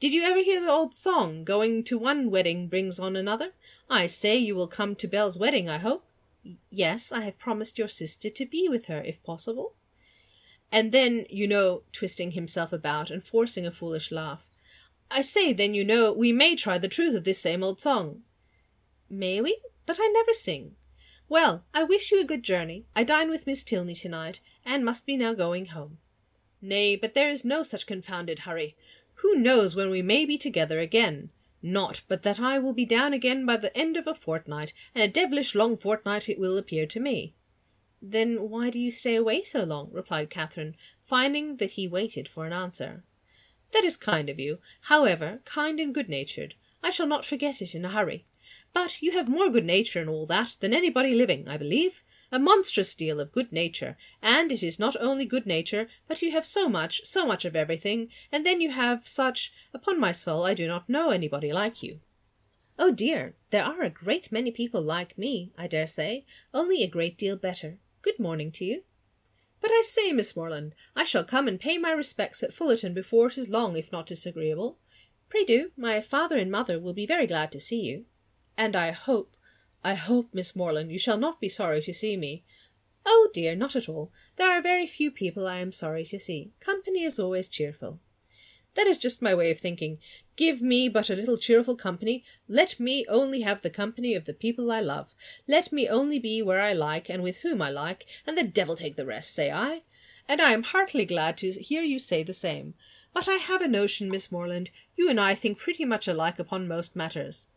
Did 0.00 0.12
you 0.12 0.22
ever 0.24 0.42
hear 0.42 0.60
the 0.60 0.70
old 0.70 0.94
song, 0.94 1.44
Going 1.44 1.84
to 1.84 1.98
one 1.98 2.30
wedding 2.30 2.68
brings 2.68 2.98
on 2.98 3.14
another? 3.14 3.52
I 3.88 4.06
say 4.06 4.36
you 4.36 4.56
will 4.56 4.66
come 4.66 4.96
to 4.96 5.06
Belle's 5.06 5.38
wedding, 5.38 5.68
I 5.68 5.78
hope. 5.78 6.04
Yes, 6.70 7.12
I 7.12 7.20
have 7.20 7.38
promised 7.38 7.78
your 7.78 7.88
sister 7.88 8.28
to 8.30 8.46
be 8.46 8.68
with 8.68 8.86
her, 8.86 9.00
if 9.00 9.22
possible. 9.22 9.74
And 10.72 10.90
then, 10.90 11.26
you 11.28 11.46
know, 11.46 11.82
twisting 11.92 12.30
himself 12.30 12.72
about 12.72 13.10
and 13.10 13.22
forcing 13.22 13.66
a 13.66 13.70
foolish 13.70 14.10
laugh. 14.10 14.48
I 15.10 15.20
say, 15.20 15.52
then, 15.52 15.74
you 15.74 15.84
know, 15.84 16.12
we 16.14 16.32
may 16.32 16.56
try 16.56 16.78
the 16.78 16.88
truth 16.88 17.14
of 17.14 17.24
this 17.24 17.38
same 17.38 17.62
old 17.62 17.78
song. 17.78 18.22
May 19.10 19.42
we? 19.42 19.60
But 19.84 19.98
I 20.00 20.06
never 20.06 20.32
sing. 20.32 20.76
Well, 21.28 21.64
I 21.74 21.84
wish 21.84 22.10
you 22.10 22.20
a 22.20 22.24
good 22.24 22.42
journey. 22.42 22.86
I 22.96 23.04
dine 23.04 23.28
with 23.28 23.46
Miss 23.46 23.62
Tilney 23.62 23.94
tonight, 23.94 24.40
and 24.64 24.84
must 24.84 25.04
be 25.04 25.18
now 25.18 25.34
going 25.34 25.66
home. 25.66 25.98
Nay, 26.62 26.96
but 26.96 27.12
there 27.12 27.30
is 27.30 27.44
no 27.44 27.62
such 27.62 27.86
confounded 27.86 28.40
hurry. 28.40 28.74
Who 29.16 29.34
knows 29.34 29.76
when 29.76 29.90
we 29.90 30.00
may 30.00 30.24
be 30.24 30.38
together 30.38 30.78
again? 30.78 31.30
Not 31.62 32.02
but 32.08 32.22
that 32.22 32.40
I 32.40 32.58
will 32.58 32.72
be 32.72 32.86
down 32.86 33.12
again 33.12 33.44
by 33.44 33.58
the 33.58 33.76
end 33.76 33.96
of 33.98 34.06
a 34.06 34.14
fortnight, 34.14 34.72
and 34.94 35.02
a 35.02 35.08
devilish 35.08 35.54
long 35.54 35.76
fortnight 35.76 36.28
it 36.28 36.38
will 36.38 36.56
appear 36.56 36.86
to 36.86 37.00
me. 37.00 37.34
Then 38.04 38.50
why 38.50 38.70
do 38.70 38.80
you 38.80 38.90
stay 38.90 39.14
away 39.14 39.44
so 39.44 39.62
long? 39.62 39.88
replied 39.92 40.28
Catherine, 40.28 40.76
finding 41.00 41.56
that 41.58 41.72
he 41.72 41.86
waited 41.86 42.26
for 42.26 42.44
an 42.44 42.52
answer. 42.52 43.04
That 43.70 43.84
is 43.84 43.96
kind 43.96 44.28
of 44.28 44.40
you. 44.40 44.58
However, 44.82 45.40
kind 45.44 45.78
and 45.78 45.94
good 45.94 46.08
natured. 46.08 46.56
I 46.82 46.90
shall 46.90 47.06
not 47.06 47.24
forget 47.24 47.62
it 47.62 47.74
in 47.74 47.84
a 47.84 47.90
hurry. 47.90 48.26
But 48.72 49.00
you 49.00 49.12
have 49.12 49.28
more 49.28 49.48
good 49.48 49.64
nature 49.64 50.00
and 50.00 50.10
all 50.10 50.26
that 50.26 50.56
than 50.58 50.74
anybody 50.74 51.14
living, 51.14 51.48
I 51.48 51.56
believe 51.56 52.02
a 52.32 52.38
monstrous 52.38 52.94
deal 52.94 53.20
of 53.20 53.30
good 53.30 53.52
nature, 53.52 53.96
and 54.22 54.50
it 54.50 54.62
is 54.62 54.78
not 54.78 54.96
only 54.98 55.26
good 55.26 55.44
nature, 55.44 55.86
but 56.08 56.22
you 56.22 56.30
have 56.30 56.46
so 56.46 56.66
much, 56.66 57.04
so 57.04 57.26
much 57.26 57.44
of 57.44 57.54
everything, 57.54 58.08
and 58.32 58.44
then 58.44 58.58
you 58.62 58.70
have 58.70 59.06
such 59.06 59.52
upon 59.74 60.00
my 60.00 60.12
soul, 60.12 60.44
I 60.44 60.54
do 60.54 60.66
not 60.66 60.88
know 60.88 61.10
anybody 61.10 61.52
like 61.52 61.82
you. 61.82 62.00
Oh 62.78 62.90
dear, 62.90 63.36
there 63.50 63.62
are 63.62 63.82
a 63.82 63.90
great 63.90 64.32
many 64.32 64.50
people 64.50 64.80
like 64.80 65.18
me, 65.18 65.52
I 65.58 65.66
dare 65.66 65.86
say, 65.86 66.24
only 66.54 66.82
a 66.82 66.88
great 66.88 67.18
deal 67.18 67.36
better. 67.36 67.78
Good 68.02 68.18
morning 68.18 68.50
to 68.52 68.64
you. 68.64 68.82
But 69.60 69.70
I 69.70 69.82
say, 69.84 70.10
Miss 70.10 70.34
Morland, 70.34 70.74
I 70.96 71.04
shall 71.04 71.22
come 71.22 71.46
and 71.46 71.60
pay 71.60 71.78
my 71.78 71.92
respects 71.92 72.42
at 72.42 72.52
Fullerton 72.52 72.94
before 72.94 73.28
it 73.28 73.38
is 73.38 73.48
long, 73.48 73.76
if 73.76 73.92
not 73.92 74.06
disagreeable. 74.06 74.78
Pray 75.28 75.44
do, 75.44 75.70
my 75.76 76.00
father 76.00 76.36
and 76.36 76.50
mother 76.50 76.80
will 76.80 76.94
be 76.94 77.06
very 77.06 77.28
glad 77.28 77.52
to 77.52 77.60
see 77.60 77.80
you. 77.80 78.04
And 78.56 78.74
I 78.74 78.90
hope 78.90 79.36
I 79.84 79.94
hope, 79.94 80.34
Miss 80.34 80.54
Morland, 80.56 80.90
you 80.90 80.98
shall 80.98 81.16
not 81.16 81.40
be 81.40 81.48
sorry 81.48 81.80
to 81.82 81.94
see 81.94 82.16
me. 82.16 82.44
Oh 83.06 83.30
dear, 83.32 83.54
not 83.54 83.76
at 83.76 83.88
all. 83.88 84.12
There 84.36 84.50
are 84.50 84.60
very 84.60 84.86
few 84.86 85.10
people 85.10 85.46
I 85.46 85.58
am 85.58 85.72
sorry 85.72 86.04
to 86.06 86.18
see. 86.18 86.52
Company 86.60 87.04
is 87.04 87.18
always 87.18 87.48
cheerful. 87.48 88.00
That 88.74 88.86
is 88.86 88.98
just 88.98 89.20
my 89.20 89.34
way 89.34 89.50
of 89.50 89.60
thinking. 89.60 89.98
Give 90.36 90.62
me 90.62 90.88
but 90.88 91.10
a 91.10 91.14
little 91.14 91.36
cheerful 91.36 91.76
company. 91.76 92.24
Let 92.48 92.80
me 92.80 93.04
only 93.08 93.42
have 93.42 93.62
the 93.62 93.70
company 93.70 94.14
of 94.14 94.24
the 94.24 94.32
people 94.32 94.72
I 94.72 94.80
love. 94.80 95.14
Let 95.46 95.72
me 95.72 95.88
only 95.88 96.18
be 96.18 96.42
where 96.42 96.60
I 96.60 96.72
like 96.72 97.10
and 97.10 97.22
with 97.22 97.38
whom 97.38 97.60
I 97.60 97.70
like, 97.70 98.06
and 98.26 98.36
the 98.36 98.44
devil 98.44 98.74
take 98.74 98.96
the 98.96 99.06
rest, 99.06 99.34
say 99.34 99.50
I. 99.50 99.82
And 100.26 100.40
I 100.40 100.52
am 100.52 100.62
heartily 100.62 101.04
glad 101.04 101.36
to 101.38 101.50
hear 101.50 101.82
you 101.82 101.98
say 101.98 102.22
the 102.22 102.32
same. 102.32 102.74
But 103.12 103.28
I 103.28 103.34
have 103.34 103.60
a 103.60 103.68
notion, 103.68 104.08
Miss 104.08 104.32
Morland, 104.32 104.70
you 104.96 105.10
and 105.10 105.20
I 105.20 105.34
think 105.34 105.58
pretty 105.58 105.84
much 105.84 106.08
alike 106.08 106.38
upon 106.38 106.66
most 106.66 106.96
matters. 106.96 107.48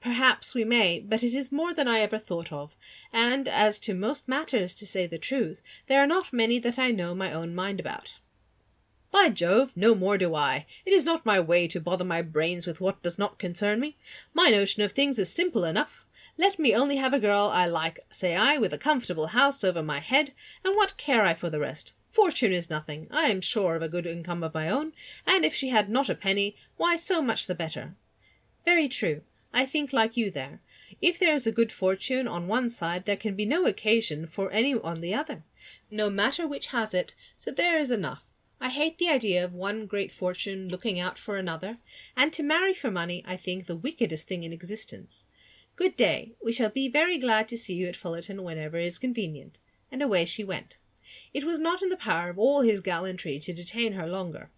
Perhaps 0.00 0.54
we 0.54 0.64
may, 0.64 0.98
but 0.98 1.22
it 1.22 1.32
is 1.32 1.52
more 1.52 1.72
than 1.72 1.88
I 1.88 2.00
ever 2.00 2.18
thought 2.18 2.52
of, 2.52 2.76
and 3.12 3.48
as 3.48 3.78
to 3.80 3.94
most 3.94 4.28
matters, 4.28 4.74
to 4.74 4.86
say 4.86 5.06
the 5.06 5.16
truth, 5.16 5.62
there 5.86 6.02
are 6.02 6.06
not 6.06 6.32
many 6.32 6.58
that 6.58 6.78
I 6.78 6.90
know 6.90 7.14
my 7.14 7.32
own 7.32 7.54
mind 7.54 7.80
about. 7.80 8.18
By 9.16 9.30
Jove, 9.30 9.74
no 9.74 9.94
more 9.94 10.18
do 10.18 10.34
I. 10.34 10.66
It 10.84 10.92
is 10.92 11.06
not 11.06 11.24
my 11.24 11.40
way 11.40 11.68
to 11.68 11.80
bother 11.80 12.04
my 12.04 12.20
brains 12.20 12.66
with 12.66 12.82
what 12.82 13.02
does 13.02 13.18
not 13.18 13.38
concern 13.38 13.80
me. 13.80 13.96
My 14.34 14.50
notion 14.50 14.82
of 14.82 14.92
things 14.92 15.18
is 15.18 15.32
simple 15.32 15.64
enough. 15.64 16.04
Let 16.36 16.58
me 16.58 16.74
only 16.74 16.96
have 16.96 17.14
a 17.14 17.18
girl 17.18 17.48
I 17.50 17.64
like, 17.64 17.98
say 18.10 18.36
I, 18.36 18.58
with 18.58 18.74
a 18.74 18.78
comfortable 18.78 19.28
house 19.28 19.64
over 19.64 19.82
my 19.82 20.00
head, 20.00 20.34
and 20.62 20.76
what 20.76 20.98
care 20.98 21.22
I 21.22 21.32
for 21.32 21.48
the 21.48 21.58
rest? 21.58 21.94
Fortune 22.10 22.52
is 22.52 22.68
nothing. 22.68 23.06
I 23.10 23.28
am 23.28 23.40
sure 23.40 23.74
of 23.74 23.80
a 23.80 23.88
good 23.88 24.04
income 24.04 24.42
of 24.42 24.52
my 24.52 24.68
own, 24.68 24.92
and 25.26 25.46
if 25.46 25.54
she 25.54 25.70
had 25.70 25.88
not 25.88 26.10
a 26.10 26.14
penny, 26.14 26.54
why 26.76 26.96
so 26.96 27.22
much 27.22 27.46
the 27.46 27.54
better. 27.54 27.94
Very 28.66 28.86
true. 28.86 29.22
I 29.50 29.64
think 29.64 29.94
like 29.94 30.18
you 30.18 30.30
there. 30.30 30.60
If 31.00 31.18
there 31.18 31.34
is 31.34 31.46
a 31.46 31.52
good 31.52 31.72
fortune 31.72 32.28
on 32.28 32.48
one 32.48 32.68
side, 32.68 33.06
there 33.06 33.16
can 33.16 33.34
be 33.34 33.46
no 33.46 33.64
occasion 33.64 34.26
for 34.26 34.50
any 34.50 34.74
on 34.74 35.00
the 35.00 35.14
other, 35.14 35.42
no 35.90 36.10
matter 36.10 36.46
which 36.46 36.66
has 36.66 36.92
it, 36.92 37.14
so 37.38 37.50
there 37.50 37.78
is 37.78 37.90
enough. 37.90 38.35
I 38.60 38.70
hate 38.70 38.98
the 38.98 39.08
idea 39.08 39.44
of 39.44 39.54
one 39.54 39.86
great 39.86 40.10
fortune 40.10 40.68
looking 40.68 40.98
out 40.98 41.18
for 41.18 41.36
another, 41.36 41.78
and 42.16 42.32
to 42.32 42.42
marry 42.42 42.72
for 42.72 42.90
money 42.90 43.22
I 43.26 43.36
think 43.36 43.66
the 43.66 43.76
wickedest 43.76 44.26
thing 44.26 44.42
in 44.42 44.52
existence. 44.52 45.26
Good 45.76 45.96
day. 45.96 46.32
We 46.42 46.52
shall 46.52 46.70
be 46.70 46.88
very 46.88 47.18
glad 47.18 47.48
to 47.48 47.58
see 47.58 47.74
you 47.74 47.86
at 47.86 47.96
Fullerton 47.96 48.42
whenever 48.42 48.78
is 48.78 48.98
convenient. 48.98 49.60
And 49.92 50.02
away 50.02 50.24
she 50.24 50.42
went. 50.42 50.78
It 51.34 51.44
was 51.44 51.58
not 51.58 51.82
in 51.82 51.90
the 51.90 51.96
power 51.96 52.30
of 52.30 52.38
all 52.38 52.62
his 52.62 52.80
gallantry 52.80 53.38
to 53.40 53.52
detain 53.52 53.92
her 53.92 54.06
longer. 54.06 54.50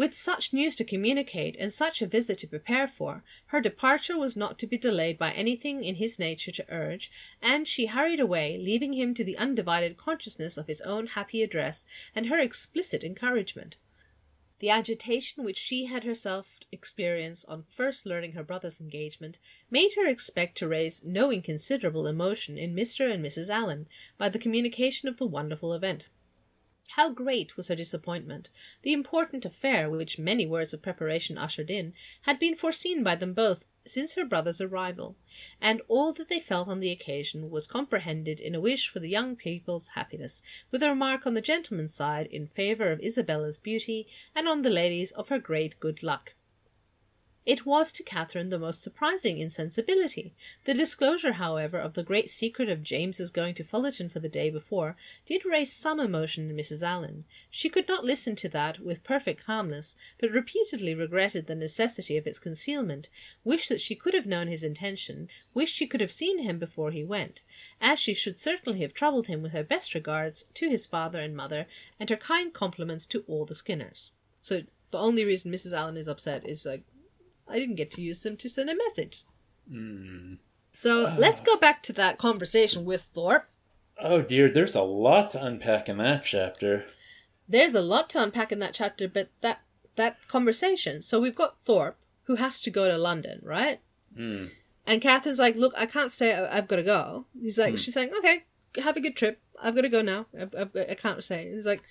With 0.00 0.14
such 0.14 0.54
news 0.54 0.76
to 0.76 0.84
communicate 0.84 1.56
and 1.58 1.70
such 1.70 2.00
a 2.00 2.06
visit 2.06 2.38
to 2.38 2.46
prepare 2.46 2.86
for, 2.86 3.22
her 3.48 3.60
departure 3.60 4.16
was 4.16 4.34
not 4.34 4.58
to 4.60 4.66
be 4.66 4.78
delayed 4.78 5.18
by 5.18 5.30
anything 5.32 5.84
in 5.84 5.96
his 5.96 6.18
nature 6.18 6.50
to 6.52 6.64
urge, 6.70 7.10
and 7.42 7.68
she 7.68 7.84
hurried 7.84 8.18
away, 8.18 8.56
leaving 8.56 8.94
him 8.94 9.12
to 9.12 9.22
the 9.22 9.36
undivided 9.36 9.98
consciousness 9.98 10.56
of 10.56 10.68
his 10.68 10.80
own 10.80 11.08
happy 11.08 11.42
address 11.42 11.84
and 12.14 12.28
her 12.28 12.38
explicit 12.38 13.04
encouragement. 13.04 13.76
The 14.60 14.70
agitation 14.70 15.44
which 15.44 15.58
she 15.58 15.84
had 15.84 16.04
herself 16.04 16.60
experienced 16.72 17.44
on 17.46 17.64
first 17.68 18.06
learning 18.06 18.32
her 18.32 18.42
brother's 18.42 18.80
engagement 18.80 19.38
made 19.70 19.96
her 19.96 20.06
expect 20.06 20.56
to 20.56 20.68
raise 20.68 21.04
no 21.04 21.30
inconsiderable 21.30 22.06
emotion 22.06 22.56
in 22.56 22.74
Mr. 22.74 23.12
and 23.12 23.22
Mrs. 23.22 23.50
Allen 23.50 23.86
by 24.16 24.30
the 24.30 24.38
communication 24.38 25.10
of 25.10 25.18
the 25.18 25.26
wonderful 25.26 25.74
event. 25.74 26.08
How 26.94 27.08
great 27.08 27.56
was 27.56 27.68
her 27.68 27.76
disappointment! 27.76 28.50
The 28.82 28.92
important 28.92 29.44
affair, 29.44 29.88
which 29.88 30.18
many 30.18 30.44
words 30.44 30.74
of 30.74 30.82
preparation 30.82 31.38
ushered 31.38 31.70
in, 31.70 31.94
had 32.22 32.40
been 32.40 32.56
foreseen 32.56 33.04
by 33.04 33.14
them 33.14 33.32
both 33.32 33.64
since 33.86 34.16
her 34.16 34.24
brother's 34.24 34.60
arrival, 34.60 35.16
and 35.60 35.82
all 35.86 36.12
that 36.12 36.28
they 36.28 36.40
felt 36.40 36.66
on 36.66 36.80
the 36.80 36.90
occasion 36.90 37.48
was 37.48 37.68
comprehended 37.68 38.40
in 38.40 38.56
a 38.56 38.60
wish 38.60 38.88
for 38.88 38.98
the 38.98 39.08
young 39.08 39.36
people's 39.36 39.90
happiness, 39.90 40.42
with 40.72 40.82
a 40.82 40.88
remark 40.88 41.28
on 41.28 41.34
the 41.34 41.40
gentleman's 41.40 41.94
side 41.94 42.26
in 42.26 42.48
favour 42.48 42.90
of 42.90 43.00
Isabella's 43.00 43.56
beauty, 43.56 44.08
and 44.34 44.48
on 44.48 44.62
the 44.62 44.68
lady's 44.68 45.12
of 45.12 45.28
her 45.28 45.38
great 45.38 45.78
good 45.78 46.02
luck. 46.02 46.34
It 47.46 47.64
was 47.64 47.90
to 47.92 48.02
Catherine 48.02 48.50
the 48.50 48.58
most 48.58 48.82
surprising 48.82 49.38
insensibility. 49.38 50.34
The 50.64 50.74
disclosure, 50.74 51.32
however, 51.32 51.78
of 51.78 51.94
the 51.94 52.02
great 52.02 52.28
secret 52.28 52.68
of 52.68 52.82
James's 52.82 53.30
going 53.30 53.54
to 53.54 53.64
Fullerton 53.64 54.10
for 54.10 54.20
the 54.20 54.28
day 54.28 54.50
before 54.50 54.94
did 55.24 55.46
raise 55.46 55.72
some 55.72 55.98
emotion 55.98 56.50
in 56.50 56.56
Mrs. 56.56 56.82
Allen. 56.82 57.24
She 57.50 57.70
could 57.70 57.88
not 57.88 58.04
listen 58.04 58.36
to 58.36 58.48
that 58.50 58.80
with 58.80 59.04
perfect 59.04 59.42
calmness, 59.42 59.96
but 60.18 60.30
repeatedly 60.30 60.94
regretted 60.94 61.46
the 61.46 61.54
necessity 61.54 62.18
of 62.18 62.26
its 62.26 62.38
concealment, 62.38 63.08
wished 63.42 63.70
that 63.70 63.80
she 63.80 63.94
could 63.94 64.12
have 64.12 64.26
known 64.26 64.48
his 64.48 64.62
intention, 64.62 65.26
wished 65.54 65.74
she 65.74 65.86
could 65.86 66.02
have 66.02 66.12
seen 66.12 66.40
him 66.40 66.58
before 66.58 66.90
he 66.90 67.02
went, 67.02 67.40
as 67.80 67.98
she 67.98 68.12
should 68.12 68.38
certainly 68.38 68.80
have 68.80 68.92
troubled 68.92 69.28
him 69.28 69.40
with 69.40 69.52
her 69.52 69.64
best 69.64 69.94
regards 69.94 70.44
to 70.52 70.68
his 70.68 70.84
father 70.84 71.20
and 71.20 71.34
mother, 71.34 71.66
and 71.98 72.10
her 72.10 72.16
kind 72.16 72.52
compliments 72.52 73.06
to 73.06 73.24
all 73.26 73.46
the 73.46 73.54
Skinners. 73.54 74.10
So 74.40 74.62
the 74.90 74.98
only 74.98 75.24
reason 75.24 75.52
Mrs. 75.52 75.72
Allen 75.72 75.96
is 75.96 76.08
upset 76.08 76.44
is 76.44 76.66
like 76.66 76.82
I 77.50 77.58
didn't 77.58 77.76
get 77.76 77.90
to 77.92 78.02
use 78.02 78.22
them 78.22 78.36
to 78.38 78.48
send 78.48 78.70
a 78.70 78.76
message. 78.76 79.24
Mm. 79.70 80.38
So 80.72 81.06
uh. 81.06 81.16
let's 81.18 81.40
go 81.40 81.56
back 81.56 81.82
to 81.84 81.92
that 81.94 82.18
conversation 82.18 82.84
with 82.84 83.02
Thorpe. 83.02 83.48
Oh 83.98 84.22
dear, 84.22 84.50
there's 84.50 84.74
a 84.74 84.82
lot 84.82 85.30
to 85.30 85.44
unpack 85.44 85.88
in 85.88 85.98
that 85.98 86.24
chapter. 86.24 86.84
There's 87.48 87.74
a 87.74 87.82
lot 87.82 88.08
to 88.10 88.22
unpack 88.22 88.52
in 88.52 88.60
that 88.60 88.74
chapter, 88.74 89.08
but 89.08 89.28
that 89.40 89.60
that 89.96 90.26
conversation. 90.28 91.02
So 91.02 91.20
we've 91.20 91.34
got 91.34 91.58
Thorpe 91.58 91.98
who 92.24 92.36
has 92.36 92.60
to 92.60 92.70
go 92.70 92.88
to 92.88 92.96
London, 92.96 93.40
right? 93.42 93.80
Mm. 94.16 94.50
And 94.86 95.02
Catherine's 95.02 95.38
like, 95.38 95.56
"Look, 95.56 95.74
I 95.76 95.86
can't 95.86 96.10
stay. 96.10 96.32
I've 96.34 96.68
got 96.68 96.76
to 96.76 96.82
go." 96.82 97.26
He's 97.40 97.58
like, 97.58 97.74
mm. 97.74 97.78
"She's 97.78 97.94
saying, 97.94 98.12
okay, 98.18 98.44
have 98.76 98.96
a 98.96 99.00
good 99.00 99.16
trip. 99.16 99.40
I've 99.60 99.74
got 99.74 99.82
to 99.82 99.88
go 99.88 100.00
now. 100.00 100.26
I've, 100.38 100.54
I've, 100.56 100.70
I 100.74 100.94
can't 100.94 101.22
stay." 101.22 101.52
He's 101.52 101.66
like, 101.66 101.82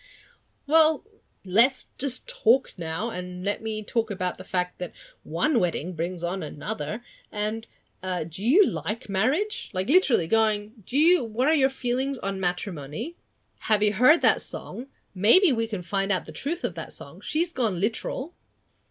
"Well, 0.65 1.03
let's 1.45 1.85
just 1.97 2.27
talk 2.27 2.73
now 2.77 3.09
and 3.09 3.43
let 3.43 3.61
me 3.61 3.83
talk 3.83 4.11
about 4.11 4.37
the 4.37 4.43
fact 4.43 4.79
that 4.79 4.93
one 5.23 5.59
wedding 5.59 5.93
brings 5.93 6.23
on 6.23 6.43
another. 6.43 7.01
And 7.31 7.65
uh, 8.03 8.25
do 8.25 8.43
you 8.43 8.65
like 8.65 9.09
marriage? 9.09 9.69
Like 9.73 9.89
literally 9.89 10.27
going 10.27 10.71
do 10.85 10.97
you 10.97 11.23
what 11.23 11.47
are 11.47 11.53
your 11.53 11.69
feelings 11.69 12.17
on 12.19 12.39
matrimony? 12.39 13.15
Have 13.63 13.83
you 13.83 13.93
heard 13.93 14.21
that 14.21 14.41
song? 14.41 14.87
Maybe 15.15 15.51
we 15.51 15.67
can 15.67 15.81
find 15.81 16.11
out 16.11 16.25
the 16.25 16.31
truth 16.31 16.63
of 16.63 16.75
that 16.75 16.93
song. 16.93 17.21
She's 17.21 17.51
gone 17.51 17.79
literal. 17.79 18.33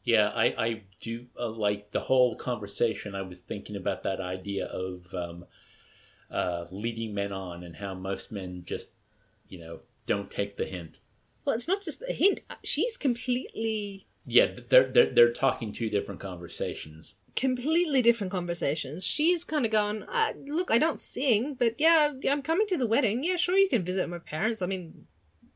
Yeah 0.05 0.31
i 0.35 0.47
i 0.59 0.83
do 1.01 1.27
uh, 1.39 1.51
like 1.51 1.93
the 1.93 2.01
whole 2.01 2.35
conversation. 2.35 3.15
I 3.15 3.23
was 3.23 3.41
thinking 3.41 3.77
about 3.77 4.03
that 4.03 4.21
idea 4.21 4.67
of 4.67 5.15
um, 5.15 5.45
uh, 6.31 6.67
leading 6.71 7.15
men 7.15 7.33
on 7.33 7.63
and 7.63 7.77
how 7.77 7.95
most 7.95 8.33
men 8.33 8.63
just 8.67 8.91
you 9.49 9.59
know 9.59 9.81
don't 10.07 10.31
take 10.31 10.57
the 10.57 10.65
hint 10.65 11.01
Well, 11.49 11.57
it's 11.57 11.67
not 11.67 11.81
just 11.81 12.03
a 12.07 12.13
hint. 12.13 12.41
She's 12.63 12.99
completely 12.99 14.07
Yeah, 14.27 14.49
they're 14.69 14.85
they're 14.89 15.11
they're 15.11 15.33
talking 15.33 15.73
two 15.73 15.89
different 15.89 16.21
conversations. 16.21 17.17
completely 17.37 18.03
different 18.03 18.31
conversations. 18.33 19.03
She's 19.07 19.45
kind 19.45 19.65
of 19.65 19.73
going, 19.73 20.03
uh, 20.03 20.33
"Look, 20.47 20.71
I 20.71 20.77
don't 20.79 21.01
sing, 21.01 21.55
but 21.55 21.77
yeah, 21.81 22.13
I'm 22.31 22.43
coming 22.43 22.67
to 22.67 22.77
the 22.77 22.87
wedding. 22.87 23.25
Yeah, 23.25 23.37
sure, 23.37 23.57
you 23.57 23.69
can 23.71 23.83
visit 23.83 24.11
my 24.11 24.19
parents. 24.19 24.61
I 24.61 24.67
mean, 24.67 25.07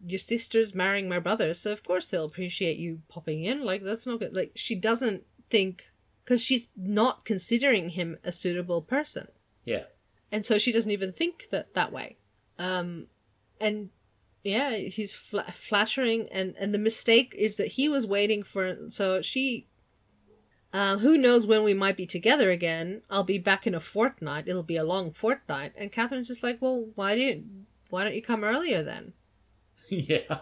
your 0.07 0.19
sister's 0.19 0.75
marrying 0.75 1.11
my 1.11 1.19
brother, 1.19 1.53
so 1.53 1.73
of 1.73 1.83
course 1.83 2.07
they'll 2.07 2.25
appreciate 2.25 2.79
you 2.79 3.03
popping 3.09 3.45
in. 3.45 3.63
Like 3.65 3.83
that's 3.83 4.07
not 4.07 4.21
good. 4.21 4.35
Like 4.35 4.53
she 4.55 4.75
doesn't 4.75 5.25
think 5.51 5.91
because 6.25 6.43
she's 6.43 6.69
not 6.75 7.27
considering 7.27 7.91
him 7.91 8.17
a 8.25 8.33
suitable 8.33 8.81
person, 8.81 9.29
Yeah. 9.67 9.85
and 10.31 10.47
so 10.47 10.57
she 10.57 10.73
doesn't 10.73 10.91
even 10.91 11.13
think 11.13 11.49
that 11.51 11.75
that 11.75 11.93
way. 11.93 12.17
Um, 12.59 13.09
and 13.61 13.91
yeah, 14.43 14.77
he's 14.77 15.15
fla- 15.15 15.53
flattering, 15.53 16.29
and 16.31 16.55
and 16.59 16.75
the 16.75 16.79
mistake 16.79 17.35
is 17.39 17.57
that 17.57 17.73
he 17.73 17.89
was 17.89 18.07
waiting 18.07 18.43
for. 18.43 18.89
So 18.89 19.23
she 19.23 19.69
uh, 20.73 20.99
who 20.99 21.19
knows 21.19 21.47
when 21.47 21.63
we 21.63 21.75
might 21.75 21.97
be 21.97 22.07
together 22.07 22.51
again? 22.51 23.03
I'll 23.11 23.25
be 23.25 23.39
back 23.39 23.67
in 23.67 23.75
a 23.75 23.81
fortnight. 23.81 24.49
It'll 24.49 24.63
be 24.63 24.77
a 24.77 24.85
long 24.85 25.13
fortnight. 25.13 25.73
And 25.77 25.93
Catherine's 25.93 26.29
just 26.29 26.43
like, 26.43 26.63
well, 26.63 26.89
why 26.95 27.15
do 27.15 27.21
you, 27.21 27.45
why 27.91 28.05
don't 28.05 28.15
you 28.15 28.23
come 28.23 28.43
earlier 28.43 28.83
then? 28.83 29.13
yeah. 29.89 30.41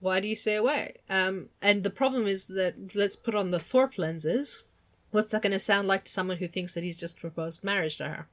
Why 0.00 0.20
do 0.20 0.28
you 0.28 0.36
stay 0.36 0.54
away? 0.54 0.94
Um, 1.10 1.50
and 1.60 1.82
the 1.82 1.90
problem 1.90 2.26
is 2.26 2.46
that 2.46 2.94
let's 2.94 3.16
put 3.16 3.34
on 3.34 3.50
the 3.50 3.60
Thorpe 3.60 3.98
lenses. 3.98 4.62
What's 5.10 5.28
that 5.28 5.42
going 5.42 5.52
to 5.52 5.58
sound 5.58 5.88
like 5.88 6.04
to 6.04 6.10
someone 6.10 6.38
who 6.38 6.48
thinks 6.48 6.72
that 6.74 6.84
he's 6.84 6.98
just 6.98 7.20
proposed 7.20 7.62
marriage 7.62 7.98
to 7.98 8.08
her? 8.08 8.28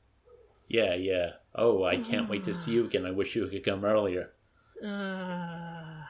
Yeah, 0.69 0.95
yeah. 0.95 1.33
Oh, 1.53 1.83
I 1.83 1.97
can't 1.97 2.29
wait 2.29 2.45
to 2.45 2.55
see 2.55 2.71
you 2.71 2.85
again. 2.87 3.05
I 3.05 3.11
wish 3.11 3.35
you 3.35 3.47
could 3.47 3.65
come 3.65 3.83
earlier. 3.83 4.31
Uh, 4.83 6.03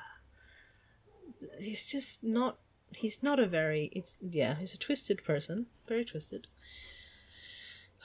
he's 1.59 1.86
just 1.86 2.24
not. 2.24 2.59
He's 2.93 3.24
not 3.24 3.39
a 3.39 3.47
very. 3.47 3.89
It's 3.93 4.17
yeah. 4.22 4.55
He's 4.55 4.74
a 4.74 4.80
twisted 4.80 5.24
person. 5.24 5.67
Very 5.88 6.05
twisted. 6.05 6.47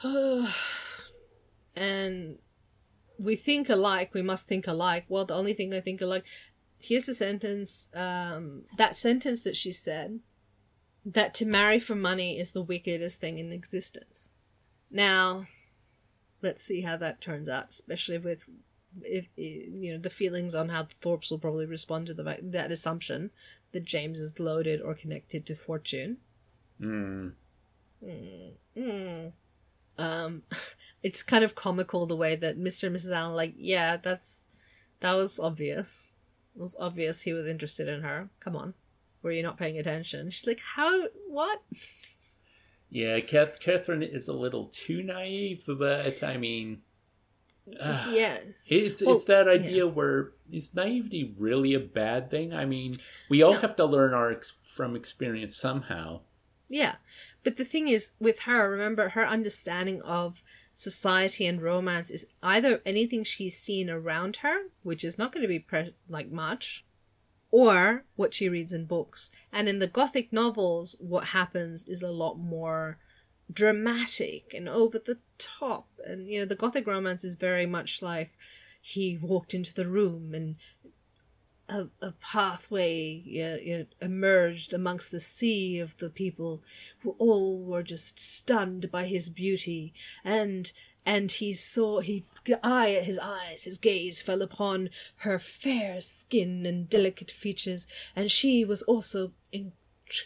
and 1.77 2.39
we 3.19 3.37
think 3.37 3.69
alike. 3.69 4.13
We 4.15 4.23
must 4.23 4.49
think 4.49 4.67
alike. 4.67 5.05
Well, 5.09 5.25
the 5.25 5.35
only 5.35 5.55
thing 5.55 5.73
I 5.73 5.81
think 5.81 6.01
alike. 6.01 6.25
Here's 6.81 7.07
the 7.07 7.15
sentence. 7.15 7.89
Um, 7.95 8.65
that 8.77 8.97
sentence 8.97 9.43
that 9.43 9.57
she 9.57 9.73
said. 9.73 10.21
That 11.05 11.35
to 11.35 11.47
marry 11.47 11.79
for 11.79 11.95
money 11.95 12.37
is 12.37 12.51
the 12.51 12.63
wickedest 12.63 13.21
thing 13.21 13.39
in 13.39 13.53
existence. 13.53 14.33
Now, 14.91 15.45
let's 16.43 16.65
see 16.65 16.81
how 16.81 16.97
that 16.97 17.21
turns 17.21 17.49
out, 17.49 17.71
especially 17.71 18.19
with 18.19 18.45
if 19.03 19.29
you 19.37 19.93
know 19.93 19.99
the 19.99 20.11
feelings 20.11 20.55
on 20.55 20.69
how 20.69 20.83
the 20.85 20.95
Thorpes 21.01 21.31
will 21.31 21.39
probably 21.39 21.67
respond 21.67 22.07
to 22.07 22.15
the 22.15 22.25
fact- 22.25 22.53
that 22.53 22.71
assumption 22.71 23.31
that 23.73 23.85
James 23.85 24.21
is 24.21 24.41
loaded 24.41 24.81
or 24.81 24.95
connected 24.95 25.45
to 25.47 25.55
fortune. 25.55 26.19
Mm. 26.81 27.33
Um, 29.99 30.43
it's 31.03 31.23
kind 31.23 31.45
of 31.45 31.55
comical 31.55 32.07
the 32.07 32.17
way 32.17 32.37
that 32.37 32.59
Mr. 32.59 32.85
and 32.85 32.97
Mrs. 32.97 33.13
Allen 33.13 33.35
like, 33.35 33.55
yeah, 33.57 33.97
that's 33.97 34.45
that 35.01 35.15
was 35.15 35.39
obvious. 35.39 36.11
It 36.57 36.63
was 36.63 36.77
obvious 36.79 37.23
he 37.23 37.33
was 37.33 37.47
interested 37.47 37.89
in 37.89 38.03
her. 38.03 38.29
Come 38.41 38.57
on, 38.57 38.75
were 39.23 39.33
you 39.33 39.43
not 39.43 39.59
paying 39.59 39.79
attention? 39.79 40.31
She's 40.31 40.47
like, 40.47 40.61
how? 40.61 41.07
What? 41.29 41.63
Yeah, 42.89 43.19
Kath- 43.19 43.59
Catherine 43.59 44.05
is 44.05 44.29
a 44.29 44.33
little 44.33 44.67
too 44.67 45.03
naive, 45.03 45.65
but 45.67 46.23
I 46.23 46.37
mean, 46.37 46.83
ah, 47.81 48.11
yeah, 48.11 48.39
it's 48.69 49.03
Well, 49.03 49.17
it's 49.17 49.25
that 49.27 49.49
idea 49.49 49.87
where 49.87 50.33
is 50.51 50.75
naivety 50.75 51.35
really 51.39 51.75
a 51.75 51.81
bad 51.81 52.31
thing? 52.31 52.53
I 52.55 52.65
mean, 52.65 52.99
we 53.29 53.43
all 53.43 53.55
No. 53.55 53.61
have 53.61 53.77
to 53.77 53.85
learn 53.85 54.15
our 54.15 54.31
ex- 54.33 54.55
from 54.63 54.95
experience 54.97 55.57
somehow. 55.57 56.21
Yeah. 56.69 56.97
But 57.45 57.57
the 57.57 57.65
thing 57.65 57.89
is, 57.89 58.13
with 58.19 58.41
her, 58.41 58.71
remember, 58.71 59.11
her 59.11 59.27
understanding 59.27 60.03
of 60.03 60.43
society 60.73 61.47
and 61.47 61.63
romance 61.63 62.11
is 62.11 62.27
either 62.43 62.83
anything 62.85 63.23
she's 63.25 63.57
seen 63.59 63.89
around 63.89 64.37
her, 64.39 64.67
which 64.83 65.05
is 65.05 65.17
not 65.19 65.33
going 65.33 65.43
to 65.43 65.49
be 65.49 65.61
pre- 65.61 65.95
like 66.09 66.31
much, 66.31 66.85
or 67.53 68.05
what 68.17 68.35
she 68.35 68.49
reads 68.49 68.73
in 68.73 68.85
books. 68.87 69.31
And 69.53 69.69
in 69.69 69.79
the 69.79 69.87
Gothic 69.87 70.33
novels, 70.33 70.97
what 70.99 71.27
happens 71.27 71.87
is 71.87 72.03
a 72.03 72.11
lot 72.11 72.35
more 72.39 72.99
dramatic 73.53 74.53
and 74.55 74.69
over 74.69 74.99
the 74.99 75.19
top. 75.39 75.89
And, 76.05 76.29
you 76.29 76.41
know, 76.41 76.47
the 76.47 76.57
Gothic 76.57 76.87
romance 76.87 77.25
is 77.25 77.35
very 77.35 77.67
much 77.67 78.03
like 78.03 78.33
he 78.81 79.19
walked 79.21 79.55
into 79.55 79.75
the 79.75 79.87
room 79.87 80.35
and 80.35 80.57
a, 81.69 81.89
a 82.01 82.13
pathway 82.13 83.23
you 83.25 83.79
know, 83.79 83.87
emerged 84.01 84.73
amongst 84.73 85.11
the 85.11 85.21
sea 85.21 85.79
of 85.79 85.97
the 85.99 86.11
people 86.11 86.63
who 87.01 87.17
all 87.19 87.59
were 87.59 87.83
just 87.83 88.21
stunned 88.21 88.91
by 88.91 89.07
his 89.07 89.29
beauty 89.29 89.93
and 90.25 90.73
and 91.05 91.33
he 91.33 91.53
saw 91.53 92.01
he 92.01 92.25
eye 92.63 93.01
his 93.03 93.19
eyes 93.19 93.65
his 93.65 93.79
gaze 93.79 94.23
fell 94.23 94.43
upon 94.43 94.91
her 95.19 95.39
fair 95.39 96.01
skin 96.01 96.65
and 96.67 96.89
delicate 96.89 97.31
features 97.31 97.87
and 98.15 98.31
she 98.31 98.65
was 98.65 98.83
also 98.83 99.33
in, 99.51 99.73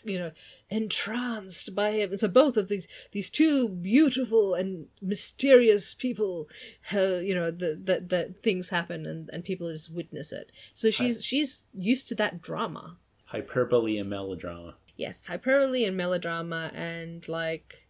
you 0.04 0.18
know 0.18 0.32
entranced 0.68 1.74
by 1.74 1.92
him. 1.92 2.16
So 2.16 2.28
both 2.28 2.56
of 2.56 2.68
these 2.68 2.88
these 3.12 3.30
two 3.30 3.68
beautiful 3.68 4.54
and 4.54 4.86
mysterious 5.00 5.94
people 5.94 6.48
uh, 6.92 7.16
you 7.16 7.34
know 7.34 7.50
that 7.50 7.86
that 7.86 8.08
that 8.10 8.42
things 8.42 8.68
happen 8.70 9.06
and 9.06 9.28
and 9.32 9.44
people 9.44 9.70
just 9.70 9.92
witness 9.92 10.32
it. 10.32 10.50
So 10.74 10.90
she's 10.90 11.24
she's 11.24 11.66
used 11.74 12.08
to 12.08 12.14
that 12.16 12.42
drama. 12.42 12.96
Hyperbole 13.26 13.96
and 13.96 14.10
melodrama. 14.10 14.74
yes 14.96 15.26
hyperbole 15.26 15.84
and 15.84 15.96
melodrama 15.96 16.72
and 16.74 17.28
like 17.28 17.86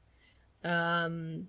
um 0.62 1.49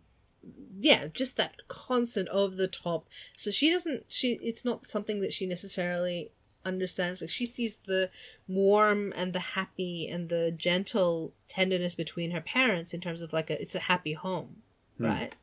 yeah 0.79 1.07
just 1.13 1.37
that 1.37 1.67
constant 1.67 2.29
over 2.29 2.55
the 2.55 2.67
top. 2.67 3.07
So 3.35 3.51
she 3.51 3.69
doesn't 3.69 4.05
she 4.07 4.39
it's 4.41 4.63
not 4.65 4.89
something 4.89 5.19
that 5.21 5.33
she 5.33 5.45
necessarily 5.45 6.31
understands 6.65 7.21
like 7.21 7.29
she 7.29 7.45
sees 7.45 7.77
the 7.77 8.09
warm 8.47 9.13
and 9.15 9.33
the 9.33 9.39
happy 9.39 10.07
and 10.07 10.29
the 10.29 10.51
gentle 10.51 11.33
tenderness 11.47 11.95
between 11.95 12.31
her 12.31 12.41
parents 12.41 12.93
in 12.93 13.01
terms 13.01 13.21
of 13.21 13.33
like 13.33 13.49
a 13.49 13.61
it's 13.61 13.75
a 13.75 13.79
happy 13.79 14.13
home 14.13 14.57
right 14.99 15.35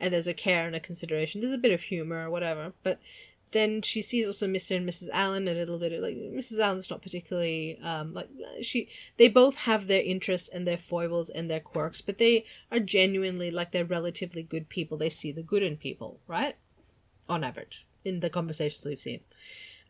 and 0.00 0.12
there's 0.12 0.26
a 0.26 0.34
care 0.34 0.66
and 0.66 0.74
a 0.74 0.80
consideration 0.80 1.40
there's 1.40 1.52
a 1.52 1.58
bit 1.58 1.72
of 1.72 1.82
humor 1.82 2.26
or 2.26 2.30
whatever 2.30 2.72
but 2.82 2.98
then 3.52 3.82
she 3.82 4.00
sees 4.00 4.26
also 4.26 4.46
Mr. 4.46 4.76
and 4.76 4.88
Mrs. 4.88 5.10
Allen 5.12 5.46
a 5.46 5.52
little 5.52 5.78
bit 5.78 5.92
of, 5.92 6.00
like 6.00 6.16
Mrs. 6.16 6.58
Allen's 6.58 6.90
not 6.90 7.02
particularly 7.02 7.78
um 7.82 8.12
like 8.12 8.28
she 8.60 8.88
they 9.16 9.28
both 9.28 9.56
have 9.58 9.86
their 9.86 10.02
interests 10.02 10.48
and 10.48 10.66
their 10.66 10.76
foibles 10.76 11.30
and 11.30 11.50
their 11.50 11.60
quirks 11.60 12.00
but 12.00 12.18
they 12.18 12.44
are 12.70 12.80
genuinely 12.80 13.50
like 13.50 13.70
they're 13.70 13.84
relatively 13.84 14.42
good 14.42 14.68
people 14.68 14.98
they 14.98 15.08
see 15.08 15.30
the 15.30 15.42
good 15.42 15.62
in 15.62 15.76
people 15.76 16.18
right 16.26 16.56
on 17.28 17.44
average 17.44 17.86
in 18.04 18.20
the 18.20 18.30
conversations 18.30 18.84
we've 18.84 19.00
seen 19.00 19.20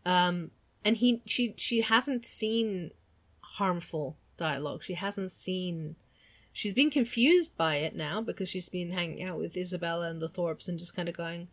um 0.04 0.50
and 0.84 0.96
he 0.96 1.22
she 1.26 1.54
she 1.56 1.80
hasn't 1.80 2.24
seen 2.24 2.90
harmful 3.40 4.16
dialogue. 4.36 4.82
She 4.82 4.94
hasn't 4.94 5.30
seen 5.30 5.96
she's 6.52 6.72
been 6.72 6.90
confused 6.90 7.56
by 7.56 7.76
it 7.76 7.94
now 7.94 8.20
because 8.20 8.48
she's 8.48 8.68
been 8.68 8.92
hanging 8.92 9.22
out 9.22 9.38
with 9.38 9.56
Isabella 9.56 10.10
and 10.10 10.20
the 10.20 10.28
Thorpes 10.28 10.68
and 10.68 10.78
just 10.78 10.96
kind 10.96 11.08
of 11.08 11.16
going 11.16 11.48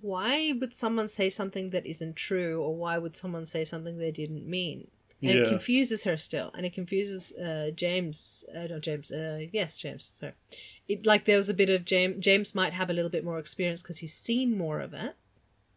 why 0.00 0.52
would 0.58 0.74
someone 0.74 1.06
say 1.06 1.30
something 1.30 1.70
that 1.70 1.86
isn't 1.86 2.16
true 2.16 2.60
or 2.62 2.74
why 2.74 2.98
would 2.98 3.16
someone 3.16 3.44
say 3.44 3.64
something 3.64 3.98
they 3.98 4.10
didn't 4.10 4.46
mean? 4.46 4.88
And 5.24 5.30
it 5.30 5.48
confuses 5.48 6.02
her 6.02 6.16
still. 6.16 6.50
And 6.54 6.66
it 6.66 6.72
confuses 6.72 7.32
uh 7.32 7.70
james 7.74 8.44
uh, 8.56 8.66
no 8.68 8.78
james 8.80 9.10
uh 9.10 9.46
yes 9.52 9.78
james 9.78 10.12
sorry. 10.14 10.32
It 10.88 11.06
like 11.06 11.24
there 11.24 11.36
was 11.36 11.48
a 11.48 11.54
bit 11.54 11.70
of 11.70 11.84
james 11.84 12.24
james 12.24 12.54
might 12.54 12.72
have 12.72 12.90
a 12.90 12.92
little 12.92 13.10
bit 13.10 13.24
more 13.24 13.38
experience 13.38 13.82
because 13.82 13.98
he's 13.98 14.14
seen 14.14 14.56
more 14.58 14.80
of 14.80 14.92
it 14.94 15.14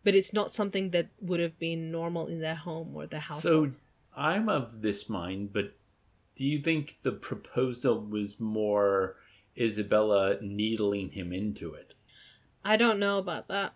but 0.06 0.16
it's 0.16 0.32
not 0.32 0.52
something 0.52 0.92
that 0.92 1.08
would 1.20 1.40
have 1.40 1.58
been 1.60 1.92
normal 1.92 2.28
in 2.28 2.40
their 2.40 2.56
home 2.56 2.96
or 2.96 3.08
their 3.08 3.20
household. 3.20 3.74
So 3.74 3.80
I'm 4.16 4.48
of 4.48 4.84
this 4.84 5.10
mind, 5.10 5.52
but 5.52 5.74
do 6.36 6.46
you 6.46 6.60
think 6.60 6.98
the 7.02 7.12
proposal 7.12 8.00
was 8.00 8.40
more 8.40 9.16
Isabella 9.58 10.38
needling 10.42 11.10
him 11.10 11.34
into 11.34 11.74
it? 11.74 11.96
I 12.64 12.78
don't 12.78 13.00
know 13.00 13.18
about 13.18 13.48
that. 13.48 13.74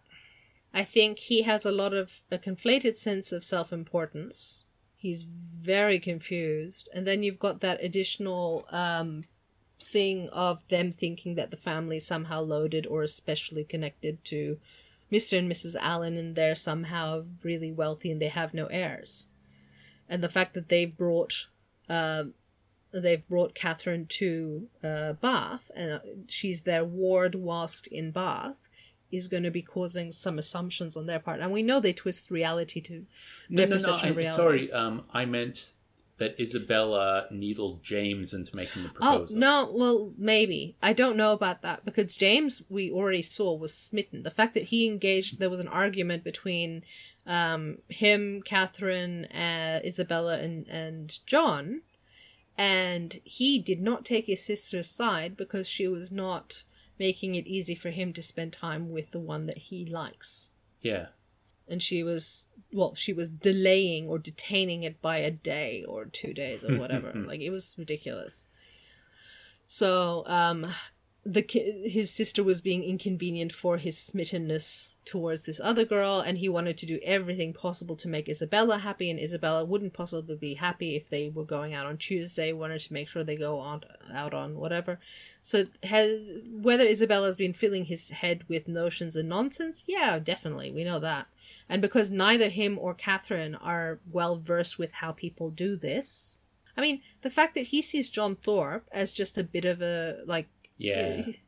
I 0.71 0.83
think 0.83 1.17
he 1.17 1.41
has 1.41 1.65
a 1.65 1.71
lot 1.71 1.95
of 1.95 2.21
a 2.31 2.37
conflated 2.37 2.95
sense 2.95 3.31
of 3.31 3.43
self 3.43 3.73
importance. 3.73 4.65
He's 4.95 5.23
very 5.23 5.99
confused. 5.99 6.89
And 6.93 7.07
then 7.07 7.23
you've 7.23 7.39
got 7.39 7.61
that 7.61 7.83
additional 7.83 8.67
um, 8.69 9.23
thing 9.81 10.29
of 10.29 10.67
them 10.67 10.91
thinking 10.91 11.35
that 11.35 11.49
the 11.49 11.57
family 11.57 11.97
is 11.97 12.05
somehow 12.05 12.41
loaded 12.41 12.85
or 12.85 13.01
especially 13.01 13.63
connected 13.63 14.23
to 14.25 14.59
Mr. 15.11 15.37
and 15.37 15.51
Mrs. 15.51 15.75
Allen 15.79 16.17
and 16.17 16.35
they're 16.35 16.55
somehow 16.55 17.23
really 17.43 17.71
wealthy 17.71 18.11
and 18.11 18.21
they 18.21 18.27
have 18.27 18.53
no 18.53 18.65
heirs. 18.67 19.27
And 20.07 20.23
the 20.23 20.29
fact 20.29 20.53
that 20.53 20.69
they 20.69 20.85
brought 20.85 21.47
um, 21.87 22.33
they've 22.91 23.27
brought 23.27 23.53
Catherine 23.55 24.05
to 24.07 24.67
uh, 24.83 25.13
Bath, 25.13 25.69
and 25.75 25.99
she's 26.27 26.61
their 26.61 26.83
ward 26.83 27.35
whilst 27.35 27.85
in 27.87 28.11
Bath, 28.11 28.67
is 29.11 29.27
going 29.27 29.43
to 29.43 29.51
be 29.51 29.61
causing 29.61 30.11
some 30.11 30.37
assumptions 30.39 30.95
on 30.95 31.05
their 31.07 31.19
part, 31.19 31.39
and 31.39 31.51
we 31.51 31.63
know 31.63 31.79
they 31.79 31.93
twist 31.93 32.29
reality 32.31 32.79
to 32.81 33.05
No, 33.49 33.57
their 33.57 33.67
no, 33.67 33.71
no. 33.71 33.75
perception 33.77 34.07
I, 34.07 34.11
of 34.11 34.17
reality. 34.17 34.41
sorry, 34.67 34.71
um, 34.71 35.03
I 35.11 35.25
meant 35.25 35.73
that 36.19 36.39
Isabella 36.39 37.27
needled 37.31 37.83
James 37.83 38.33
into 38.33 38.55
making 38.55 38.83
the 38.83 38.89
proposal. 38.89 39.13
Oh 39.13 39.17
proposal. 39.17 39.39
no, 39.39 39.71
well 39.73 40.13
maybe 40.17 40.75
I 40.81 40.93
don't 40.93 41.17
know 41.17 41.33
about 41.33 41.61
that 41.63 41.85
because 41.85 42.15
James 42.15 42.61
we 42.69 42.91
already 42.91 43.21
saw 43.21 43.55
was 43.55 43.73
smitten. 43.73 44.23
The 44.23 44.31
fact 44.31 44.53
that 44.53 44.63
he 44.63 44.87
engaged, 44.87 45.39
there 45.39 45.49
was 45.49 45.59
an 45.59 45.67
argument 45.67 46.23
between 46.23 46.83
um, 47.25 47.79
him, 47.87 48.41
Catherine, 48.43 49.25
uh, 49.25 49.81
Isabella, 49.85 50.39
and 50.39 50.67
and 50.67 51.19
John, 51.25 51.81
and 52.57 53.19
he 53.23 53.59
did 53.59 53.81
not 53.81 54.05
take 54.05 54.25
his 54.25 54.43
sister's 54.43 54.89
side 54.89 55.37
because 55.37 55.67
she 55.67 55.87
was 55.87 56.11
not 56.11 56.63
making 56.97 57.35
it 57.35 57.47
easy 57.47 57.75
for 57.75 57.91
him 57.91 58.11
to 58.13 58.21
spend 58.21 58.51
time 58.51 58.89
with 58.89 59.11
the 59.11 59.19
one 59.19 59.45
that 59.45 59.57
he 59.57 59.85
likes 59.85 60.49
Yeah, 60.81 61.07
and 61.69 61.81
she 61.81 62.03
was 62.03 62.49
well 62.73 62.95
she 62.95 63.13
was 63.13 63.29
delaying 63.29 64.07
or 64.07 64.19
detaining 64.19 64.83
it 64.83 65.01
by 65.01 65.17
a 65.17 65.31
day 65.31 65.83
or 65.87 66.05
two 66.05 66.33
days 66.33 66.63
or 66.63 66.67
hmm, 66.67 66.73
hmm, 66.73 66.79
whatever. 66.79 67.11
Hmm. 67.11 67.25
like 67.25 67.41
it 67.41 67.49
was 67.51 67.75
ridiculous. 67.77 68.47
So 69.65 70.23
um 70.27 70.67
the 71.25 71.45
his 71.85 72.11
sister 72.11 72.43
was 72.43 72.61
being 72.61 72.83
inconvenient 72.83 73.53
for 73.53 73.77
his 73.77 73.97
smittenness 73.97 74.95
towards 75.09 75.45
this 75.45 75.59
other 75.63 75.85
girl 75.85 76.19
and 76.19 76.37
he 76.37 76.47
wanted 76.47 76.77
to 76.77 76.85
do 76.85 76.99
everything 77.03 77.51
possible 77.51 77.95
to 77.95 78.07
make 78.07 78.29
Isabella 78.29 78.77
happy 78.77 79.09
and 79.09 79.19
Isabella 79.19 79.65
wouldn't 79.65 79.93
possibly 79.93 80.35
be 80.35 80.53
happy 80.53 80.95
if 80.95 81.09
they 81.09 81.29
were 81.29 81.43
going 81.43 81.73
out 81.73 81.87
on 81.87 81.97
Tuesday 81.97 82.53
wanted 82.53 82.81
to 82.81 82.93
make 82.93 83.07
sure 83.07 83.23
they 83.23 83.35
go 83.35 83.57
on 83.57 83.81
out 84.13 84.35
on 84.35 84.55
whatever. 84.55 84.99
So 85.41 85.65
has 85.81 86.19
whether 86.51 86.85
Isabella's 86.85 87.37
been 87.37 87.53
filling 87.53 87.85
his 87.85 88.11
head 88.11 88.43
with 88.47 88.67
notions 88.67 89.15
and 89.15 89.27
nonsense? 89.27 89.83
Yeah 89.87 90.19
definitely 90.19 90.69
we 90.69 90.83
know 90.83 90.99
that. 90.99 91.25
And 91.67 91.81
because 91.81 92.11
neither 92.11 92.49
him 92.49 92.77
or 92.77 92.93
Catherine 92.93 93.55
are 93.55 93.97
well 94.11 94.37
versed 94.37 94.77
with 94.77 94.91
how 94.91 95.11
people 95.11 95.49
do 95.49 95.75
this 95.75 96.37
I 96.77 96.81
mean 96.81 97.01
the 97.21 97.31
fact 97.31 97.55
that 97.55 97.67
he 97.67 97.81
sees 97.81 98.09
John 98.09 98.35
Thorpe 98.35 98.87
as 98.91 99.11
just 99.11 99.39
a 99.39 99.43
bit 99.43 99.65
of 99.65 99.81
a 99.81 100.19
like 100.27 100.49
yeah. 100.77 101.23
it's 101.25 101.39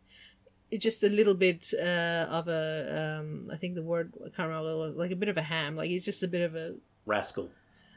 just 0.80 1.04
a 1.04 1.10
little 1.10 1.34
bit 1.36 1.74
uh, 1.80 2.26
of 2.30 2.48
a 2.48 3.18
um, 3.20 3.50
I 3.52 3.58
think 3.58 3.76
the 3.76 3.84
word 3.84 4.14
I 4.26 4.30
can't 4.30 4.50
remember 4.50 4.78
was 4.78 4.96
like 4.96 5.12
a 5.12 5.16
bit 5.16 5.30
of 5.30 5.38
a 5.38 5.42
ham 5.44 5.76
like 5.76 5.90
he's 5.90 6.06
just 6.06 6.24
a 6.24 6.28
bit 6.28 6.42
of 6.42 6.56
a 6.56 6.76
Rascal. 7.06 7.50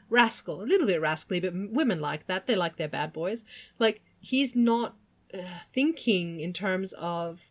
rascal 0.09 0.61
a 0.61 0.67
little 0.71 0.87
bit 0.87 0.99
rascally 1.01 1.39
but 1.39 1.53
women 1.53 1.99
like 2.01 2.27
that 2.27 2.47
they 2.47 2.55
like 2.55 2.75
their 2.77 2.87
bad 2.87 3.13
boys 3.13 3.45
like 3.79 4.01
he's 4.19 4.55
not 4.55 4.95
uh, 5.33 5.59
thinking 5.73 6.39
in 6.39 6.53
terms 6.53 6.93
of 6.93 7.49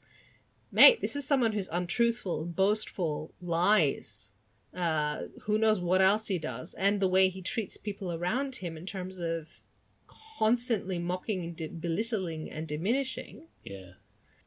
mate 0.72 1.00
this 1.00 1.16
is 1.16 1.26
someone 1.26 1.52
who's 1.52 1.68
untruthful 1.72 2.44
boastful 2.44 3.32
lies 3.40 4.30
uh, 4.74 5.22
who 5.44 5.56
knows 5.56 5.80
what 5.80 6.00
else 6.02 6.26
he 6.26 6.38
does 6.38 6.74
and 6.74 6.98
the 7.00 7.08
way 7.08 7.28
he 7.28 7.40
treats 7.40 7.76
people 7.76 8.12
around 8.12 8.56
him 8.56 8.76
in 8.76 8.84
terms 8.84 9.18
of 9.20 9.60
constantly 10.38 10.98
mocking 10.98 11.44
and 11.44 11.56
di- 11.56 11.68
belittling 11.68 12.50
and 12.50 12.66
diminishing 12.66 13.46
Yeah. 13.62 13.92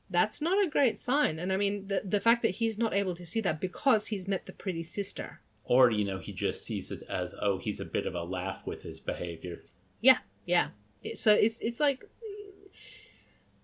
That's 0.10 0.42
not 0.42 0.64
a 0.64 0.70
great 0.70 0.98
sign. 0.98 1.40
And 1.40 1.52
I 1.52 1.58
mean, 1.58 1.88
the, 1.88 2.02
the 2.04 2.22
fact 2.22 2.42
that 2.44 2.56
he's 2.56 2.78
not 2.78 2.94
able 2.94 3.16
to 3.16 3.26
see 3.26 3.42
that 3.42 3.60
because 3.60 4.08
he's 4.08 4.28
met 4.28 4.46
the 4.46 4.54
pretty 4.54 4.84
sister. 4.84 5.42
Or, 5.64 5.92
you 5.92 6.06
know, 6.06 6.18
he 6.20 6.32
just 6.32 6.64
sees 6.64 6.92
it 6.92 7.04
as, 7.10 7.34
oh, 7.42 7.58
he's 7.58 7.80
a 7.80 7.86
bit 7.86 8.06
of 8.06 8.16
a 8.16 8.24
laugh 8.24 8.66
with 8.66 8.84
his 8.84 9.00
behavior. 9.02 9.60
Yeah, 10.00 10.20
yeah. 10.46 10.70
So 11.16 11.34
it's 11.34 11.60
it's 11.60 11.80
like. 11.80 12.06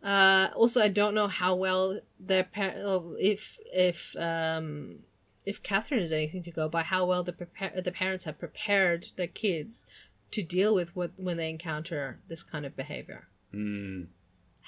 Uh, 0.03 0.49
also, 0.53 0.81
I 0.81 0.89
don't 0.89 1.15
know 1.15 1.29
how 1.29 1.55
well 1.55 2.01
their 2.19 2.43
par- 2.43 2.75
oh, 2.75 3.15
if 3.17 3.57
if 3.71 4.15
um 4.19 4.99
if 5.45 5.63
Catherine 5.63 6.01
is 6.01 6.11
anything 6.11 6.43
to 6.43 6.51
go 6.51 6.67
by, 6.67 6.83
how 6.83 7.05
well 7.05 7.23
the 7.23 7.35
the 7.81 7.91
parents 7.91 8.25
have 8.25 8.37
prepared 8.37 9.07
their 9.15 9.27
kids 9.27 9.85
to 10.31 10.43
deal 10.43 10.75
with 10.75 10.93
what 10.93 11.11
when 11.17 11.37
they 11.37 11.49
encounter 11.49 12.19
this 12.27 12.43
kind 12.43 12.65
of 12.65 12.75
behavior. 12.75 13.27
Hmm. 13.51 14.03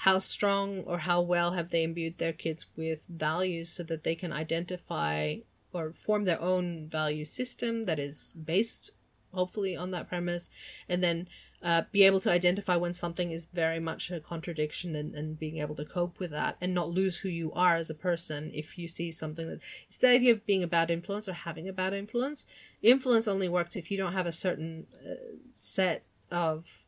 How 0.00 0.18
strong 0.18 0.84
or 0.84 0.98
how 0.98 1.20
well 1.20 1.52
have 1.52 1.70
they 1.70 1.82
imbued 1.82 2.18
their 2.18 2.32
kids 2.32 2.66
with 2.76 3.04
values 3.08 3.70
so 3.70 3.82
that 3.82 4.04
they 4.04 4.14
can 4.14 4.32
identify 4.32 5.36
or 5.72 5.92
form 5.92 6.24
their 6.24 6.40
own 6.40 6.88
value 6.88 7.24
system 7.24 7.84
that 7.84 7.98
is 7.98 8.32
based 8.32 8.90
hopefully 9.32 9.76
on 9.76 9.90
that 9.90 10.08
premise 10.08 10.50
and 10.88 11.02
then 11.02 11.28
uh, 11.62 11.82
be 11.90 12.04
able 12.04 12.20
to 12.20 12.30
identify 12.30 12.76
when 12.76 12.92
something 12.92 13.30
is 13.30 13.46
very 13.46 13.80
much 13.80 14.10
a 14.10 14.20
contradiction 14.20 14.94
and, 14.94 15.14
and 15.14 15.38
being 15.38 15.58
able 15.58 15.74
to 15.74 15.84
cope 15.84 16.20
with 16.20 16.30
that 16.30 16.56
and 16.60 16.74
not 16.74 16.90
lose 16.90 17.18
who 17.18 17.28
you 17.28 17.52
are 17.52 17.76
as 17.76 17.90
a 17.90 17.94
person 17.94 18.50
if 18.54 18.78
you 18.78 18.86
see 18.86 19.10
something 19.10 19.48
that 19.48 19.60
it's 19.88 19.98
the 19.98 20.08
idea 20.08 20.32
of 20.32 20.46
being 20.46 20.62
a 20.62 20.68
bad 20.68 20.90
influence 20.90 21.28
or 21.28 21.32
having 21.32 21.68
a 21.68 21.72
bad 21.72 21.94
influence. 21.94 22.46
Influence 22.82 23.26
only 23.26 23.48
works 23.48 23.74
if 23.74 23.90
you 23.90 23.96
don't 23.96 24.12
have 24.12 24.26
a 24.26 24.32
certain 24.32 24.86
uh, 25.04 25.14
set 25.56 26.04
of 26.30 26.85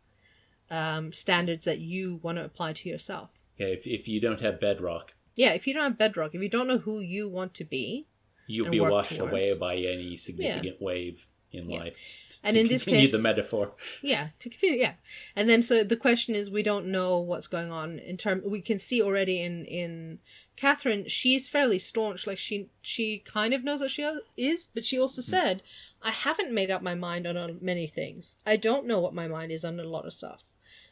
um, 0.70 1.12
standards 1.12 1.64
that 1.64 1.78
you 1.80 2.20
want 2.22 2.38
to 2.38 2.44
apply 2.44 2.72
to 2.74 2.88
yourself. 2.88 3.30
Yeah, 3.56 3.66
if, 3.68 3.86
if 3.86 4.06
you 4.08 4.20
don't 4.20 4.40
have 4.40 4.60
bedrock, 4.60 5.14
Yeah, 5.34 5.52
if 5.52 5.66
you 5.66 5.74
don't 5.74 5.82
have 5.84 5.98
bedrock, 5.98 6.34
if 6.34 6.42
you 6.42 6.48
don't 6.48 6.68
know 6.68 6.78
who 6.78 7.00
you 7.00 7.28
want 7.28 7.54
to 7.54 7.64
be, 7.64 8.06
you'll 8.46 8.70
be 8.70 8.80
washed 8.80 9.16
towards. 9.16 9.32
away 9.32 9.54
by 9.54 9.76
any 9.76 10.16
significant 10.16 10.80
wave 10.80 11.26
in 11.52 11.68
Yeah. 11.70 11.78
life. 11.78 11.96
And 12.44 12.54
To 12.54 12.60
in 12.60 12.68
this 12.68 12.84
continue 12.84 13.06
case- 13.06 13.12
the 13.12 13.18
metaphor. 13.18 13.74
yeah, 14.02 14.28
to 14.38 14.48
continue, 14.50 14.78
yeah. 14.80 14.94
And 15.34 15.48
then 15.48 15.62
so 15.62 15.82
the 15.84 15.96
question 15.96 16.34
is, 16.34 16.50
we 16.50 16.62
don't 16.62 16.86
know 16.86 17.18
what's 17.18 17.46
going 17.46 17.70
on 17.72 17.98
in 17.98 18.16
term. 18.16 18.42
We 18.44 18.60
can 18.60 18.78
see 18.78 19.00
already 19.02 19.40
in 19.42 19.64
in 19.64 20.18
Catherine, 20.56 21.06
she's 21.08 21.48
fairly 21.48 21.78
staunch. 21.78 22.26
Like 22.26 22.36
she 22.38 22.68
she 22.82 23.18
kind 23.20 23.54
of 23.54 23.62
knows 23.64 23.80
what 23.80 23.90
she 23.92 24.04
is, 24.36 24.66
but 24.74 24.84
she 24.84 24.98
also 24.98 25.22
said, 25.22 25.62
"I 26.02 26.10
haven't 26.10 26.52
made 26.52 26.70
up 26.70 26.82
my 26.82 26.94
mind 26.96 27.26
on 27.28 27.58
many 27.60 27.86
things. 27.86 28.36
I 28.44 28.56
don't 28.56 28.84
know 28.86 29.00
what 29.00 29.14
my 29.14 29.28
mind 29.28 29.52
is 29.52 29.64
on 29.64 29.78
a 29.80 29.84
lot 29.84 30.04
of 30.06 30.12
stuff." 30.12 30.42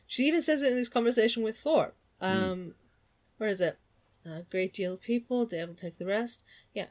She 0.06 0.26
even 0.26 0.40
says 0.40 0.62
it 0.62 0.72
in 0.72 0.78
this 0.78 0.88
conversation 0.88 1.42
with 1.42 1.58
Thorpe. 1.58 1.96
Um, 2.20 2.74
where 3.38 3.48
is 3.48 3.60
it? 3.60 3.78
A 4.24 4.42
great 4.50 4.72
deal 4.72 4.94
of 4.94 5.02
people 5.02 5.46
to 5.46 5.66
will 5.66 5.74
take 5.74 5.98
the 5.98 6.06
rest. 6.06 6.42
Yeah. 6.74 6.86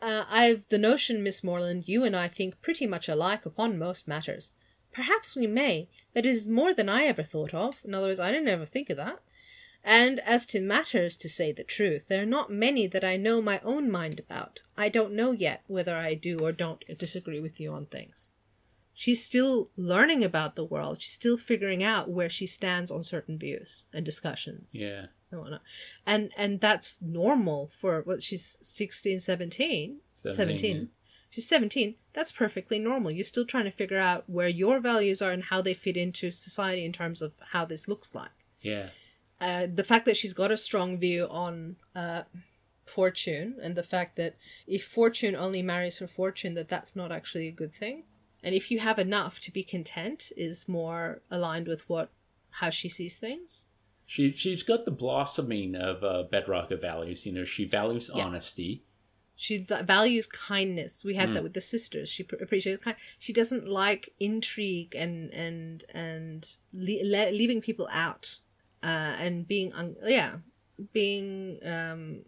Uh, 0.00 0.24
I've 0.28 0.68
the 0.68 0.78
notion, 0.78 1.22
Miss 1.22 1.42
Morland, 1.42 1.84
you 1.86 2.04
and 2.04 2.14
I 2.14 2.28
think 2.28 2.60
pretty 2.60 2.86
much 2.86 3.08
alike 3.08 3.46
upon 3.46 3.78
most 3.78 4.06
matters. 4.06 4.52
Perhaps 4.92 5.36
we 5.36 5.46
may, 5.46 5.88
but 6.14 6.24
it 6.24 6.30
is 6.30 6.48
more 6.48 6.72
than 6.72 6.88
I 6.88 7.04
ever 7.04 7.22
thought 7.22 7.52
of. 7.52 7.82
In 7.84 7.94
other 7.94 8.06
words, 8.06 8.20
I 8.20 8.30
didn't 8.30 8.48
ever 8.48 8.64
think 8.64 8.90
of 8.90 8.96
that. 8.96 9.20
And 9.84 10.20
as 10.20 10.46
to 10.46 10.60
matters, 10.60 11.16
to 11.18 11.28
say 11.28 11.52
the 11.52 11.64
truth, 11.64 12.08
there 12.08 12.22
are 12.22 12.26
not 12.26 12.50
many 12.50 12.86
that 12.86 13.04
I 13.04 13.16
know 13.16 13.40
my 13.40 13.60
own 13.60 13.90
mind 13.90 14.18
about. 14.18 14.60
I 14.76 14.88
don't 14.88 15.12
know 15.12 15.32
yet 15.32 15.62
whether 15.66 15.96
I 15.96 16.14
do 16.14 16.38
or 16.38 16.52
don't 16.52 16.84
disagree 16.98 17.40
with 17.40 17.60
you 17.60 17.72
on 17.72 17.86
things. 17.86 18.30
She's 18.98 19.22
still 19.22 19.70
learning 19.76 20.24
about 20.24 20.56
the 20.56 20.64
world. 20.64 21.02
She's 21.02 21.12
still 21.12 21.36
figuring 21.36 21.82
out 21.84 22.08
where 22.08 22.30
she 22.30 22.46
stands 22.46 22.90
on 22.90 23.02
certain 23.04 23.36
views 23.38 23.84
and 23.92 24.06
discussions 24.06 24.74
Yeah. 24.74 25.08
and 25.30 25.38
whatnot. 25.40 25.60
And 26.06 26.32
and 26.34 26.60
that's 26.62 27.02
normal 27.02 27.66
for 27.68 28.00
what 28.00 28.22
she's 28.22 28.56
16, 28.62 29.20
17. 29.20 29.98
17. 30.14 30.88
She's 31.28 31.46
17. 31.46 31.96
That's 32.14 32.32
perfectly 32.32 32.78
normal. 32.78 33.10
You're 33.10 33.24
still 33.24 33.44
trying 33.44 33.66
to 33.66 33.70
figure 33.70 33.98
out 33.98 34.24
where 34.30 34.48
your 34.48 34.80
values 34.80 35.20
are 35.20 35.30
and 35.30 35.44
how 35.44 35.60
they 35.60 35.74
fit 35.74 35.98
into 35.98 36.30
society 36.30 36.82
in 36.86 36.92
terms 36.92 37.20
of 37.20 37.34
how 37.52 37.66
this 37.66 37.86
looks 37.86 38.14
like. 38.14 38.30
Yeah. 38.62 38.88
Uh, 39.38 39.66
the 39.66 39.84
fact 39.84 40.06
that 40.06 40.16
she's 40.16 40.32
got 40.32 40.50
a 40.50 40.56
strong 40.56 40.96
view 40.98 41.26
on 41.28 41.76
uh, 41.94 42.22
fortune 42.86 43.56
and 43.62 43.74
the 43.76 43.82
fact 43.82 44.16
that 44.16 44.36
if 44.66 44.84
fortune 44.84 45.36
only 45.36 45.60
marries 45.60 45.98
for 45.98 46.06
fortune, 46.06 46.54
that 46.54 46.70
that's 46.70 46.96
not 46.96 47.12
actually 47.12 47.46
a 47.48 47.52
good 47.52 47.74
thing. 47.74 48.04
And 48.46 48.54
if 48.54 48.70
you 48.70 48.78
have 48.78 49.00
enough 49.00 49.40
to 49.40 49.50
be 49.50 49.64
content 49.64 50.30
is 50.36 50.68
more 50.68 51.20
aligned 51.32 51.66
with 51.66 51.82
what 51.88 52.10
how 52.60 52.70
she 52.70 52.88
sees 52.88 53.18
things. 53.18 53.66
She 54.06 54.30
she's 54.30 54.62
got 54.62 54.84
the 54.84 54.92
blossoming 54.92 55.74
of 55.74 56.04
uh, 56.04 56.22
bedrock 56.30 56.70
of 56.70 56.80
values. 56.80 57.26
You 57.26 57.32
know, 57.32 57.44
she 57.44 57.64
values 57.64 58.08
Yeah. 58.14 58.24
honesty. 58.24 58.84
She 59.34 59.66
values 59.68 60.28
kindness. 60.28 61.04
We 61.04 61.14
had 61.14 61.34
that 61.34 61.42
with 61.42 61.54
the 61.54 61.60
sisters. 61.60 62.08
She 62.08 62.22
appreciates 62.40 62.82
kind. 62.84 62.96
She 63.18 63.32
doesn't 63.32 63.66
like 63.66 64.14
intrigue 64.20 64.94
and 64.94 65.30
and 65.34 65.84
and 65.92 66.48
le- 66.72 67.04
le- 67.04 67.32
leaving 67.32 67.60
people 67.60 67.88
out, 67.92 68.38
uh, 68.82 69.12
and 69.24 69.46
being 69.46 69.72
un- 69.74 69.96
yeah, 70.04 70.36
being 70.92 71.58
um. 71.64 72.22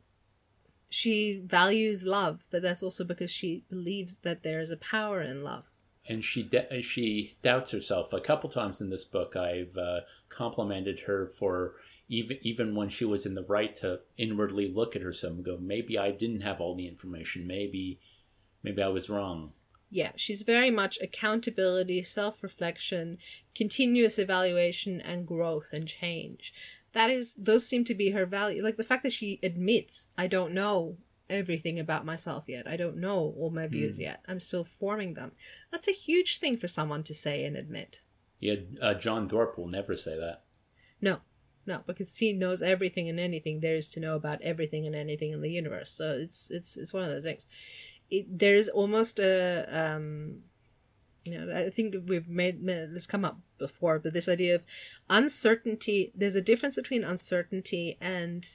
She 0.90 1.42
values 1.44 2.04
love, 2.04 2.46
but 2.50 2.60
that's 2.62 2.82
also 2.82 3.04
because 3.04 3.30
she 3.30 3.64
believes 3.68 4.18
that 4.18 4.42
there 4.42 4.58
is 4.58 4.70
a 4.70 4.76
power 4.78 5.22
in 5.22 5.42
love. 5.44 5.70
And 6.08 6.24
she 6.24 6.42
de- 6.42 6.82
she 6.82 7.36
doubts 7.42 7.70
herself 7.70 8.12
a 8.12 8.20
couple 8.20 8.48
times 8.50 8.80
in 8.80 8.90
this 8.90 9.04
book. 9.04 9.36
I've 9.36 9.76
uh, 9.76 10.00
complimented 10.28 11.00
her 11.00 11.26
for 11.26 11.74
even 12.08 12.38
even 12.42 12.74
when 12.74 12.88
she 12.88 13.04
was 13.04 13.26
in 13.26 13.34
the 13.34 13.44
right 13.44 13.74
to 13.76 14.00
inwardly 14.16 14.68
look 14.68 14.96
at 14.96 15.02
herself 15.02 15.34
and 15.34 15.44
go, 15.44 15.58
maybe 15.60 15.98
I 15.98 16.10
didn't 16.10 16.40
have 16.40 16.60
all 16.60 16.74
the 16.74 16.88
information. 16.88 17.46
Maybe 17.46 18.00
maybe 18.62 18.82
I 18.82 18.88
was 18.88 19.10
wrong. 19.10 19.52
Yeah, 19.90 20.12
she's 20.16 20.42
very 20.42 20.70
much 20.70 20.98
accountability, 21.00 22.02
self 22.02 22.42
reflection, 22.42 23.18
continuous 23.54 24.18
evaluation, 24.18 25.00
and 25.00 25.26
growth 25.26 25.68
and 25.72 25.86
change. 25.86 26.52
That 26.92 27.10
is, 27.10 27.34
those 27.34 27.66
seem 27.66 27.84
to 27.84 27.94
be 27.94 28.10
her 28.10 28.26
value. 28.26 28.62
Like 28.62 28.76
the 28.76 28.84
fact 28.84 29.02
that 29.02 29.12
she 29.12 29.38
admits, 29.42 30.08
I 30.16 30.26
don't 30.26 30.52
know 30.52 30.96
everything 31.30 31.78
about 31.78 32.06
myself 32.06 32.44
yet. 32.46 32.66
I 32.66 32.76
don't 32.76 32.96
know 32.96 33.34
all 33.36 33.50
my 33.50 33.66
views 33.66 33.98
yet. 33.98 34.24
I'm 34.26 34.40
still 34.40 34.64
forming 34.64 35.14
them. 35.14 35.32
That's 35.70 35.88
a 35.88 35.92
huge 35.92 36.38
thing 36.38 36.56
for 36.56 36.68
someone 36.68 37.02
to 37.04 37.14
say 37.14 37.44
and 37.44 37.56
admit. 37.56 38.02
Yeah, 38.38 38.56
uh, 38.80 38.94
John 38.94 39.28
Thorpe 39.28 39.58
will 39.58 39.68
never 39.68 39.96
say 39.96 40.18
that. 40.18 40.44
No, 41.00 41.18
no, 41.66 41.82
because 41.86 42.16
he 42.16 42.32
knows 42.32 42.62
everything 42.62 43.08
and 43.08 43.20
anything 43.20 43.60
there 43.60 43.74
is 43.74 43.90
to 43.90 44.00
know 44.00 44.14
about 44.14 44.42
everything 44.42 44.86
and 44.86 44.94
anything 44.94 45.32
in 45.32 45.40
the 45.40 45.50
universe. 45.50 45.90
So 45.90 46.10
it's 46.10 46.50
it's 46.50 46.76
it's 46.76 46.92
one 46.92 47.02
of 47.02 47.08
those 47.08 47.24
things. 47.24 47.46
It, 48.10 48.38
there's 48.38 48.68
almost 48.68 49.18
a 49.18 49.66
um, 49.70 50.42
you 51.28 51.38
know, 51.38 51.54
I 51.54 51.70
think 51.70 51.94
we've 52.06 52.28
made, 52.28 52.62
made 52.62 52.94
this 52.94 53.06
come 53.06 53.24
up 53.24 53.38
before, 53.58 53.98
but 53.98 54.12
this 54.12 54.28
idea 54.28 54.54
of 54.54 54.64
uncertainty. 55.10 56.12
There's 56.14 56.36
a 56.36 56.42
difference 56.42 56.76
between 56.76 57.04
uncertainty 57.04 57.98
and 58.00 58.48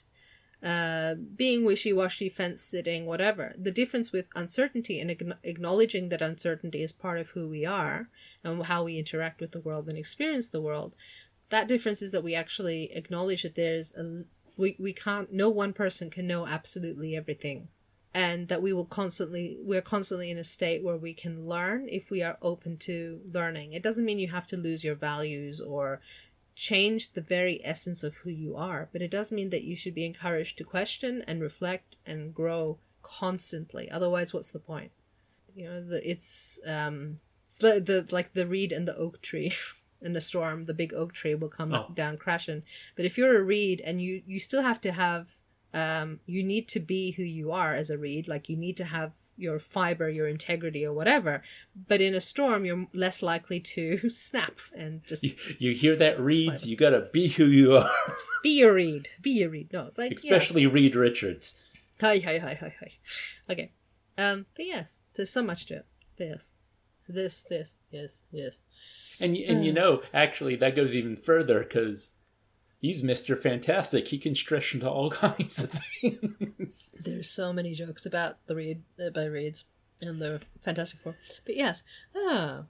uh, 0.64 1.16
being 1.16 1.66
wishy-washy, 1.66 2.30
fence-sitting, 2.30 3.06
whatever. 3.06 3.54
The 3.58 3.72
difference 3.72 4.14
with 4.14 4.30
uncertainty 4.34 5.00
and 5.00 5.36
acknowledging 5.44 6.10
that 6.10 6.22
uncertainty 6.22 6.82
is 6.82 6.94
part 6.94 7.20
of 7.20 7.32
who 7.32 7.50
we 7.50 7.66
are 7.66 8.08
and 8.44 8.64
how 8.64 8.86
we 8.86 8.98
interact 8.98 9.42
with 9.42 9.52
the 9.52 9.60
world 9.60 9.90
and 9.90 9.98
experience 9.98 10.48
the 10.48 10.62
world. 10.62 10.96
That 11.50 11.68
difference 11.68 12.02
is 12.02 12.14
that 12.14 12.24
we 12.24 12.34
actually 12.34 12.92
acknowledge 12.94 13.44
that 13.44 13.56
there's 13.56 13.94
a 13.96 14.24
we, 14.56 14.76
we 14.80 14.94
can't 14.94 15.34
no 15.34 15.50
one 15.50 15.74
person 15.74 16.10
can 16.10 16.28
know 16.28 16.46
absolutely 16.46 17.16
everything 17.16 17.68
and 18.14 18.48
that 18.48 18.62
we 18.62 18.72
will 18.72 18.86
constantly 18.86 19.58
we're 19.62 19.82
constantly 19.82 20.30
in 20.30 20.38
a 20.38 20.44
state 20.44 20.84
where 20.84 20.98
we 20.98 21.14
can 21.14 21.48
learn 21.48 21.88
if 21.90 22.10
we 22.12 22.22
are 22.22 22.38
open 22.42 22.78
to 22.78 23.20
learning 23.26 23.74
it 23.74 23.82
doesn't 23.82 24.06
mean 24.06 24.20
you 24.20 24.28
have 24.28 24.48
to 24.48 24.58
lose 24.58 24.84
your 24.84 24.96
values 24.96 25.60
or 25.60 26.00
change 26.56 27.14
the 27.14 27.22
very 27.22 27.60
essence 27.64 28.04
of 28.04 28.16
who 28.18 28.30
you 28.30 28.56
are 28.56 28.88
but 28.92 29.02
it 29.02 29.10
does 29.12 29.32
mean 29.32 29.50
that 29.50 29.64
you 29.64 29.76
should 29.76 29.96
be 29.96 30.06
encouraged 30.06 30.58
to 30.58 30.64
question 30.64 31.24
and 31.28 31.42
reflect 31.42 31.98
and 32.06 32.34
grow 32.34 32.78
constantly. 33.02 33.90
Otherwise 33.92 34.34
what's 34.34 34.52
the 34.52 34.60
point? 34.60 34.92
You 35.56 35.66
know 35.66 35.84
the 35.84 36.10
it's 36.10 36.60
um 36.66 37.20
it's 37.48 37.58
the, 37.58 37.80
the 37.80 38.08
like 38.12 38.34
the 38.34 38.48
reed 38.48 38.72
and 38.72 38.88
the 38.88 38.98
oak 38.98 39.22
tree 39.22 39.52
in 40.02 40.14
the 40.14 40.22
storm 40.22 40.66
the 40.66 40.74
big 40.74 40.94
oak 40.94 41.14
tree 41.14 41.36
will 41.36 41.50
come 41.50 41.74
Oh. 41.74 41.92
down 41.94 42.18
crashing. 42.18 42.64
But 42.96 43.06
if 43.06 43.18
you're 43.18 43.38
a 43.40 43.44
reed 43.44 43.82
and 43.86 44.02
you 44.02 44.22
you 44.26 44.40
still 44.40 44.64
have 44.64 44.82
to 44.82 44.92
have 44.92 45.32
um 45.74 46.20
you 46.26 46.44
need 46.44 46.68
to 46.70 46.80
be 46.80 47.12
who 47.12 47.24
you 47.24 47.52
are 47.52 47.74
as 47.74 47.90
a 47.90 47.98
reed. 47.98 48.28
Like 48.28 48.50
you 48.50 48.58
need 48.58 48.78
to 48.78 48.86
have 48.86 49.14
your 49.36 49.58
fiber 49.60 50.10
your 50.10 50.28
integrity 50.28 50.86
or 50.86 50.94
whatever 50.94 51.42
but 51.88 52.00
in 52.02 52.14
a 52.14 52.22
storm 52.22 52.66
you're 52.66 52.88
less 52.94 53.22
likely 53.24 53.60
to 53.60 54.10
snap 54.10 54.60
and 54.76 55.04
just 55.06 55.24
You, 55.24 55.36
you 55.58 55.74
hear 55.74 55.96
that, 55.96 56.20
Reeds? 56.20 56.66
You 56.66 56.76
gotta 56.76 57.08
be 57.12 57.28
who 57.30 57.46
you 57.46 57.76
are. 57.78 57.90
be 58.44 58.60
your 58.60 58.74
reed 58.74 59.08
be 59.22 59.32
your 59.32 59.50
reed 59.50 59.72
no 59.74 59.90
like 59.98 60.24
yeah. 60.24 60.36
Especially 60.36 60.68
Reed 60.68 60.96
Richards. 60.96 61.56
Hi, 62.02 62.20
hi, 62.20 62.38
hi, 62.38 62.54
hi, 62.56 62.76
hi. 62.80 62.92
Okay. 63.50 63.72
Um, 64.18 64.46
but 64.56 64.66
yes, 64.66 65.02
there's 65.16 65.30
so 65.30 65.42
much 65.44 65.66
to 65.68 65.76
it. 65.78 65.86
But 66.18 66.28
yes. 66.28 66.52
This, 67.08 67.44
this, 67.50 67.78
yes, 67.92 68.24
yes. 68.32 68.60
And, 69.20 69.36
and 69.38 69.64
you 69.66 69.72
Uh. 69.72 69.76
know, 69.76 70.02
actually, 70.14 70.56
that 70.58 70.76
goes 70.76 70.96
even 70.96 71.16
further 71.16 71.60
because 71.60 72.16
he's 72.84 73.02
Mr. 73.02 73.40
Fantastic. 73.40 74.10
He 74.10 74.20
can 74.20 74.36
stretch 74.36 74.76
into 74.76 74.88
all 74.88 75.10
kinds 75.26 75.64
of 75.64 75.72
things. 75.72 76.92
There's 77.00 77.30
so 77.30 77.52
many 77.52 77.74
jokes 77.74 78.06
about 78.06 78.46
the 78.46 78.56
read 78.56 78.84
uh, 79.04 79.10
by 79.10 79.26
reads 79.26 79.64
and 80.00 80.22
the 80.22 80.42
Fantastic 80.62 81.00
Four. 81.00 81.16
But 81.46 81.56
yes. 81.56 81.82
Ah. 82.16 82.66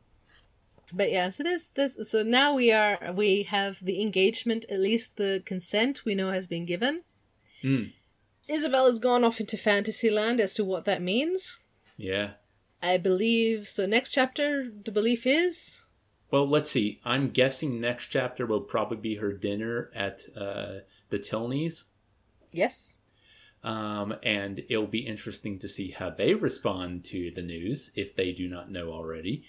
But 0.94 1.12
yeah, 1.12 1.32
so 1.32 1.44
this 1.44 1.66
this 1.66 1.98
so 2.04 2.22
now 2.22 2.54
we 2.54 2.72
are 2.72 3.12
we 3.14 3.44
have 3.44 3.84
the 3.84 4.00
engagement, 4.02 4.66
at 4.70 4.80
least 4.80 5.18
the 5.18 5.42
consent 5.44 6.06
we 6.06 6.14
know 6.14 6.32
has 6.32 6.46
been 6.46 6.66
given. 6.66 7.02
Hmm. 7.62 7.86
Isabella's 8.48 9.00
gone 9.00 9.24
off 9.24 9.40
into 9.40 9.58
Fantasyland 9.58 10.40
as 10.40 10.54
to 10.54 10.64
what 10.64 10.86
that 10.86 11.02
means. 11.02 11.58
Yeah. 11.98 12.32
I 12.82 12.98
believe 12.98 13.68
so 13.68 13.88
next 13.88 14.12
chapter 14.12 14.70
the 14.86 14.92
belief 14.92 15.26
is 15.26 15.83
Well, 16.34 16.48
let's 16.48 16.72
see. 16.72 17.00
I'm 17.06 17.30
guessing 17.30 17.80
next 17.80 18.08
chapter 18.08 18.48
will 18.48 18.62
probably 18.62 18.98
be 18.98 19.18
her 19.18 19.32
dinner 19.34 19.92
at 19.94 20.24
uh, 20.36 20.80
the 21.12 21.20
Tilneys. 21.20 21.84
Yes. 22.52 22.98
Um, 23.64 24.16
and 24.24 24.66
it'll 24.68 24.88
be 24.88 25.06
interesting 25.06 25.60
to 25.60 25.68
see 25.70 25.92
how 25.92 26.10
they 26.10 26.34
respond 26.34 27.04
to 27.06 27.30
the 27.30 27.44
news 27.44 27.92
if 27.96 28.16
they 28.16 28.32
do 28.32 28.48
not 28.48 28.72
know 28.72 28.90
already. 28.92 29.44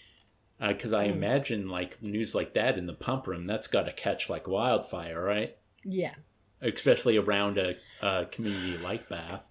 Because 0.60 0.92
I 0.92 1.06
Hmm. 1.06 1.14
imagine, 1.14 1.68
like, 1.70 2.02
news 2.02 2.34
like 2.34 2.52
that 2.52 2.76
in 2.76 2.84
the 2.84 2.92
pump 2.92 3.26
room, 3.28 3.46
that's 3.46 3.66
got 3.66 3.84
to 3.84 3.92
catch 3.94 4.28
like 4.28 4.46
wildfire, 4.46 5.24
right? 5.24 5.56
Yeah. 5.84 6.16
Especially 6.60 7.16
around 7.16 7.56
a, 7.56 7.76
a 8.02 8.26
community 8.26 8.76
like 8.76 9.08
Bath. 9.08 9.48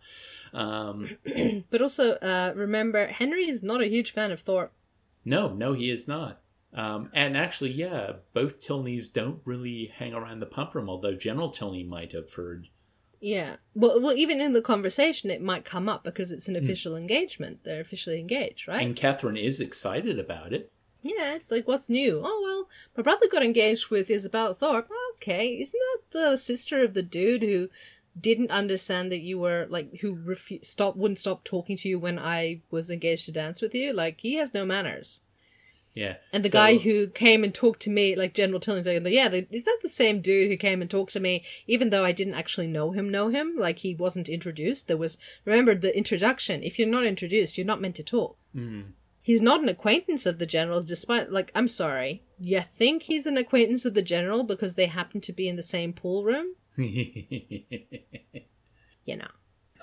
Um, 0.53 1.09
But 1.71 1.81
also, 1.81 2.11
uh, 2.17 2.53
remember, 2.55 3.07
Henry 3.07 3.49
is 3.49 3.63
not 3.63 3.81
a 3.81 3.87
huge 3.89 4.11
fan 4.11 4.31
of 4.31 4.41
Thorpe. 4.41 4.71
no, 5.25 5.51
no, 5.51 5.73
he 5.73 5.89
is 5.89 6.07
not. 6.07 6.39
Um, 6.73 7.09
and 7.13 7.37
actually, 7.37 7.71
yeah, 7.71 8.13
both 8.33 8.59
Tilneys 8.65 9.11
don't 9.11 9.41
really 9.45 9.87
hang 9.95 10.13
around 10.13 10.39
the 10.39 10.45
pump 10.47 10.73
room, 10.73 10.89
although 10.89 11.13
General 11.15 11.49
Tilney 11.49 11.83
might 11.83 12.11
have 12.13 12.33
heard. 12.33 12.67
Yeah. 13.21 13.57
Well, 13.75 14.01
well, 14.01 14.13
even 14.17 14.41
in 14.41 14.51
the 14.51 14.61
conversation, 14.61 15.29
it 15.29 15.41
might 15.41 15.63
come 15.65 15.87
up 15.87 16.03
because 16.03 16.31
it's 16.31 16.47
Hmm. 16.47 16.55
an 16.55 16.63
official 16.63 16.95
engagement. 16.97 17.59
They're 17.63 17.79
officially 17.81 18.19
engaged, 18.19 18.67
right? 18.67 18.85
And 18.85 18.95
Catherine 18.95 19.37
is 19.37 19.59
excited 19.59 20.17
about 20.19 20.51
it. 20.53 20.71
yeah, 21.05 21.33
it's 21.35 21.51
like, 21.51 21.67
what's 21.67 21.89
new? 21.89 22.21
Oh, 22.23 22.41
well, 22.43 22.69
my 22.95 23.03
brother 23.03 23.27
got 23.29 23.43
engaged 23.43 23.89
with 23.89 24.09
Isabel 24.09 24.53
Thorpe. 24.53 24.89
Okay, 25.15 25.59
isn't 25.59 25.79
that 26.11 26.17
the 26.31 26.37
sister 26.37 26.81
of 26.81 26.93
the 26.93 27.03
dude 27.03 27.43
who 27.43 27.69
didn't 28.19 28.51
understand 28.51 29.11
that 29.11 29.19
you 29.19 29.37
were 29.39 29.65
like 29.69 29.97
who 29.99 30.15
refu- 30.15 30.63
stop 30.63 30.95
wouldn't 30.95 31.19
stop 31.19 31.43
talking 31.43 31.75
to 31.77 31.89
you 31.89 31.99
when 31.99 32.17
I 32.17 32.61
was 32.71 32.89
engaged 32.89 33.25
to 33.25 33.31
dance 33.33 33.61
with 33.61 33.75
you? 33.75 33.91
Like 33.91 34.21
he 34.21 34.35
has 34.35 34.53
no 34.53 34.65
manners. 34.65 35.19
Yeah. 35.93 36.15
And 36.31 36.43
the 36.43 36.49
So- 36.49 36.53
guy 36.53 36.77
who 36.77 37.07
came 37.07 37.43
and 37.43 37.53
talked 37.53 37.81
to 37.83 37.89
me, 37.89 38.15
like 38.15 38.33
General 38.33 38.59
Tilney, 38.59 38.81
like, 38.99 39.13
yeah, 39.13 39.29
the, 39.29 39.47
is 39.51 39.63
that 39.65 39.77
the 39.83 39.89
same 39.89 40.21
dude 40.21 40.49
who 40.49 40.57
came 40.57 40.81
and 40.81 40.89
talked 40.89 41.13
to 41.13 41.19
me, 41.19 41.43
even 41.67 41.91
though 41.91 42.03
I 42.03 42.11
didn't 42.11 42.33
actually 42.33 42.67
know 42.67 42.91
him, 42.91 43.09
know 43.11 43.27
him? 43.29 43.55
Like 43.55 43.79
he 43.79 43.93
wasn't 43.93 44.27
introduced. 44.27 44.87
There 44.87 44.97
was, 44.97 45.17
remember 45.45 45.75
the 45.75 45.95
introduction. 45.95 46.63
If 46.63 46.79
you're 46.79 46.87
not 46.87 47.05
introduced, 47.05 47.57
you're 47.57 47.67
not 47.67 47.79
meant 47.81 47.95
to 47.97 48.03
talk. 48.03 48.37
Mm. 48.55 48.93
He's 49.21 49.41
not 49.41 49.61
an 49.61 49.69
acquaintance 49.69 50.25
of 50.25 50.37
the 50.39 50.45
generals, 50.45 50.83
despite, 50.83 51.31
like, 51.31 51.51
I'm 51.55 51.67
sorry. 51.69 52.23
You 52.39 52.59
think 52.59 53.03
he's 53.03 53.25
an 53.25 53.37
acquaintance 53.37 53.85
of 53.85 53.93
the 53.93 54.01
general 54.01 54.43
because 54.43 54.75
they 54.75 54.87
happen 54.87 55.21
to 55.21 55.31
be 55.31 55.47
in 55.47 55.55
the 55.55 55.63
same 55.63 55.93
pool 55.93 56.25
room? 56.25 56.55
You 59.05 59.17
know. 59.17 59.27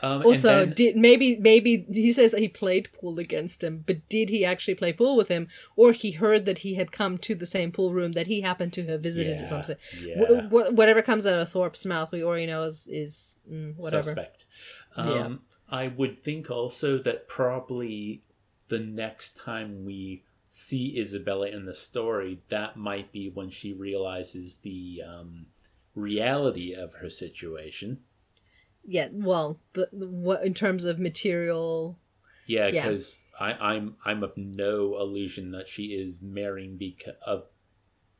Um, 0.02 0.22
Also, 0.24 0.64
then- 0.66 0.74
did 0.74 0.96
maybe 0.96 1.36
maybe 1.36 1.84
he 1.92 2.12
says 2.12 2.32
he 2.32 2.48
played 2.48 2.92
pool 2.92 3.18
against 3.18 3.62
him, 3.62 3.84
but 3.86 4.08
did 4.08 4.28
he 4.30 4.44
actually 4.44 4.74
play 4.74 4.92
pool 4.92 5.16
with 5.16 5.28
him, 5.28 5.48
or 5.76 5.92
he 5.92 6.12
heard 6.12 6.46
that 6.46 6.58
he 6.58 6.74
had 6.74 6.90
come 6.92 7.18
to 7.18 7.34
the 7.34 7.46
same 7.46 7.70
pool 7.72 7.92
room 7.92 8.12
that 8.12 8.26
he 8.26 8.40
happened 8.40 8.72
to 8.74 8.86
have 8.86 9.02
visited 9.02 9.36
Yeah, 9.36 9.42
or 9.42 9.46
something? 9.46 9.76
yeah. 10.00 10.24
Wh- 10.24 10.48
wh- 10.48 10.72
whatever 10.74 11.02
comes 11.02 11.26
out 11.26 11.38
of 11.40 11.48
Thorpe's 11.48 11.84
mouth, 11.86 12.12
we 12.12 12.22
already 12.24 12.46
know 12.46 12.62
is 12.64 12.88
is 12.88 13.38
mm, 13.50 13.76
whatever. 13.76 14.02
suspect. 14.04 14.46
Um, 14.96 15.08
Yeah. 15.08 15.36
I 15.68 15.88
would 15.88 16.22
think 16.22 16.50
also 16.50 16.98
that 16.98 17.28
probably 17.28 18.22
the 18.68 18.80
next 18.80 19.36
time 19.36 19.84
we 19.84 20.24
see 20.48 20.98
Isabella 20.98 21.46
in 21.48 21.64
the 21.64 21.74
story, 21.74 22.40
that 22.48 22.76
might 22.76 23.12
be 23.12 23.28
when 23.28 23.50
she 23.50 23.72
realizes 23.72 24.58
the 24.58 25.00
um, 25.06 25.46
reality 25.94 26.74
of 26.74 26.94
her 26.94 27.10
situation. 27.10 27.98
Yeah, 28.84 29.08
well, 29.12 29.58
the, 29.74 29.88
the 29.92 30.08
what 30.08 30.44
in 30.44 30.54
terms 30.54 30.84
of 30.84 30.98
material? 30.98 31.98
Yeah, 32.46 32.68
Yeah. 32.68 32.88
because 32.88 33.16
I'm 33.38 33.96
I'm 34.04 34.22
of 34.22 34.36
no 34.36 34.98
illusion 34.98 35.50
that 35.52 35.68
she 35.68 35.94
is 35.94 36.20
marrying 36.20 36.76
because 36.76 37.14
of 37.26 37.44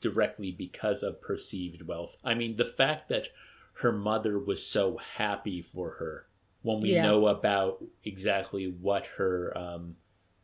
directly 0.01 0.51
because 0.51 1.03
of 1.03 1.21
perceived 1.21 1.87
wealth. 1.87 2.17
I 2.25 2.35
mean, 2.35 2.57
the 2.57 2.65
fact 2.65 3.09
that 3.11 3.29
her 3.75 3.93
mother 3.93 4.39
was 4.39 4.65
so 4.67 4.97
happy 4.97 5.61
for 5.63 5.93
her 5.99 6.27
when 6.63 6.81
we 6.81 6.93
Yeah. 6.93 7.03
know 7.03 7.27
about 7.27 7.83
exactly 8.05 8.67
what 8.67 9.07
her 9.19 9.57
um, 9.57 9.97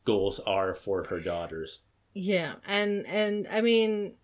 goals 0.04 0.40
are 0.40 0.74
for 0.74 1.04
her 1.04 1.20
daughters. 1.20 1.80
Yeah, 2.14 2.54
and 2.66 3.06
and 3.06 3.46
I 3.50 3.60
mean, 3.60 4.14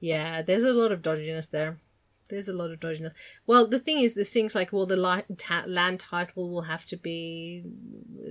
yeah, 0.00 0.42
there's 0.42 0.64
a 0.64 0.72
lot 0.72 0.92
of 0.92 1.02
dodginess 1.02 1.50
there. 1.50 1.78
There's 2.28 2.48
a 2.48 2.52
lot 2.52 2.70
of 2.70 2.80
dodginess. 2.80 3.14
Well, 3.46 3.66
the 3.66 3.78
thing 3.78 4.00
is, 4.00 4.14
there's 4.14 4.32
things 4.32 4.54
like, 4.54 4.72
well, 4.72 4.86
the 4.86 4.96
li- 4.96 5.36
ta- 5.36 5.64
land 5.66 6.00
title 6.00 6.50
will 6.50 6.62
have 6.62 6.84
to 6.86 6.96
be 6.96 7.64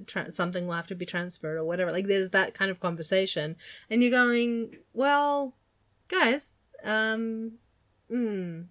tra- 0.05 0.31
something 0.31 0.67
will 0.67 0.73
have 0.73 0.87
to 0.87 0.95
be 0.95 1.05
transferred 1.05 1.57
or 1.57 1.65
whatever. 1.65 1.91
Like, 1.91 2.07
there's 2.07 2.31
that 2.31 2.53
kind 2.53 2.71
of 2.71 2.79
conversation, 2.79 3.55
and 3.89 4.01
you're 4.01 4.11
going, 4.11 4.77
well, 4.93 5.55
guys, 6.07 6.61
um, 6.83 7.53
hmm. 8.09 8.61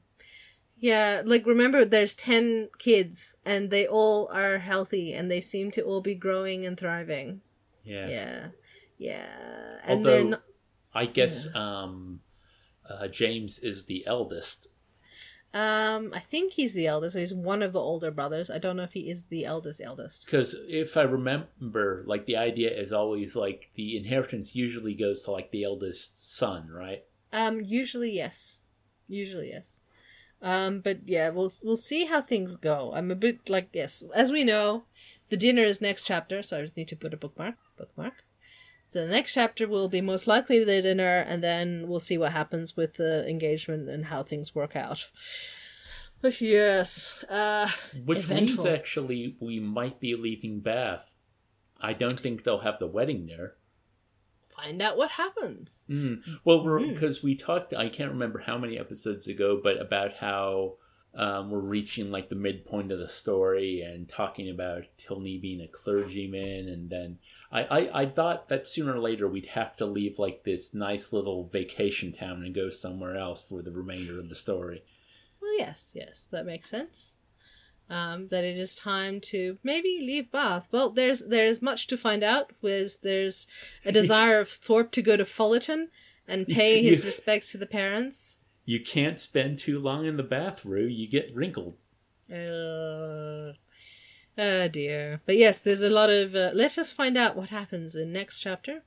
Yeah, 0.79 1.23
like 1.25 1.47
remember 1.47 1.87
there's 1.87 2.15
10 2.15 2.69
kids 2.79 3.35
and 3.47 3.71
they 3.71 3.87
all 3.87 4.29
are 4.31 4.59
healthy 4.59 5.15
and 5.15 5.31
they 5.31 5.41
seem 5.41 5.71
to 5.71 5.83
all 5.83 6.03
be 6.03 6.15
growing 6.15 6.67
and 6.67 6.79
thriving. 6.79 7.41
Yeah. 7.83 8.07
Yeah. 8.07 8.47
Yeah. 8.99 9.27
And 9.85 10.05
they're 10.05 10.19
Although 10.19 10.29
not 10.29 10.43
I 10.97 11.05
guess 11.05 11.47
um, 11.55 12.21
uh, 12.89 13.09
James 13.09 13.59
is 13.59 13.85
the 13.85 14.07
eldest. 14.07 14.69
Um, 15.57 16.13
I 16.13 16.21
think 16.21 16.53
he's 16.53 16.75
the 16.75 16.87
eldest. 16.87 17.15
So 17.15 17.19
he's 17.19 17.33
one 17.33 17.63
of 17.63 17.73
the 17.73 17.81
older 17.81 18.11
brothers. 18.11 18.51
I 18.51 18.59
don't 18.59 18.77
know 18.77 18.83
if 18.83 18.93
he 18.93 19.09
is 19.09 19.23
the 19.23 19.47
eldest 19.47 19.81
eldest. 19.83 20.27
Because 20.27 20.55
if 20.69 20.99
I 20.99 21.03
remember, 21.03 22.03
like 22.05 22.27
the 22.27 22.37
idea 22.37 22.71
is 22.71 22.93
always 22.93 23.35
like 23.35 23.71
the 23.75 23.97
inheritance 23.97 24.55
usually 24.55 24.93
goes 24.93 25.23
to 25.23 25.31
like 25.31 25.53
the 25.53 25.65
eldest 25.65 26.37
son, 26.37 26.69
right? 26.71 27.05
Um, 27.33 27.63
usually 27.63 28.13
yes, 28.13 28.61
usually 29.09 29.49
yes. 29.49 29.81
Um, 30.43 30.81
but 30.81 31.09
yeah, 31.09 31.31
we'll 31.31 31.51
we'll 31.65 31.79
see 31.79 32.05
how 32.05 32.21
things 32.21 32.57
go. 32.57 32.93
I'm 32.95 33.11
a 33.11 33.17
bit 33.17 33.49
like 33.49 33.71
yes, 33.73 34.03
as 34.15 34.31
we 34.31 34.45
know, 34.45 34.85
the 35.31 35.39
dinner 35.39 35.63
is 35.63 35.81
next 35.81 36.03
chapter, 36.03 36.43
so 36.43 36.59
I 36.59 36.63
just 36.63 36.77
need 36.77 36.89
to 36.89 36.97
put 36.97 37.15
a 37.15 37.17
bookmark. 37.17 37.55
Bookmark. 37.79 38.26
So 38.89 39.05
the 39.05 39.11
next 39.11 39.35
chapter 39.35 39.67
will 39.67 39.89
be 39.89 40.01
most 40.01 40.27
likely 40.29 40.63
the 40.63 40.81
dinner, 40.81 41.19
and 41.27 41.43
then 41.43 41.87
we'll 41.89 41.99
see 42.01 42.17
what 42.17 42.33
happens 42.33 42.77
with 42.77 42.95
the 42.95 43.29
engagement 43.29 43.89
and 43.89 44.07
how 44.07 44.23
things 44.23 44.55
work 44.55 44.77
out. 44.77 45.09
But 46.23 46.41
yes, 46.41 47.23
uh, 47.29 47.69
Which 48.05 48.29
means 48.29 48.65
actually 48.65 49.37
we 49.41 49.59
might 49.61 50.01
be 50.01 50.15
leaving 50.15 50.61
Bath. 50.61 51.15
I 51.81 51.93
don't 51.93 52.19
think 52.19 52.43
they'll 52.45 52.61
have 52.61 52.79
the 52.79 52.87
wedding 52.87 53.27
there. 53.27 53.55
find 54.49 54.81
out 54.81 54.97
what 54.97 55.11
happens. 55.11 55.85
Mm. 55.91 56.23
Well, 56.43 56.61
Mm. 56.65 56.95
because 56.95 57.23
we 57.23 57.35
talked, 57.35 57.75
I 57.75 57.91
can't 57.91 58.11
remember 58.11 58.39
how 58.39 58.57
many 58.57 58.79
episodes 58.79 59.29
ago, 59.29 59.61
but 59.63 59.79
about 59.79 60.15
how 60.15 60.77
um, 61.17 61.51
we're 61.51 61.61
reaching 61.61 62.11
like 62.11 62.29
the 62.29 62.37
midpoint 62.37 62.93
of 62.93 62.99
the 62.99 63.09
story 63.09 63.81
and 63.81 64.07
talking 64.07 64.51
about 64.51 64.85
Tilney 64.99 65.39
being 65.39 65.63
a 65.63 65.69
clergyman, 65.69 66.69
and 66.69 66.91
then 66.91 67.19
I, 67.51 67.63
I, 67.63 68.03
I 68.03 68.07
thought 68.07 68.49
that 68.49 68.69
sooner 68.69 68.95
or 68.95 68.99
later 68.99 69.27
we'd 69.27 69.47
have 69.47 69.75
to 69.77 69.87
leave 69.87 70.19
like 70.19 70.45
this 70.45 70.75
nice 70.75 71.15
little 71.15 71.49
vacation 71.49 72.13
town 72.13 72.43
and 72.43 72.55
go 72.55 72.69
somewhere 72.69 73.17
else 73.17 73.41
for 73.41 73.63
the 73.63 73.73
remainder 73.73 74.19
of 74.19 74.29
the 74.29 74.35
story. 74.35 74.85
Well, 75.41 75.59
yes, 75.59 75.89
yes, 75.95 76.29
that 76.33 76.45
makes 76.45 76.69
sense. 76.69 77.17
Um, 77.89 78.29
that 78.29 78.45
it 78.45 78.59
is 78.59 78.75
time 78.75 79.21
to 79.23 79.59
maybe 79.63 80.01
leave 80.03 80.31
Bath. 80.31 80.69
Well, 80.71 80.91
there's 80.91 81.21
there's 81.21 81.63
much 81.63 81.87
to 81.87 81.97
find 81.97 82.23
out. 82.23 82.53
There's 82.63 82.99
there's 82.99 83.47
a 83.87 83.93
desire 84.01 84.39
of 84.39 84.51
Thorpe 84.51 84.93
to 84.93 85.03
go 85.03 85.17
to 85.17 85.25
Fullerton 85.25 85.89
and 86.29 86.47
pay 86.47 86.83
his 86.87 87.07
respects 87.07 87.53
to 87.53 87.59
the 87.59 87.67
parents. 87.67 88.35
You 88.67 88.81
can't 88.81 89.19
spend 89.21 89.59
too 89.59 89.79
long 89.79 90.05
in 90.05 90.17
the 90.17 90.25
bathroom. 90.25 90.91
You 90.91 91.09
get 91.09 91.33
wrinkled. 91.35 91.77
Uh, 92.31 93.55
oh 94.37 94.69
dear. 94.71 95.21
But 95.25 95.37
yes, 95.37 95.61
there's 95.61 95.83
a 95.83 95.89
lot 95.89 96.11
of. 96.11 96.35
Uh, 96.35 96.51
let 96.53 96.67
us 96.67 96.77
just 96.77 96.97
find 96.97 97.17
out 97.17 97.37
what 97.37 97.51
happens 97.51 97.95
in 97.95 98.13
next 98.13 98.41
chapter, 98.41 98.83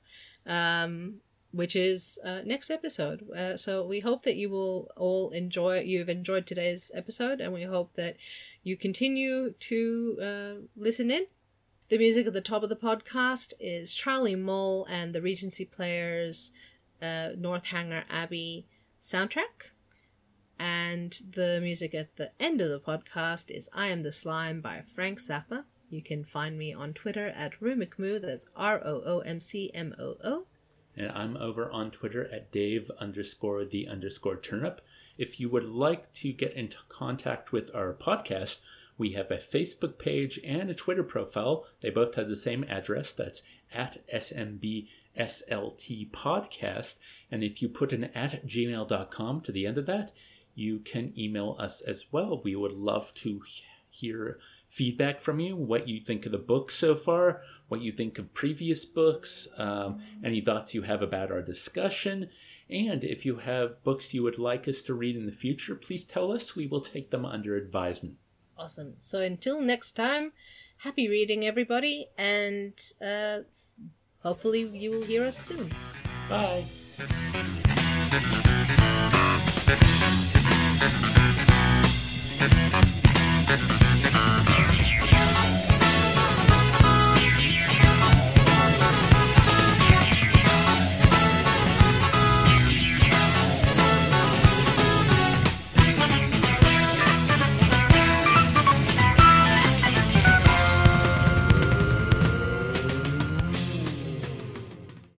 um, 0.46 1.22
which 1.50 1.74
is 1.74 2.18
uh, 2.22 2.42
next 2.44 2.70
episode. 2.70 3.28
Uh, 3.30 3.56
so 3.56 3.86
we 3.86 4.00
hope 4.00 4.22
that 4.24 4.36
you 4.36 4.50
will 4.50 4.90
all 4.96 5.30
enjoy. 5.30 5.80
You've 5.80 6.10
enjoyed 6.10 6.46
today's 6.46 6.92
episode, 6.94 7.40
and 7.40 7.54
we 7.54 7.62
hope 7.62 7.94
that 7.94 8.16
you 8.62 8.76
continue 8.76 9.54
to 9.58 10.18
uh, 10.22 10.54
listen 10.76 11.10
in. 11.10 11.24
The 11.88 11.96
music 11.96 12.26
at 12.26 12.34
the 12.34 12.42
top 12.42 12.62
of 12.62 12.68
the 12.68 12.76
podcast 12.76 13.54
is 13.58 13.94
Charlie 13.94 14.36
Mull 14.36 14.86
and 14.90 15.14
the 15.14 15.22
Regency 15.22 15.64
Players 15.64 16.52
uh, 17.00 17.30
Northanger 17.36 18.04
Abbey 18.10 18.66
soundtrack. 19.00 19.70
And 20.58 21.18
the 21.32 21.58
music 21.62 21.94
at 21.94 22.16
the 22.16 22.32
end 22.38 22.60
of 22.60 22.68
the 22.68 22.80
podcast 22.80 23.50
is 23.50 23.70
I 23.72 23.88
Am 23.88 24.02
the 24.02 24.12
Slime 24.12 24.60
by 24.60 24.82
Frank 24.82 25.18
Zappa. 25.18 25.64
You 25.88 26.02
can 26.02 26.22
find 26.22 26.58
me 26.58 26.72
on 26.72 26.92
Twitter 26.92 27.28
at 27.28 27.60
Roo 27.60 27.74
McMoo, 27.74 28.20
that's 28.20 28.46
R 28.54 28.80
O 28.84 29.02
O 29.04 29.20
M 29.20 29.40
C 29.40 29.70
M 29.74 29.94
O 29.98 30.16
O. 30.22 30.44
And 30.96 31.10
I'm 31.12 31.36
over 31.36 31.70
on 31.70 31.90
Twitter 31.90 32.28
at 32.32 32.52
Dave 32.52 32.90
underscore 32.98 33.64
the 33.64 33.88
underscore 33.88 34.36
turnip. 34.36 34.80
If 35.16 35.40
you 35.40 35.48
would 35.48 35.64
like 35.64 36.12
to 36.14 36.32
get 36.32 36.52
into 36.52 36.78
contact 36.88 37.52
with 37.52 37.74
our 37.74 37.94
podcast, 37.94 38.58
we 38.98 39.12
have 39.12 39.30
a 39.30 39.38
Facebook 39.38 39.98
page 39.98 40.38
and 40.44 40.68
a 40.68 40.74
Twitter 40.74 41.02
profile. 41.02 41.64
They 41.80 41.90
both 41.90 42.16
have 42.16 42.28
the 42.28 42.36
same 42.36 42.64
address. 42.64 43.12
That's 43.12 43.42
at 43.72 43.96
SMBSLT 45.18 46.10
Podcast. 46.10 46.96
And 47.30 47.42
if 47.44 47.62
you 47.62 47.68
put 47.68 47.92
an 47.92 48.04
at 48.04 48.46
gmail.com 48.46 49.40
to 49.42 49.52
the 49.52 49.66
end 49.66 49.78
of 49.78 49.86
that, 49.86 50.12
you 50.54 50.80
can 50.80 51.12
email 51.18 51.56
us 51.58 51.80
as 51.80 52.06
well. 52.10 52.40
We 52.42 52.56
would 52.56 52.72
love 52.72 53.14
to 53.14 53.42
hear 53.88 54.38
feedback 54.66 55.20
from 55.20 55.40
you, 55.40 55.56
what 55.56 55.88
you 55.88 56.00
think 56.00 56.26
of 56.26 56.32
the 56.32 56.38
book 56.38 56.70
so 56.70 56.94
far, 56.94 57.42
what 57.68 57.80
you 57.80 57.92
think 57.92 58.18
of 58.18 58.32
previous 58.34 58.84
books, 58.84 59.48
um, 59.58 60.00
any 60.22 60.40
thoughts 60.40 60.74
you 60.74 60.82
have 60.82 61.02
about 61.02 61.30
our 61.30 61.42
discussion. 61.42 62.30
And 62.68 63.02
if 63.02 63.26
you 63.26 63.36
have 63.36 63.82
books 63.82 64.14
you 64.14 64.22
would 64.22 64.38
like 64.38 64.68
us 64.68 64.82
to 64.82 64.94
read 64.94 65.16
in 65.16 65.26
the 65.26 65.32
future, 65.32 65.74
please 65.74 66.04
tell 66.04 66.30
us. 66.30 66.54
We 66.54 66.68
will 66.68 66.80
take 66.80 67.10
them 67.10 67.24
under 67.24 67.56
advisement. 67.56 68.16
Awesome. 68.56 68.94
So 68.98 69.20
until 69.20 69.60
next 69.60 69.92
time, 69.92 70.32
happy 70.78 71.08
reading, 71.08 71.44
everybody, 71.44 72.08
and 72.16 72.72
uh, 73.02 73.40
hopefully 74.22 74.68
you 74.72 74.90
will 74.90 75.02
hear 75.02 75.24
us 75.24 75.38
soon. 75.46 75.72
Bye. 76.28 76.64
Thank 82.40 82.84